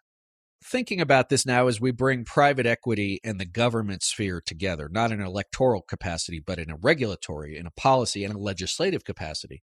Thinking 0.62 1.00
about 1.00 1.30
this 1.30 1.46
now 1.46 1.68
as 1.68 1.80
we 1.80 1.90
bring 1.90 2.24
private 2.24 2.66
equity 2.66 3.18
and 3.24 3.40
the 3.40 3.46
government 3.46 4.02
sphere 4.02 4.42
together, 4.44 4.90
not 4.90 5.10
in 5.10 5.20
an 5.20 5.26
electoral 5.26 5.80
capacity, 5.80 6.42
but 6.44 6.58
in 6.58 6.70
a 6.70 6.76
regulatory, 6.76 7.56
in 7.56 7.66
a 7.66 7.70
policy, 7.70 8.24
and 8.24 8.34
a 8.34 8.38
legislative 8.38 9.04
capacity. 9.04 9.62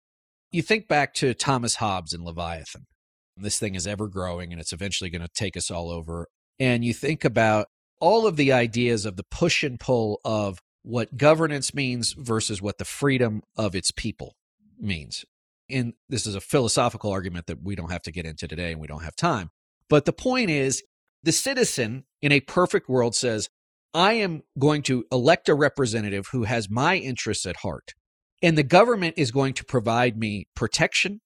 You 0.52 0.64
think 0.64 0.88
back 0.88 1.14
to 1.16 1.36
Thomas 1.36 1.76
Hobbes 1.76 2.14
and 2.14 2.24
Leviathan. 2.24 2.88
This 3.36 3.60
thing 3.60 3.76
is 3.76 3.86
ever 3.86 4.08
growing 4.08 4.52
and 4.52 4.60
it's 4.60 4.74
eventually 4.74 5.12
going 5.12 5.22
to 5.22 5.30
take 5.36 5.56
us 5.56 5.70
all 5.70 5.92
over. 5.92 6.28
And 6.60 6.84
you 6.84 6.94
think 6.94 7.24
about 7.24 7.68
all 8.00 8.26
of 8.26 8.36
the 8.36 8.52
ideas 8.52 9.06
of 9.06 9.18
the 9.18 9.26
push 9.30 9.64
and 9.64 9.80
pull 9.80 10.20
of 10.26 10.60
what 10.88 11.18
governance 11.18 11.74
means 11.74 12.14
versus 12.14 12.62
what 12.62 12.78
the 12.78 12.86
freedom 12.86 13.44
of 13.58 13.76
its 13.76 13.92
people 13.92 14.38
means. 14.80 15.26
And 15.70 15.94
this 16.08 16.26
is 16.26 16.34
a 16.34 16.40
philosophical 16.40 17.12
argument 17.12 17.48
that 17.48 17.62
we 17.62 17.76
don't 17.76 17.92
have 17.92 18.04
to 18.04 18.12
get 18.12 18.26
into 18.26 18.48
today 18.48 18.72
and 18.72 18.80
we 18.80 18.88
don't 18.88 19.04
have 19.04 19.16
time. 19.18 19.50
But 19.90 20.06
the 20.06 20.14
point 20.14 20.50
is 20.50 20.84
the 21.24 21.34
citizen 21.34 22.06
in 22.22 22.32
a 22.32 22.40
perfect 22.40 22.88
world 22.88 23.16
says, 23.16 23.50
I 23.94 24.14
am 24.14 24.44
going 24.58 24.82
to 24.84 25.04
elect 25.12 25.50
a 25.50 25.56
representative 25.56 26.28
who 26.32 26.44
has 26.44 26.70
my 26.70 26.96
interests 26.96 27.46
at 27.46 27.58
heart. 27.58 27.94
And 28.42 28.58
the 28.58 28.64
government 28.64 29.16
is 29.18 29.32
going 29.32 29.56
to 29.56 29.66
provide 29.66 30.18
me 30.18 30.48
protection, 30.56 31.20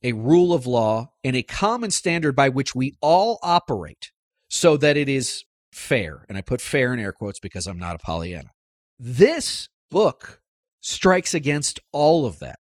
a 0.00 0.12
rule 0.12 0.52
of 0.52 0.64
law, 0.64 1.10
and 1.24 1.34
a 1.34 1.42
common 1.42 1.90
standard 1.90 2.36
by 2.36 2.50
which 2.50 2.72
we 2.72 2.94
all 3.00 3.40
operate 3.42 4.12
so 4.48 4.76
that 4.76 4.96
it 4.96 5.08
is 5.08 5.42
fair. 5.72 6.24
And 6.28 6.38
I 6.38 6.40
put 6.40 6.60
fair 6.60 6.94
in 6.94 7.00
air 7.00 7.12
quotes 7.12 7.40
because 7.40 7.66
I'm 7.66 7.78
not 7.78 7.96
a 7.96 7.98
Pollyanna. 7.98 8.50
This 8.98 9.68
book 9.90 10.40
strikes 10.80 11.34
against 11.34 11.80
all 11.92 12.26
of 12.26 12.40
that, 12.40 12.58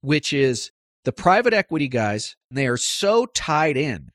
which 0.00 0.32
is 0.32 0.70
the 1.04 1.12
private 1.12 1.54
equity 1.54 1.88
guys, 1.88 2.36
they 2.50 2.66
are 2.66 2.76
so 2.76 3.26
tied 3.26 3.76
in 3.76 4.10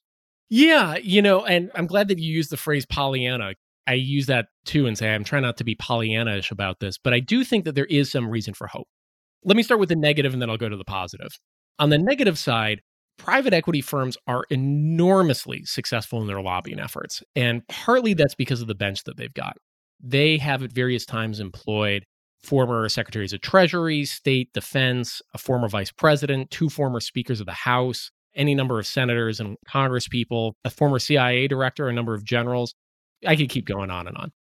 Yeah, 0.49 0.97
you 0.97 1.21
know, 1.21 1.45
and 1.45 1.71
I'm 1.75 1.87
glad 1.87 2.07
that 2.09 2.19
you 2.19 2.31
used 2.31 2.51
the 2.51 2.57
phrase 2.57 2.85
Pollyanna. 2.85 3.53
I 3.87 3.93
use 3.93 4.25
that 4.27 4.47
too 4.65 4.87
and 4.87 4.97
say 4.97 5.13
I'm 5.13 5.23
trying 5.23 5.43
not 5.43 5.57
to 5.57 5.63
be 5.63 5.75
Pollyanna-ish 5.75 6.51
about 6.51 6.79
this, 6.79 6.97
but 6.97 7.13
I 7.13 7.19
do 7.19 7.43
think 7.43 7.65
that 7.65 7.75
there 7.75 7.85
is 7.85 8.11
some 8.11 8.29
reason 8.29 8.53
for 8.53 8.67
hope. 8.67 8.87
Let 9.43 9.57
me 9.57 9.63
start 9.63 9.79
with 9.79 9.89
the 9.89 9.95
negative 9.95 10.33
and 10.33 10.41
then 10.41 10.49
I'll 10.49 10.57
go 10.57 10.69
to 10.69 10.77
the 10.77 10.85
positive. 10.85 11.37
On 11.77 11.89
the 11.89 11.97
negative 11.97 12.37
side, 12.37 12.81
private 13.17 13.53
equity 13.53 13.81
firms 13.81 14.17
are 14.27 14.45
enormously 14.49 15.63
successful 15.65 16.21
in 16.21 16.27
their 16.27 16.41
lobbying 16.41 16.79
efforts. 16.79 17.21
And 17.35 17.67
partly 17.67 18.13
that's 18.13 18.35
because 18.35 18.61
of 18.61 18.67
the 18.67 18.75
bench 18.75 19.03
that 19.03 19.17
they've 19.17 19.33
got. 19.33 19.57
They 20.01 20.37
have 20.37 20.63
at 20.63 20.71
various 20.71 21.05
times 21.05 21.39
employed 21.39 22.05
former 22.43 22.87
secretaries 22.89 23.33
of 23.33 23.41
Treasury, 23.41 24.05
State, 24.05 24.53
Defense, 24.53 25.21
a 25.33 25.37
former 25.37 25.67
vice 25.67 25.91
president, 25.91 26.51
two 26.51 26.69
former 26.69 26.99
speakers 26.99 27.39
of 27.39 27.45
the 27.45 27.53
House, 27.53 28.11
any 28.35 28.53
number 28.53 28.79
of 28.79 28.85
senators 28.85 29.39
and 29.39 29.57
congresspeople, 29.67 30.53
a 30.63 30.69
former 30.69 30.99
CIA 30.99 31.47
director, 31.47 31.87
a 31.87 31.93
number 31.93 32.13
of 32.13 32.23
generals. 32.23 32.75
I 33.25 33.35
could 33.35 33.49
keep 33.49 33.65
going 33.65 33.89
on 33.89 34.07
and 34.07 34.17
on. 34.17 34.31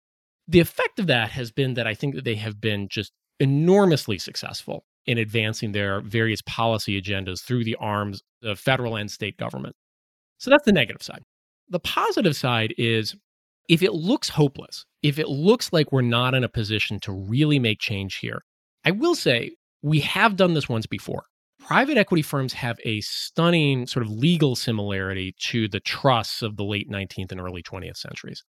The 0.49 0.61
effect 0.61 0.99
of 0.99 1.07
that 1.07 1.31
has 1.31 1.51
been 1.51 1.75
that 1.75 1.87
I 1.87 1.95
think 1.95 2.15
that 2.15 2.25
they 2.25 2.35
have 2.35 2.61
been 2.61 2.89
just 2.89 3.13
enormously 3.41 4.19
successful 4.19 4.85
in 5.07 5.19
advancing 5.19 5.73
their 5.73 6.01
various 6.01 6.41
policy 6.43 7.01
agendas 7.01 7.43
through 7.43 7.65
the 7.65 7.77
arms 7.77 8.23
of 8.43 8.59
federal 8.59 8.97
and 8.97 9.11
state 9.11 9.37
government. 9.37 9.75
So 10.39 10.51
that's 10.51 10.65
the 10.65 10.73
negative 10.73 11.03
side. 11.03 11.23
The 11.69 11.81
positive 11.81 12.37
side 12.37 12.75
is 12.77 13.15
if 13.69 13.83
it 13.83 13.95
looks 13.95 14.29
hopeless, 14.29 14.85
if 15.03 15.19
it 15.19 15.29
looks 15.29 15.73
like 15.73 15.93
we're 15.93 16.03
not 16.03 16.35
in 16.35 16.45
a 16.45 16.49
position 16.49 17.01
to 17.01 17.13
really 17.13 17.59
make 17.59 17.81
change 17.81 18.17
here, 18.17 18.43
I 18.85 18.91
will 18.91 19.15
say 19.15 19.53
we 19.83 20.01
have 20.01 20.37
done 20.37 20.55
this 20.55 20.69
once 20.69 20.87
before. 20.87 21.25
Private 21.61 21.97
equity 21.97 22.23
firms 22.23 22.53
have 22.53 22.79
a 22.85 23.01
stunning 23.01 23.87
sort 23.87 24.05
of 24.05 24.13
legal 24.13 24.55
similarity 24.55 25.35
to 25.49 25.69
the 25.69 25.81
trusts 25.81 26.43
of 26.43 26.57
the 26.57 26.65
late 26.65 26.91
19th 26.91 27.33
and 27.33 27.41
early 27.41 27.63
20th 27.63 27.97
centuries. 27.97 28.45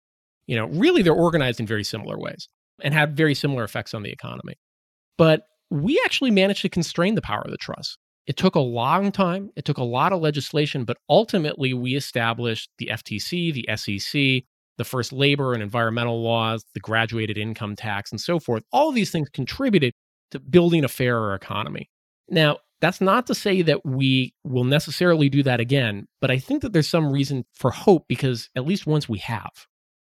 You 0.47 0.55
know, 0.55 0.67
really, 0.67 1.01
they're 1.01 1.13
organized 1.13 1.60
in 1.60 1.65
very 1.65 1.84
similar 1.84 2.17
ways 2.17 2.47
and 2.84 2.93
have 2.93 3.12
very 3.12 3.36
similar 3.36 3.63
effects 3.63 3.93
on 3.93 4.03
the 4.03 4.12
economy. 4.12 4.55
But 5.17 5.43
we 5.69 6.01
actually 6.05 6.31
managed 6.31 6.62
to 6.62 6.69
constrain 6.69 7.15
the 7.15 7.21
power 7.21 7.41
of 7.43 7.51
the 7.51 7.58
trust. 7.58 7.97
It 8.27 8.38
took 8.38 8.55
a 8.55 8.60
long 8.60 9.12
time, 9.12 9.51
it 9.55 9.65
took 9.65 9.77
a 9.77 9.84
lot 9.84 10.12
of 10.12 10.21
legislation, 10.21 10.84
but 10.84 10.97
ultimately 11.10 11.73
we 11.73 11.95
established 11.95 12.69
the 12.79 12.89
FTC, 12.91 13.53
the 13.53 13.69
SEC, 13.75 14.43
the 14.77 14.84
first 14.84 15.13
labor 15.13 15.53
and 15.53 15.62
environmental 15.62 16.21
laws, 16.21 16.65
the 16.73 16.79
graduated 16.79 17.38
income 17.38 17.75
tax, 17.75 18.12
and 18.12 18.19
so 18.19 18.39
forth. 18.39 18.63
All 18.71 18.91
these 18.91 19.12
things 19.12 19.29
contributed 19.29 19.93
to 20.31 20.39
building 20.39 20.84
a 20.84 20.88
fairer 20.88 21.36
economy. 21.36 21.89
Now, 22.29 22.58
that's 22.81 22.99
not 22.99 23.27
to 23.27 23.36
say 23.36 23.62
that 23.62 23.86
we 23.86 24.34
will 24.43 24.63
necessarily 24.63 25.29
do 25.29 25.43
that 25.43 25.60
again, 25.60 26.08
but 26.19 26.31
I 26.31 26.39
think 26.39 26.62
that 26.62 26.73
there's 26.73 26.89
some 26.89 27.12
reason 27.12 27.45
for 27.53 27.71
hope 27.71 28.05
because 28.08 28.49
at 28.55 28.65
least 28.65 28.86
once 28.86 29.08
we 29.08 29.19
have. 29.19 29.51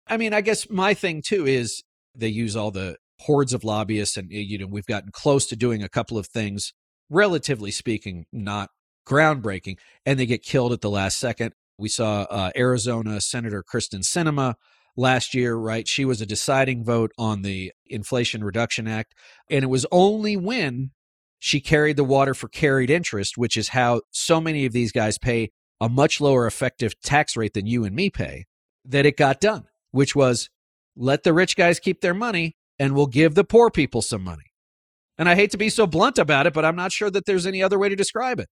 I 0.09 0.17
mean, 0.17 0.33
I 0.33 0.41
guess 0.41 0.69
my 0.69 0.93
thing 0.93 1.21
too 1.21 1.45
is 1.45 1.83
they 2.15 2.27
use 2.27 2.55
all 2.55 2.71
the 2.71 2.97
hordes 3.19 3.53
of 3.53 3.63
lobbyists, 3.63 4.17
and 4.17 4.31
you 4.31 4.57
know 4.57 4.67
we've 4.67 4.85
gotten 4.85 5.11
close 5.11 5.45
to 5.47 5.55
doing 5.55 5.83
a 5.83 5.89
couple 5.89 6.17
of 6.17 6.27
things, 6.27 6.73
relatively 7.09 7.71
speaking, 7.71 8.25
not 8.33 8.69
groundbreaking, 9.07 9.77
and 10.05 10.19
they 10.19 10.25
get 10.25 10.43
killed 10.43 10.73
at 10.73 10.81
the 10.81 10.89
last 10.89 11.19
second. 11.19 11.53
We 11.77 11.89
saw 11.89 12.23
uh, 12.23 12.51
Arizona 12.57 13.21
Senator 13.21 13.63
Kyrsten 13.63 14.03
Sinema 14.03 14.55
last 14.97 15.33
year, 15.33 15.55
right? 15.55 15.87
She 15.87 16.03
was 16.05 16.21
a 16.21 16.25
deciding 16.25 16.83
vote 16.83 17.11
on 17.17 17.41
the 17.41 17.71
Inflation 17.87 18.43
Reduction 18.43 18.87
Act, 18.87 19.13
and 19.49 19.63
it 19.63 19.67
was 19.67 19.85
only 19.91 20.35
when 20.35 20.91
she 21.39 21.61
carried 21.61 21.95
the 21.95 22.03
water 22.03 22.33
for 22.33 22.49
carried 22.49 22.89
interest, 22.89 23.37
which 23.37 23.55
is 23.55 23.69
how 23.69 24.01
so 24.11 24.41
many 24.41 24.65
of 24.65 24.73
these 24.73 24.91
guys 24.91 25.17
pay 25.17 25.51
a 25.79 25.87
much 25.87 26.19
lower 26.19 26.45
effective 26.45 26.99
tax 27.01 27.37
rate 27.37 27.53
than 27.53 27.65
you 27.65 27.85
and 27.85 27.95
me 27.95 28.09
pay, 28.09 28.45
that 28.83 29.05
it 29.05 29.15
got 29.15 29.39
done, 29.39 29.65
which 29.91 30.15
was 30.15 30.49
let 30.95 31.23
the 31.23 31.33
rich 31.33 31.55
guys 31.55 31.79
keep 31.79 32.01
their 32.01 32.13
money 32.13 32.55
and 32.77 32.95
we'll 32.95 33.07
give 33.07 33.35
the 33.35 33.43
poor 33.43 33.69
people 33.69 34.01
some 34.01 34.23
money. 34.23 34.43
And 35.17 35.27
I 35.27 35.35
hate 35.35 35.51
to 35.51 35.57
be 35.57 35.69
so 35.69 35.85
blunt 35.85 36.17
about 36.17 36.47
it, 36.47 36.53
but 36.53 36.63
I'm 36.63 36.75
not 36.75 36.91
sure 36.91 37.09
that 37.11 37.25
there's 37.25 37.45
any 37.45 37.61
other 37.61 37.77
way 37.77 37.89
to 37.89 37.95
describe 37.95 38.39
it. 38.39 38.47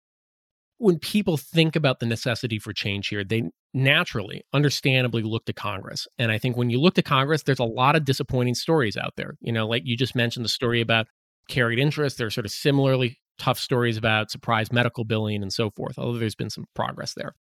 When 0.79 0.99
people 0.99 1.37
think 1.37 1.77
about 1.77 2.01
the 2.01 2.07
necessity 2.07 2.59
for 2.59 2.73
change 2.73 3.09
here, 3.09 3.25
they 3.25 3.45
naturally, 3.73 4.43
understandably 4.53 5.23
look 5.23 5.45
to 5.47 5.53
Congress. 5.53 6.07
And 6.19 6.31
I 6.33 6.39
think 6.39 6.57
when 6.57 6.69
you 6.69 6.81
look 6.81 6.95
to 6.95 7.03
Congress, 7.03 7.45
there's 7.45 7.61
a 7.61 7.65
lot 7.65 7.97
of 7.97 8.05
disappointing 8.05 8.57
stories 8.57 8.97
out 8.97 9.13
there. 9.17 9.37
You 9.41 9.53
know, 9.53 9.67
like 9.67 9.83
you 9.87 9.97
just 9.97 10.15
mentioned 10.15 10.45
the 10.45 10.51
story 10.51 10.81
about 10.81 11.07
carried 11.49 11.79
interest. 11.79 12.19
There 12.19 12.27
are 12.27 12.31
sort 12.31 12.47
of 12.47 12.53
similarly 12.53 13.19
tough 13.39 13.59
stories 13.59 13.97
about 13.97 14.31
surprise 14.31 14.73
medical 14.73 15.05
billing 15.05 15.43
and 15.43 15.53
so 15.53 15.71
forth, 15.71 15.99
although 15.99 16.19
there's 16.19 16.35
been 16.35 16.51
some 16.51 16.67
progress 16.75 17.15
there. 17.15 17.35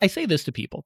I 0.00 0.08
say 0.08 0.26
this 0.26 0.44
to 0.44 0.52
people. 0.52 0.84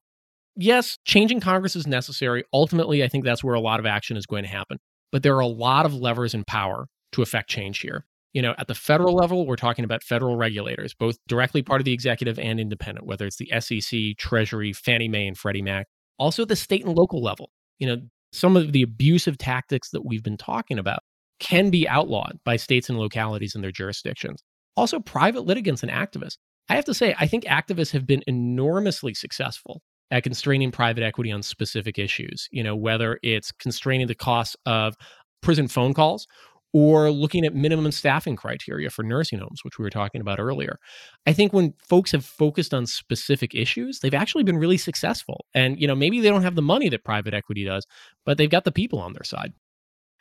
Yes, 0.59 0.97
changing 1.05 1.39
Congress 1.39 1.75
is 1.75 1.85
necessary. 1.85 2.43
Ultimately, 2.51 3.03
I 3.03 3.07
think 3.07 3.23
that's 3.23 3.43
where 3.43 3.53
a 3.53 3.59
lot 3.61 3.79
of 3.79 3.85
action 3.85 4.17
is 4.17 4.25
going 4.25 4.43
to 4.43 4.49
happen. 4.49 4.79
But 5.11 5.21
there 5.21 5.35
are 5.35 5.41
a 5.41 5.47
lot 5.47 5.85
of 5.85 5.93
levers 5.93 6.33
in 6.33 6.43
power 6.43 6.87
to 7.11 7.21
affect 7.21 7.49
change 7.49 7.79
here. 7.79 8.05
You 8.33 8.41
know, 8.41 8.55
at 8.57 8.67
the 8.67 8.75
federal 8.75 9.15
level, 9.15 9.45
we're 9.45 9.55
talking 9.55 9.85
about 9.85 10.03
federal 10.03 10.35
regulators, 10.35 10.95
both 10.95 11.17
directly 11.27 11.61
part 11.61 11.79
of 11.79 11.85
the 11.85 11.93
executive 11.93 12.39
and 12.39 12.59
independent, 12.59 13.05
whether 13.05 13.25
it's 13.25 13.37
the 13.37 13.51
SEC, 13.59 14.17
Treasury, 14.17 14.73
Fannie 14.73 15.07
Mae, 15.07 15.27
and 15.27 15.37
Freddie 15.37 15.61
Mac. 15.61 15.87
Also, 16.17 16.43
the 16.43 16.55
state 16.55 16.83
and 16.83 16.95
local 16.95 17.21
level, 17.21 17.51
you 17.77 17.87
know, 17.87 17.97
some 18.31 18.57
of 18.57 18.71
the 18.73 18.81
abusive 18.81 19.37
tactics 19.37 19.91
that 19.91 20.05
we've 20.05 20.23
been 20.23 20.37
talking 20.37 20.79
about 20.79 20.99
can 21.39 21.69
be 21.69 21.87
outlawed 21.87 22.39
by 22.43 22.55
states 22.55 22.89
and 22.89 22.97
localities 22.97 23.55
in 23.55 23.61
their 23.61 23.71
jurisdictions. 23.71 24.43
Also, 24.75 24.99
private 24.99 25.45
litigants 25.45 25.83
and 25.83 25.91
activists. 25.91 26.37
I 26.67 26.75
have 26.75 26.85
to 26.85 26.93
say, 26.95 27.15
I 27.19 27.27
think 27.27 27.45
activists 27.45 27.91
have 27.91 28.07
been 28.07 28.23
enormously 28.27 29.13
successful 29.13 29.81
at 30.11 30.23
constraining 30.23 30.71
private 30.71 31.03
equity 31.03 31.31
on 31.31 31.43
specific 31.43 31.99
issues. 31.99 32.47
You 32.51 32.63
know, 32.63 32.75
whether 32.75 33.19
it's 33.23 33.51
constraining 33.51 34.07
the 34.07 34.15
cost 34.15 34.55
of 34.65 34.95
prison 35.41 35.67
phone 35.67 35.93
calls 35.93 36.27
or 36.73 37.09
looking 37.09 37.45
at 37.45 37.55
minimum 37.55 37.91
staffing 37.91 38.35
criteria 38.35 38.89
for 38.89 39.01
nursing 39.01 39.39
homes, 39.39 39.61
which 39.63 39.79
we 39.79 39.83
were 39.83 39.89
talking 39.89 40.21
about 40.21 40.39
earlier. 40.39 40.77
I 41.25 41.33
think 41.33 41.53
when 41.53 41.73
folks 41.79 42.11
have 42.11 42.25
focused 42.25 42.73
on 42.73 42.85
specific 42.85 43.55
issues, 43.55 43.99
they've 43.99 44.13
actually 44.13 44.43
been 44.43 44.57
really 44.57 44.77
successful. 44.77 45.45
And, 45.53 45.79
you 45.79 45.87
know, 45.87 45.95
maybe 45.95 46.19
they 46.19 46.29
don't 46.29 46.43
have 46.43 46.55
the 46.55 46.61
money 46.61 46.89
that 46.89 47.05
private 47.05 47.33
equity 47.33 47.63
does, 47.63 47.85
but 48.25 48.37
they've 48.37 48.49
got 48.49 48.65
the 48.65 48.71
people 48.71 48.99
on 48.99 49.13
their 49.13 49.23
side. 49.23 49.53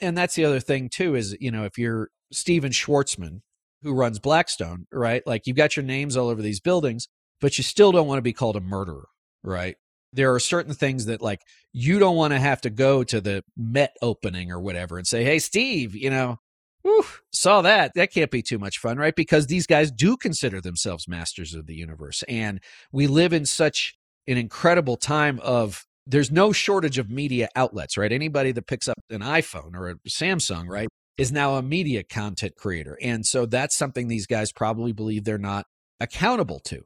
And 0.00 0.16
that's 0.16 0.34
the 0.34 0.44
other 0.44 0.60
thing, 0.60 0.88
too, 0.88 1.14
is, 1.14 1.36
you 1.40 1.50
know, 1.50 1.64
if 1.64 1.78
you're 1.78 2.10
Stephen 2.30 2.70
Schwarzman, 2.70 3.40
who 3.82 3.92
runs 3.92 4.18
Blackstone, 4.18 4.86
right? 4.92 5.22
Like 5.26 5.46
you've 5.46 5.56
got 5.56 5.76
your 5.76 5.84
names 5.84 6.16
all 6.16 6.28
over 6.28 6.42
these 6.42 6.60
buildings, 6.60 7.08
but 7.40 7.58
you 7.58 7.64
still 7.64 7.92
don't 7.92 8.06
want 8.06 8.18
to 8.18 8.22
be 8.22 8.32
called 8.32 8.56
a 8.56 8.60
murderer, 8.60 9.08
right? 9.46 9.76
There 10.12 10.34
are 10.34 10.40
certain 10.40 10.74
things 10.74 11.06
that 11.06 11.22
like 11.22 11.40
you 11.72 11.98
don't 11.98 12.16
want 12.16 12.32
to 12.32 12.38
have 12.38 12.60
to 12.62 12.70
go 12.70 13.04
to 13.04 13.20
the 13.20 13.44
Met 13.56 13.96
opening 14.02 14.50
or 14.50 14.60
whatever 14.60 14.98
and 14.98 15.06
say, 15.06 15.24
"Hey, 15.24 15.38
Steve, 15.38 15.94
you 15.94 16.10
know, 16.10 16.38
whew, 16.82 17.04
saw 17.32 17.62
that. 17.62 17.92
That 17.94 18.12
can't 18.12 18.30
be 18.30 18.42
too 18.42 18.58
much 18.58 18.78
fun, 18.78 18.98
right?" 18.98 19.14
Because 19.14 19.46
these 19.46 19.66
guys 19.66 19.90
do 19.90 20.16
consider 20.16 20.60
themselves 20.60 21.08
masters 21.08 21.54
of 21.54 21.66
the 21.66 21.74
universe, 21.74 22.22
and 22.28 22.60
we 22.92 23.06
live 23.06 23.32
in 23.32 23.46
such 23.46 23.94
an 24.26 24.36
incredible 24.36 24.96
time 24.96 25.38
of 25.40 25.84
there's 26.06 26.30
no 26.30 26.52
shortage 26.52 26.98
of 26.98 27.10
media 27.10 27.48
outlets, 27.56 27.96
right? 27.96 28.12
Anybody 28.12 28.52
that 28.52 28.66
picks 28.66 28.88
up 28.88 28.96
an 29.10 29.20
iPhone 29.20 29.74
or 29.74 29.90
a 29.90 29.96
Samsung, 30.08 30.68
right, 30.68 30.88
is 31.18 31.32
now 31.32 31.56
a 31.56 31.62
media 31.62 32.04
content 32.04 32.54
creator. 32.56 32.98
And 33.02 33.26
so 33.26 33.46
that's 33.46 33.76
something 33.76 34.08
these 34.08 34.26
guys 34.26 34.52
probably 34.52 34.92
believe 34.92 35.24
they're 35.24 35.38
not 35.38 35.66
accountable 36.00 36.60
to. 36.66 36.84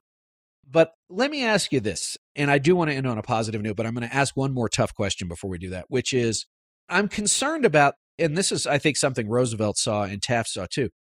But 0.71 0.93
let 1.09 1.31
me 1.31 1.45
ask 1.45 1.73
you 1.73 1.81
this, 1.81 2.17
and 2.37 2.51
I 2.51 2.59
do 2.59 2.77
want 2.77 2.91
to 2.91 2.97
end 2.97 3.07
on 3.07 3.19
a 3.19 3.23
positive 3.23 3.61
note, 3.61 3.77
but 3.77 3.87
I'm 3.87 3.95
going 3.95 4.09
to 4.09 4.15
ask 4.15 4.37
one 4.37 4.55
more 4.55 4.69
tough 4.69 4.95
question 4.95 5.27
before 5.27 5.51
we 5.51 5.59
do 5.59 5.71
that, 5.71 5.87
which 5.89 6.13
is 6.13 6.47
I'm 6.89 7.09
concerned 7.09 7.65
about, 7.65 7.95
and 8.19 8.37
this 8.37 8.53
is, 8.53 8.67
I 8.67 8.79
think, 8.79 8.97
something 8.97 9.29
Roosevelt 9.29 9.79
saw 9.79 10.05
and 10.05 10.23
Taft 10.23 10.51
saw 10.51 10.67
too, 10.71 10.91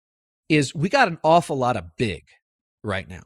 is 0.48 0.74
we 0.74 0.88
got 0.88 1.08
an 1.08 1.18
awful 1.22 1.56
lot 1.56 1.76
of 1.76 1.96
big 1.96 2.24
right 2.82 3.08
now. 3.08 3.24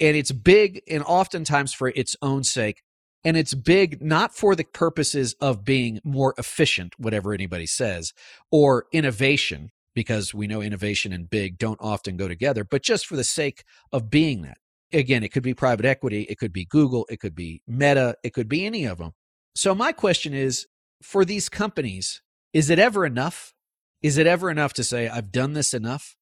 And 0.00 0.16
it's 0.16 0.32
big 0.32 0.82
and 0.88 1.02
oftentimes 1.04 1.72
for 1.72 1.88
its 1.88 2.16
own 2.22 2.44
sake. 2.44 2.82
And 3.24 3.36
it's 3.36 3.54
big 3.54 4.02
not 4.02 4.36
for 4.36 4.54
the 4.54 4.64
purposes 4.64 5.34
of 5.40 5.64
being 5.64 5.98
more 6.04 6.34
efficient, 6.36 6.94
whatever 6.98 7.32
anybody 7.32 7.66
says, 7.66 8.12
or 8.52 8.84
innovation, 8.92 9.70
because 9.94 10.34
we 10.34 10.46
know 10.46 10.60
innovation 10.60 11.12
and 11.12 11.30
big 11.30 11.56
don't 11.56 11.80
often 11.80 12.16
go 12.16 12.28
together, 12.28 12.64
but 12.64 12.82
just 12.82 13.06
for 13.06 13.16
the 13.16 13.24
sake 13.24 13.64
of 13.92 14.10
being 14.10 14.42
that. 14.42 14.58
Again, 14.94 15.24
it 15.24 15.32
could 15.32 15.42
be 15.42 15.54
private 15.54 15.84
equity, 15.84 16.22
it 16.22 16.38
could 16.38 16.52
be 16.52 16.64
Google, 16.64 17.06
it 17.10 17.20
could 17.20 17.34
be 17.34 17.62
Meta, 17.66 18.16
it 18.22 18.32
could 18.32 18.48
be 18.48 18.64
any 18.64 18.84
of 18.84 18.98
them. 18.98 19.12
So, 19.54 19.74
my 19.74 19.92
question 19.92 20.34
is 20.34 20.66
for 21.02 21.24
these 21.24 21.48
companies, 21.48 22.22
is 22.52 22.70
it 22.70 22.78
ever 22.78 23.04
enough? 23.04 23.52
Is 24.02 24.18
it 24.18 24.26
ever 24.26 24.50
enough 24.50 24.72
to 24.74 24.84
say, 24.84 25.08
I've 25.08 25.32
done 25.32 25.54
this 25.54 25.74
enough? 25.74 26.16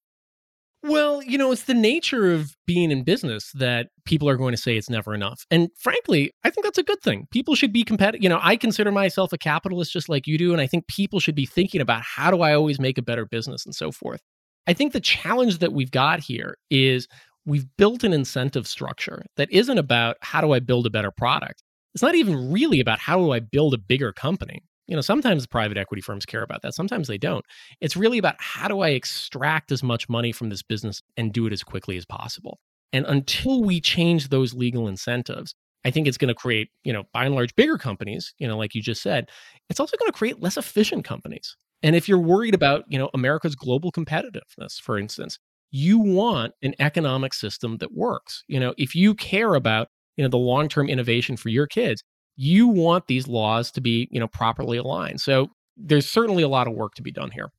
Well, 0.84 1.22
you 1.22 1.38
know, 1.38 1.52
it's 1.52 1.64
the 1.64 1.74
nature 1.74 2.32
of 2.32 2.56
being 2.66 2.90
in 2.90 3.04
business 3.04 3.52
that 3.54 3.88
people 4.04 4.28
are 4.28 4.36
going 4.36 4.52
to 4.52 4.60
say 4.60 4.76
it's 4.76 4.90
never 4.90 5.14
enough. 5.14 5.46
And 5.48 5.68
frankly, 5.78 6.32
I 6.42 6.50
think 6.50 6.64
that's 6.64 6.78
a 6.78 6.82
good 6.82 7.00
thing. 7.02 7.28
People 7.30 7.54
should 7.54 7.72
be 7.72 7.84
competitive. 7.84 8.22
You 8.22 8.28
know, 8.28 8.40
I 8.42 8.56
consider 8.56 8.90
myself 8.90 9.32
a 9.32 9.38
capitalist 9.38 9.92
just 9.92 10.08
like 10.08 10.26
you 10.26 10.38
do. 10.38 10.52
And 10.52 10.60
I 10.60 10.66
think 10.66 10.88
people 10.88 11.20
should 11.20 11.36
be 11.36 11.46
thinking 11.46 11.80
about 11.80 12.02
how 12.02 12.32
do 12.32 12.40
I 12.40 12.54
always 12.54 12.80
make 12.80 12.98
a 12.98 13.02
better 13.02 13.24
business 13.24 13.64
and 13.64 13.74
so 13.74 13.92
forth. 13.92 14.22
I 14.66 14.72
think 14.72 14.92
the 14.92 15.00
challenge 15.00 15.58
that 15.58 15.72
we've 15.72 15.90
got 15.90 16.18
here 16.20 16.56
is 16.68 17.06
we've 17.44 17.66
built 17.76 18.04
an 18.04 18.12
incentive 18.12 18.66
structure 18.66 19.24
that 19.36 19.50
isn't 19.50 19.78
about 19.78 20.16
how 20.20 20.40
do 20.40 20.52
I 20.52 20.60
build 20.60 20.86
a 20.86 20.90
better 20.90 21.10
product. 21.10 21.62
It's 21.94 22.02
not 22.02 22.14
even 22.14 22.52
really 22.52 22.80
about 22.80 22.98
how 22.98 23.18
do 23.18 23.32
I 23.32 23.40
build 23.40 23.74
a 23.74 23.78
bigger 23.78 24.12
company. 24.12 24.62
You 24.86 24.96
know, 24.96 25.02
sometimes 25.02 25.46
private 25.46 25.76
equity 25.76 26.02
firms 26.02 26.26
care 26.26 26.42
about 26.42 26.62
that. 26.62 26.74
Sometimes 26.74 27.08
they 27.08 27.18
don't. 27.18 27.44
It's 27.80 27.96
really 27.96 28.18
about 28.18 28.36
how 28.38 28.68
do 28.68 28.80
I 28.80 28.90
extract 28.90 29.72
as 29.72 29.82
much 29.82 30.08
money 30.08 30.32
from 30.32 30.48
this 30.50 30.62
business 30.62 31.02
and 31.16 31.32
do 31.32 31.46
it 31.46 31.52
as 31.52 31.62
quickly 31.62 31.96
as 31.96 32.04
possible. 32.04 32.58
And 32.92 33.06
until 33.06 33.62
we 33.62 33.80
change 33.80 34.28
those 34.28 34.54
legal 34.54 34.88
incentives, 34.88 35.54
I 35.84 35.90
think 35.90 36.06
it's 36.06 36.18
going 36.18 36.28
to 36.28 36.34
create, 36.34 36.68
you 36.84 36.92
know, 36.92 37.04
by 37.12 37.24
and 37.24 37.34
large, 37.34 37.54
bigger 37.54 37.78
companies, 37.78 38.34
you 38.38 38.46
know, 38.46 38.56
like 38.56 38.74
you 38.74 38.82
just 38.82 39.02
said. 39.02 39.28
It's 39.70 39.80
also 39.80 39.96
going 39.96 40.10
to 40.10 40.16
create 40.16 40.40
less 40.40 40.56
efficient 40.56 41.04
companies. 41.04 41.56
And 41.82 41.96
if 41.96 42.08
you're 42.08 42.18
worried 42.18 42.54
about, 42.54 42.84
you 42.88 42.98
know, 42.98 43.10
America's 43.14 43.56
global 43.56 43.90
competitiveness, 43.90 44.80
for 44.80 44.98
instance, 44.98 45.38
you 45.72 45.98
want 45.98 46.52
an 46.62 46.74
economic 46.78 47.34
system 47.34 47.78
that 47.78 47.92
works. 47.92 48.44
You 48.46 48.60
know, 48.60 48.74
if 48.78 48.94
you 48.94 49.14
care 49.14 49.54
about, 49.54 49.88
you 50.16 50.22
know, 50.22 50.28
the 50.28 50.38
long-term 50.38 50.88
innovation 50.88 51.36
for 51.36 51.48
your 51.48 51.66
kids, 51.66 52.04
you 52.36 52.68
want 52.68 53.06
these 53.06 53.26
laws 53.26 53.70
to 53.72 53.80
be, 53.80 54.06
you 54.10 54.20
know, 54.20 54.28
properly 54.28 54.76
aligned. 54.76 55.20
So 55.20 55.48
there's 55.76 56.08
certainly 56.08 56.42
a 56.42 56.48
lot 56.48 56.68
of 56.68 56.74
work 56.74 56.94
to 56.94 57.02
be 57.02 57.10
done 57.10 57.30
here. 57.30 57.50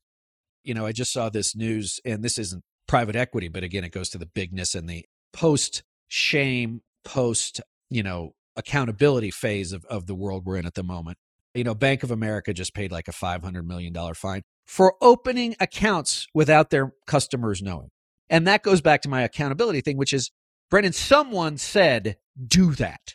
You 0.62 0.74
know, 0.74 0.86
I 0.86 0.92
just 0.92 1.12
saw 1.12 1.28
this 1.28 1.54
news, 1.54 2.00
and 2.04 2.24
this 2.24 2.38
isn't 2.38 2.62
private 2.86 3.16
equity, 3.16 3.48
but 3.48 3.64
again, 3.64 3.84
it 3.84 3.92
goes 3.92 4.08
to 4.10 4.18
the 4.18 4.26
bigness 4.26 4.74
and 4.74 4.88
the 4.88 5.04
post 5.32 5.82
shame, 6.08 6.82
post, 7.04 7.60
you 7.90 8.02
know, 8.02 8.32
accountability 8.56 9.30
phase 9.30 9.72
of, 9.72 9.84
of 9.86 10.06
the 10.06 10.14
world 10.14 10.44
we're 10.46 10.56
in 10.56 10.66
at 10.66 10.74
the 10.74 10.84
moment. 10.84 11.18
You 11.54 11.64
know, 11.64 11.74
Bank 11.74 12.02
of 12.02 12.10
America 12.10 12.54
just 12.54 12.74
paid 12.74 12.92
like 12.92 13.08
a 13.08 13.12
$500 13.12 13.64
million 13.64 13.92
fine 14.14 14.42
for 14.66 14.94
opening 15.00 15.56
accounts 15.60 16.26
without 16.34 16.70
their 16.70 16.92
customers 17.06 17.62
knowing. 17.62 17.90
And 18.30 18.46
that 18.46 18.62
goes 18.62 18.80
back 18.80 19.02
to 19.02 19.08
my 19.08 19.22
accountability 19.22 19.80
thing, 19.80 19.96
which 19.96 20.12
is, 20.12 20.30
Brendan, 20.70 20.92
someone 20.92 21.58
said, 21.58 22.16
do 22.46 22.72
that 22.72 23.14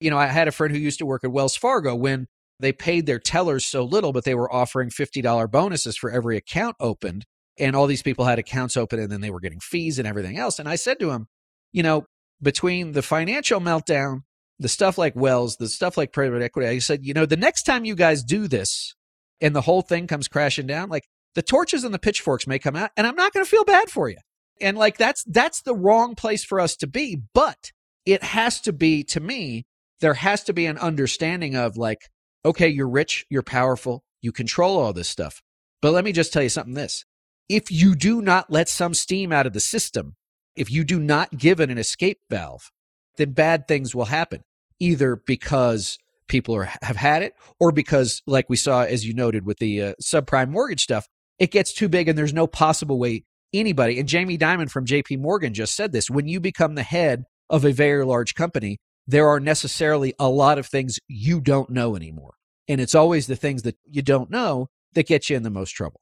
you 0.00 0.10
know, 0.10 0.18
I 0.18 0.26
had 0.26 0.48
a 0.48 0.52
friend 0.52 0.74
who 0.74 0.80
used 0.80 0.98
to 0.98 1.06
work 1.06 1.24
at 1.24 1.32
Wells 1.32 1.56
Fargo 1.56 1.94
when 1.94 2.28
they 2.60 2.72
paid 2.72 3.06
their 3.06 3.18
tellers 3.18 3.66
so 3.66 3.84
little, 3.84 4.12
but 4.12 4.24
they 4.24 4.34
were 4.34 4.52
offering 4.52 4.90
$50 4.90 5.50
bonuses 5.50 5.96
for 5.96 6.10
every 6.10 6.36
account 6.36 6.76
opened. 6.80 7.24
And 7.58 7.74
all 7.74 7.86
these 7.86 8.02
people 8.02 8.24
had 8.24 8.38
accounts 8.38 8.76
open 8.76 9.00
and 9.00 9.10
then 9.10 9.20
they 9.20 9.30
were 9.30 9.40
getting 9.40 9.60
fees 9.60 9.98
and 9.98 10.06
everything 10.06 10.38
else. 10.38 10.58
And 10.58 10.68
I 10.68 10.76
said 10.76 11.00
to 11.00 11.10
him, 11.10 11.26
you 11.72 11.82
know, 11.82 12.06
between 12.40 12.92
the 12.92 13.02
financial 13.02 13.60
meltdown, 13.60 14.22
the 14.60 14.68
stuff 14.68 14.96
like 14.96 15.16
Wells, 15.16 15.56
the 15.56 15.68
stuff 15.68 15.96
like 15.96 16.12
private 16.12 16.42
equity, 16.42 16.68
I 16.68 16.78
said, 16.78 17.04
you 17.04 17.14
know, 17.14 17.26
the 17.26 17.36
next 17.36 17.64
time 17.64 17.84
you 17.84 17.96
guys 17.96 18.22
do 18.22 18.46
this 18.46 18.94
and 19.40 19.54
the 19.54 19.60
whole 19.62 19.82
thing 19.82 20.06
comes 20.06 20.28
crashing 20.28 20.68
down, 20.68 20.88
like 20.88 21.08
the 21.34 21.42
torches 21.42 21.82
and 21.82 21.92
the 21.92 21.98
pitchforks 21.98 22.46
may 22.46 22.60
come 22.60 22.76
out 22.76 22.90
and 22.96 23.06
I'm 23.06 23.16
not 23.16 23.32
going 23.32 23.44
to 23.44 23.50
feel 23.50 23.64
bad 23.64 23.90
for 23.90 24.08
you. 24.08 24.18
And 24.60 24.76
like 24.76 24.98
that's 24.98 25.24
that's 25.24 25.62
the 25.62 25.74
wrong 25.74 26.14
place 26.14 26.44
for 26.44 26.60
us 26.60 26.76
to 26.76 26.86
be, 26.86 27.22
but 27.34 27.72
it 28.04 28.22
has 28.22 28.60
to 28.62 28.72
be 28.72 29.04
to 29.04 29.20
me 29.20 29.64
there 30.00 30.14
has 30.14 30.44
to 30.44 30.52
be 30.52 30.66
an 30.66 30.78
understanding 30.78 31.56
of 31.56 31.76
like, 31.76 32.08
okay, 32.44 32.68
you're 32.68 32.88
rich, 32.88 33.26
you're 33.28 33.42
powerful, 33.42 34.02
you 34.22 34.32
control 34.32 34.78
all 34.78 34.92
this 34.92 35.08
stuff. 35.08 35.42
But 35.82 35.92
let 35.92 36.04
me 36.04 36.12
just 36.12 36.32
tell 36.32 36.42
you 36.42 36.48
something 36.48 36.74
this. 36.74 37.04
If 37.48 37.70
you 37.70 37.94
do 37.94 38.20
not 38.20 38.50
let 38.50 38.68
some 38.68 38.94
steam 38.94 39.32
out 39.32 39.46
of 39.46 39.52
the 39.52 39.60
system, 39.60 40.16
if 40.54 40.70
you 40.70 40.84
do 40.84 40.98
not 40.98 41.36
give 41.36 41.60
it 41.60 41.70
an 41.70 41.78
escape 41.78 42.18
valve, 42.30 42.70
then 43.16 43.32
bad 43.32 43.66
things 43.66 43.94
will 43.94 44.06
happen, 44.06 44.42
either 44.78 45.16
because 45.16 45.98
people 46.28 46.54
are, 46.54 46.70
have 46.82 46.96
had 46.96 47.22
it 47.22 47.34
or 47.58 47.72
because, 47.72 48.22
like 48.26 48.48
we 48.48 48.56
saw, 48.56 48.82
as 48.82 49.06
you 49.06 49.14
noted 49.14 49.46
with 49.46 49.58
the 49.58 49.82
uh, 49.82 49.92
subprime 50.02 50.50
mortgage 50.50 50.82
stuff, 50.82 51.06
it 51.38 51.50
gets 51.50 51.72
too 51.72 51.88
big 51.88 52.08
and 52.08 52.18
there's 52.18 52.34
no 52.34 52.46
possible 52.46 52.98
way 52.98 53.24
anybody. 53.52 53.98
And 53.98 54.08
Jamie 54.08 54.38
Dimon 54.38 54.70
from 54.70 54.86
JP 54.86 55.18
Morgan 55.20 55.54
just 55.54 55.74
said 55.74 55.92
this 55.92 56.10
when 56.10 56.28
you 56.28 56.40
become 56.40 56.74
the 56.74 56.82
head 56.82 57.24
of 57.50 57.64
a 57.64 57.72
very 57.72 58.04
large 58.04 58.34
company, 58.34 58.78
there 59.06 59.28
are 59.28 59.40
necessarily 59.40 60.14
a 60.18 60.28
lot 60.28 60.58
of 60.58 60.66
things 60.66 60.98
you 61.08 61.40
don't 61.40 61.70
know 61.70 61.96
anymore. 61.96 62.34
And 62.68 62.80
it's 62.80 62.94
always 62.94 63.26
the 63.26 63.36
things 63.36 63.62
that 63.62 63.76
you 63.84 64.02
don't 64.02 64.30
know 64.30 64.68
that 64.94 65.06
get 65.06 65.30
you 65.30 65.36
in 65.36 65.42
the 65.42 65.50
most 65.50 65.70
trouble. 65.70 66.00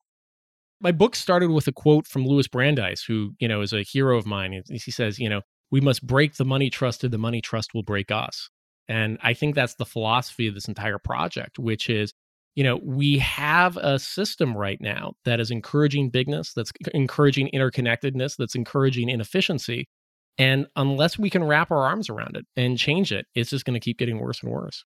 My 0.81 0.93
book 0.93 1.15
started 1.15 1.51
with 1.51 1.69
a 1.69 1.73
quote 1.73 2.07
from 2.07 2.27
Louis 2.27 2.49
Brandeis, 2.49 3.03
who, 3.07 3.33
you 3.39 3.49
know, 3.49 3.63
is 3.63 3.73
a 3.73 3.83
hero 3.83 4.19
of 4.19 4.27
mine. 4.27 4.63
He 4.69 4.91
says, 4.91 5.19
you 5.19 5.29
know, 5.29 5.41
we 5.71 5.81
must 5.81 6.07
break 6.07 6.35
the 6.35 6.45
money 6.45 6.69
trust 6.69 7.05
or 7.05 7.09
the 7.09 7.19
money 7.19 7.41
trust 7.41 7.73
will 7.73 7.83
break 7.83 8.11
us. 8.11 8.51
And 8.89 9.19
I 9.23 9.35
think 9.35 9.55
that's 9.55 9.75
the 9.75 9.87
philosophy 9.87 10.49
of 10.49 10.55
this 10.55 10.69
entire 10.69 10.99
project, 10.99 11.59
which 11.59 11.89
is, 11.89 12.13
you 12.57 12.65
know, 12.65 12.81
we 12.83 13.19
have 13.19 13.77
a 13.77 13.99
system 13.99 14.57
right 14.57 14.81
now 14.81 15.13
that 15.27 15.39
is 15.39 15.51
encouraging 15.51 16.09
bigness, 16.09 16.55
that's 16.55 16.73
encouraging 16.95 17.51
interconnectedness, 17.55 18.37
that's 18.37 18.55
encouraging 18.55 19.11
inefficiency. 19.11 19.87
And 20.39 20.67
unless 20.75 21.19
we 21.19 21.31
can 21.31 21.45
wrap 21.45 21.71
our 21.71 21.85
arms 21.85 22.11
around 22.11 22.37
it 22.37 22.47
and 22.57 22.79
change 22.79 23.13
it, 23.13 23.27
it's 23.35 23.51
just 23.51 23.67
going 23.67 23.75
to 23.75 23.81
keep 23.81 23.99
getting 23.99 24.19
worse 24.19 24.43
and 24.43 24.51
worse. 24.51 24.85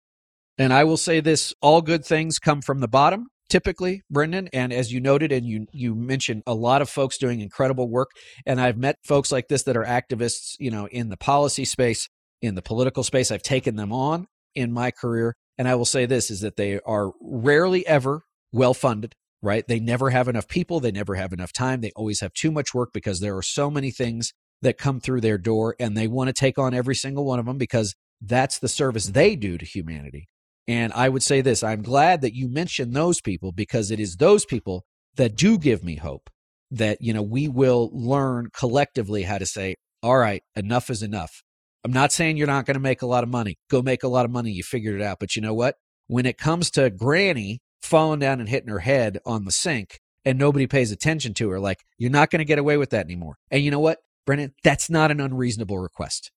And 0.58 0.72
I 0.72 0.84
will 0.84 0.96
say 0.96 1.20
this 1.20 1.54
all 1.62 1.80
good 1.80 2.04
things 2.04 2.38
come 2.38 2.60
from 2.60 2.80
the 2.80 2.88
bottom 2.88 3.28
typically 3.48 4.00
brendan 4.08 4.48
and 4.52 4.72
as 4.72 4.92
you 4.92 5.00
noted 5.00 5.32
and 5.32 5.44
you 5.44 5.66
you 5.72 5.92
mentioned 5.92 6.40
a 6.46 6.54
lot 6.54 6.80
of 6.80 6.88
folks 6.88 7.18
doing 7.18 7.40
incredible 7.40 7.90
work 7.90 8.10
and 8.46 8.60
i've 8.60 8.78
met 8.78 8.94
folks 9.02 9.32
like 9.32 9.48
this 9.48 9.64
that 9.64 9.76
are 9.76 9.84
activists 9.84 10.54
you 10.60 10.70
know 10.70 10.86
in 10.86 11.08
the 11.08 11.16
policy 11.16 11.64
space 11.64 12.08
in 12.40 12.54
the 12.54 12.62
political 12.62 13.02
space 13.02 13.32
i've 13.32 13.42
taken 13.42 13.74
them 13.74 13.92
on 13.92 14.28
in 14.54 14.72
my 14.72 14.92
career 14.92 15.34
and 15.60 15.68
i 15.68 15.74
will 15.74 15.84
say 15.84 16.06
this 16.06 16.30
is 16.30 16.40
that 16.40 16.56
they 16.56 16.80
are 16.80 17.12
rarely 17.20 17.86
ever 17.86 18.22
well 18.52 18.74
funded 18.74 19.14
right? 19.42 19.66
They 19.66 19.80
never 19.80 20.10
have 20.10 20.28
enough 20.28 20.48
people. 20.48 20.80
They 20.80 20.92
never 20.92 21.14
have 21.14 21.32
enough 21.32 21.52
time. 21.52 21.80
They 21.80 21.92
always 21.96 22.20
have 22.20 22.32
too 22.32 22.50
much 22.50 22.74
work 22.74 22.90
because 22.92 23.20
there 23.20 23.36
are 23.36 23.42
so 23.42 23.70
many 23.70 23.90
things 23.90 24.32
that 24.62 24.78
come 24.78 25.00
through 25.00 25.22
their 25.22 25.38
door 25.38 25.74
and 25.80 25.96
they 25.96 26.06
want 26.06 26.28
to 26.28 26.34
take 26.34 26.58
on 26.58 26.74
every 26.74 26.94
single 26.94 27.24
one 27.24 27.38
of 27.38 27.46
them 27.46 27.58
because 27.58 27.94
that's 28.20 28.58
the 28.58 28.68
service 28.68 29.06
they 29.06 29.36
do 29.36 29.56
to 29.56 29.64
humanity. 29.64 30.28
And 30.68 30.92
I 30.92 31.08
would 31.08 31.22
say 31.22 31.40
this 31.40 31.62
I'm 31.62 31.82
glad 31.82 32.20
that 32.20 32.34
you 32.34 32.48
mentioned 32.48 32.94
those 32.94 33.20
people 33.20 33.52
because 33.52 33.90
it 33.90 33.98
is 33.98 34.16
those 34.16 34.44
people 34.44 34.84
that 35.16 35.36
do 35.36 35.58
give 35.58 35.82
me 35.82 35.96
hope 35.96 36.28
that, 36.70 36.98
you 37.00 37.12
know, 37.12 37.22
we 37.22 37.48
will 37.48 37.90
learn 37.92 38.48
collectively 38.52 39.22
how 39.22 39.38
to 39.38 39.46
say, 39.46 39.76
all 40.02 40.18
right, 40.18 40.42
enough 40.54 40.90
is 40.90 41.02
enough. 41.02 41.42
I'm 41.84 41.92
not 41.92 42.12
saying 42.12 42.36
you're 42.36 42.46
not 42.46 42.66
going 42.66 42.74
to 42.74 42.80
make 42.80 43.02
a 43.02 43.06
lot 43.06 43.24
of 43.24 43.30
money. 43.30 43.56
Go 43.70 43.82
make 43.82 44.02
a 44.02 44.08
lot 44.08 44.24
of 44.24 44.30
money. 44.30 44.50
You 44.50 44.62
figured 44.62 45.00
it 45.00 45.02
out. 45.02 45.18
But 45.18 45.36
you 45.36 45.42
know 45.42 45.54
what? 45.54 45.76
When 46.08 46.26
it 46.26 46.38
comes 46.38 46.70
to 46.72 46.90
Granny 46.90 47.60
falling 47.82 48.20
down 48.20 48.40
and 48.40 48.48
hitting 48.48 48.68
her 48.68 48.80
head 48.80 49.18
on 49.24 49.44
the 49.44 49.52
sink 49.52 50.00
and 50.24 50.38
nobody 50.38 50.66
pays 50.66 50.92
attention 50.92 51.34
to 51.34 51.48
her, 51.50 51.60
like, 51.60 51.78
you're 51.96 52.10
not 52.10 52.30
going 52.30 52.40
to 52.40 52.44
get 52.44 52.58
away 52.58 52.76
with 52.76 52.90
that 52.90 53.06
anymore. 53.06 53.36
And 53.50 53.62
you 53.62 53.70
know 53.70 53.80
what, 53.80 53.98
Brendan? 54.26 54.52
That's 54.62 54.90
not 54.90 55.10
an 55.10 55.20
unreasonable 55.20 55.78
request. 55.78 56.30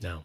No. 0.00 0.24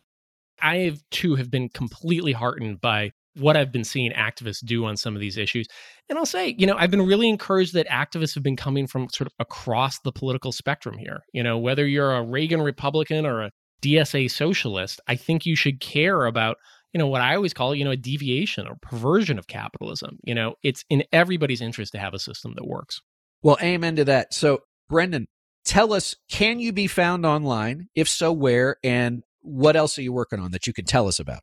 I 0.62 0.98
too 1.12 1.36
have 1.36 1.50
been 1.50 1.70
completely 1.70 2.34
heartened 2.34 2.82
by 2.82 3.12
what 3.38 3.56
I've 3.56 3.72
been 3.72 3.86
seeing 3.86 4.12
activists 4.12 4.66
do 4.66 4.86
on 4.86 4.98
some 4.98 5.16
of 5.16 5.22
these 5.22 5.38
issues. 5.38 5.68
And 6.10 6.18
I'll 6.18 6.26
say, 6.26 6.56
you 6.58 6.68
know, 6.68 6.76
I've 6.76 6.92
been 6.92 7.06
really 7.06 7.30
encouraged 7.30 7.74
that 7.76 7.88
activists 7.88 8.34
have 8.34 8.44
been 8.44 8.58
coming 8.58 8.88
from 8.88 9.08
sort 9.10 9.28
of 9.28 9.34
across 9.40 10.00
the 10.00 10.12
political 10.12 10.52
spectrum 10.52 10.98
here. 10.98 11.22
You 11.32 11.44
know, 11.44 11.58
whether 11.58 11.88
you're 11.88 12.12
a 12.12 12.24
Reagan 12.24 12.62
Republican 12.62 13.26
or 13.26 13.44
a 13.44 13.52
DSA 13.82 14.30
socialist, 14.32 15.02
I 15.08 15.16
think 15.16 15.46
you 15.46 15.56
should 15.56 15.80
care 15.80 16.26
about, 16.26 16.58
you 16.94 16.98
know, 16.98 17.08
what 17.08 17.22
I 17.22 17.36
always 17.36 17.54
call, 17.54 17.76
you 17.76 17.86
know, 17.86 17.92
a 17.92 17.98
deviation 17.98 18.68
or 18.68 18.78
perversion 18.82 19.40
of 19.40 19.48
capitalism. 19.48 20.20
You 20.24 20.36
know, 20.36 20.56
it's 20.64 20.84
in 20.90 21.04
everybody's 21.12 21.62
interest 21.62 21.92
to 21.94 22.00
have 22.00 22.14
a 22.14 22.20
system 22.20 22.54
that 22.56 22.68
works. 22.68 23.02
Well, 23.42 23.58
amen 23.62 23.96
to 23.98 24.06
that. 24.06 24.34
So, 24.34 24.64
Brendan, 24.90 25.28
tell 25.64 25.94
us, 25.94 26.16
can 26.30 26.60
you 26.60 26.74
be 26.74 26.88
found 26.88 27.26
online? 27.26 27.88
If 27.96 28.10
so, 28.10 28.32
where? 28.34 28.78
And 28.84 29.24
what 29.42 29.76
else 29.76 29.98
are 29.98 30.02
you 30.02 30.14
working 30.14 30.40
on 30.40 30.52
that 30.52 30.68
you 30.68 30.74
can 30.74 30.86
tell 30.86 31.08
us 31.08 31.20
about? 31.20 31.42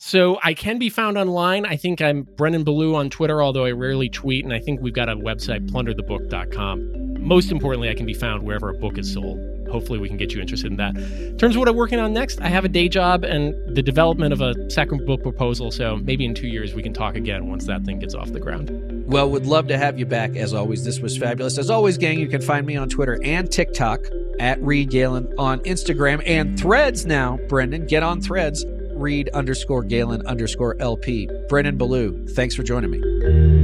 So 0.00 0.38
I 0.44 0.54
can 0.54 0.78
be 0.78 0.90
found 0.90 1.18
online. 1.18 1.66
I 1.66 1.76
think 1.76 2.00
I'm 2.00 2.22
Brendan 2.22 2.62
Ballou 2.62 2.94
on 2.94 3.10
Twitter, 3.10 3.42
although 3.42 3.64
I 3.64 3.72
rarely 3.72 4.08
tweet. 4.08 4.44
And 4.44 4.54
I 4.54 4.60
think 4.60 4.80
we've 4.80 4.94
got 4.94 5.08
a 5.08 5.16
website, 5.16 5.68
plunderthebook.com. 5.70 7.24
Most 7.26 7.50
importantly, 7.50 7.90
I 7.90 7.94
can 7.94 8.06
be 8.06 8.14
found 8.14 8.44
wherever 8.44 8.68
a 8.68 8.74
book 8.74 8.96
is 8.96 9.12
sold. 9.12 9.38
Hopefully, 9.70 9.98
we 9.98 10.08
can 10.08 10.16
get 10.16 10.32
you 10.32 10.40
interested 10.40 10.70
in 10.70 10.76
that. 10.78 10.96
In 10.96 11.38
terms 11.38 11.54
of 11.54 11.60
what 11.60 11.68
I'm 11.68 11.76
working 11.76 11.98
on 11.98 12.12
next, 12.12 12.40
I 12.40 12.48
have 12.48 12.64
a 12.64 12.68
day 12.68 12.88
job 12.88 13.24
and 13.24 13.54
the 13.74 13.82
development 13.82 14.32
of 14.32 14.40
a 14.40 14.70
second 14.70 15.06
book 15.06 15.22
proposal. 15.22 15.70
So 15.70 15.96
maybe 15.96 16.24
in 16.24 16.34
two 16.34 16.48
years, 16.48 16.74
we 16.74 16.82
can 16.82 16.92
talk 16.92 17.14
again 17.14 17.48
once 17.48 17.66
that 17.66 17.84
thing 17.84 17.98
gets 17.98 18.14
off 18.14 18.32
the 18.32 18.40
ground. 18.40 18.70
Well, 19.06 19.30
would 19.30 19.46
love 19.46 19.68
to 19.68 19.78
have 19.78 19.98
you 19.98 20.06
back 20.06 20.36
as 20.36 20.52
always. 20.52 20.84
This 20.84 21.00
was 21.00 21.16
fabulous. 21.16 21.58
As 21.58 21.70
always, 21.70 21.98
gang, 21.98 22.18
you 22.18 22.28
can 22.28 22.42
find 22.42 22.66
me 22.66 22.76
on 22.76 22.88
Twitter 22.88 23.18
and 23.24 23.50
TikTok 23.50 24.06
at 24.38 24.62
Reed 24.62 24.90
Galen 24.90 25.32
on 25.38 25.60
Instagram 25.60 26.22
and 26.26 26.58
threads 26.58 27.06
now. 27.06 27.38
Brendan, 27.48 27.86
get 27.86 28.02
on 28.02 28.20
threads 28.20 28.64
Reed 28.98 29.28
underscore 29.30 29.84
Galen 29.84 30.26
underscore 30.26 30.76
LP. 30.80 31.30
Brendan 31.48 31.78
Ballou, 31.78 32.26
thanks 32.28 32.54
for 32.54 32.62
joining 32.62 32.90
me. 32.90 33.57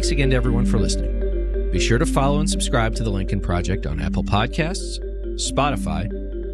Thanks 0.00 0.12
again 0.12 0.30
to 0.30 0.36
everyone 0.36 0.64
for 0.64 0.78
listening. 0.78 1.70
Be 1.72 1.78
sure 1.78 1.98
to 1.98 2.06
follow 2.06 2.40
and 2.40 2.48
subscribe 2.48 2.94
to 2.94 3.02
the 3.02 3.10
Lincoln 3.10 3.38
Project 3.38 3.84
on 3.84 4.00
Apple 4.00 4.24
Podcasts, 4.24 4.98
Spotify, 5.34 6.08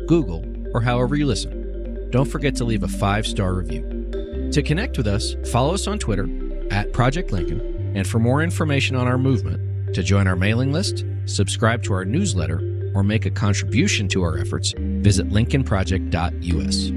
Google, 0.09 0.45
or 0.75 0.81
however 0.81 1.15
you 1.15 1.27
listen. 1.27 2.11
Don't 2.11 2.25
forget 2.25 2.57
to 2.57 2.65
leave 2.65 2.83
a 2.83 2.89
five 2.89 3.25
star 3.25 3.55
review. 3.55 4.51
To 4.51 4.63
connect 4.65 4.99
with 4.99 5.07
us, 5.07 5.37
follow 5.53 5.75
us 5.75 5.87
on 5.87 6.01
Twitter 6.01 6.29
at 6.73 6.93
Project 6.93 7.31
Lincoln, 7.31 7.61
and 7.95 8.05
for 8.05 8.19
more 8.19 8.43
information 8.43 8.97
on 8.97 9.07
our 9.07 9.17
movement, 9.17 9.95
to 9.95 10.03
join 10.03 10.27
our 10.27 10.35
mailing 10.35 10.73
list, 10.73 11.05
subscribe 11.27 11.85
to 11.85 11.93
our 11.93 12.05
newsletter, 12.05 12.91
or 12.97 13.05
make 13.05 13.27
a 13.27 13.31
contribution 13.31 14.09
to 14.09 14.25
our 14.25 14.39
efforts, 14.39 14.75
visit 14.77 15.29
lincolnproject.us. 15.29 16.91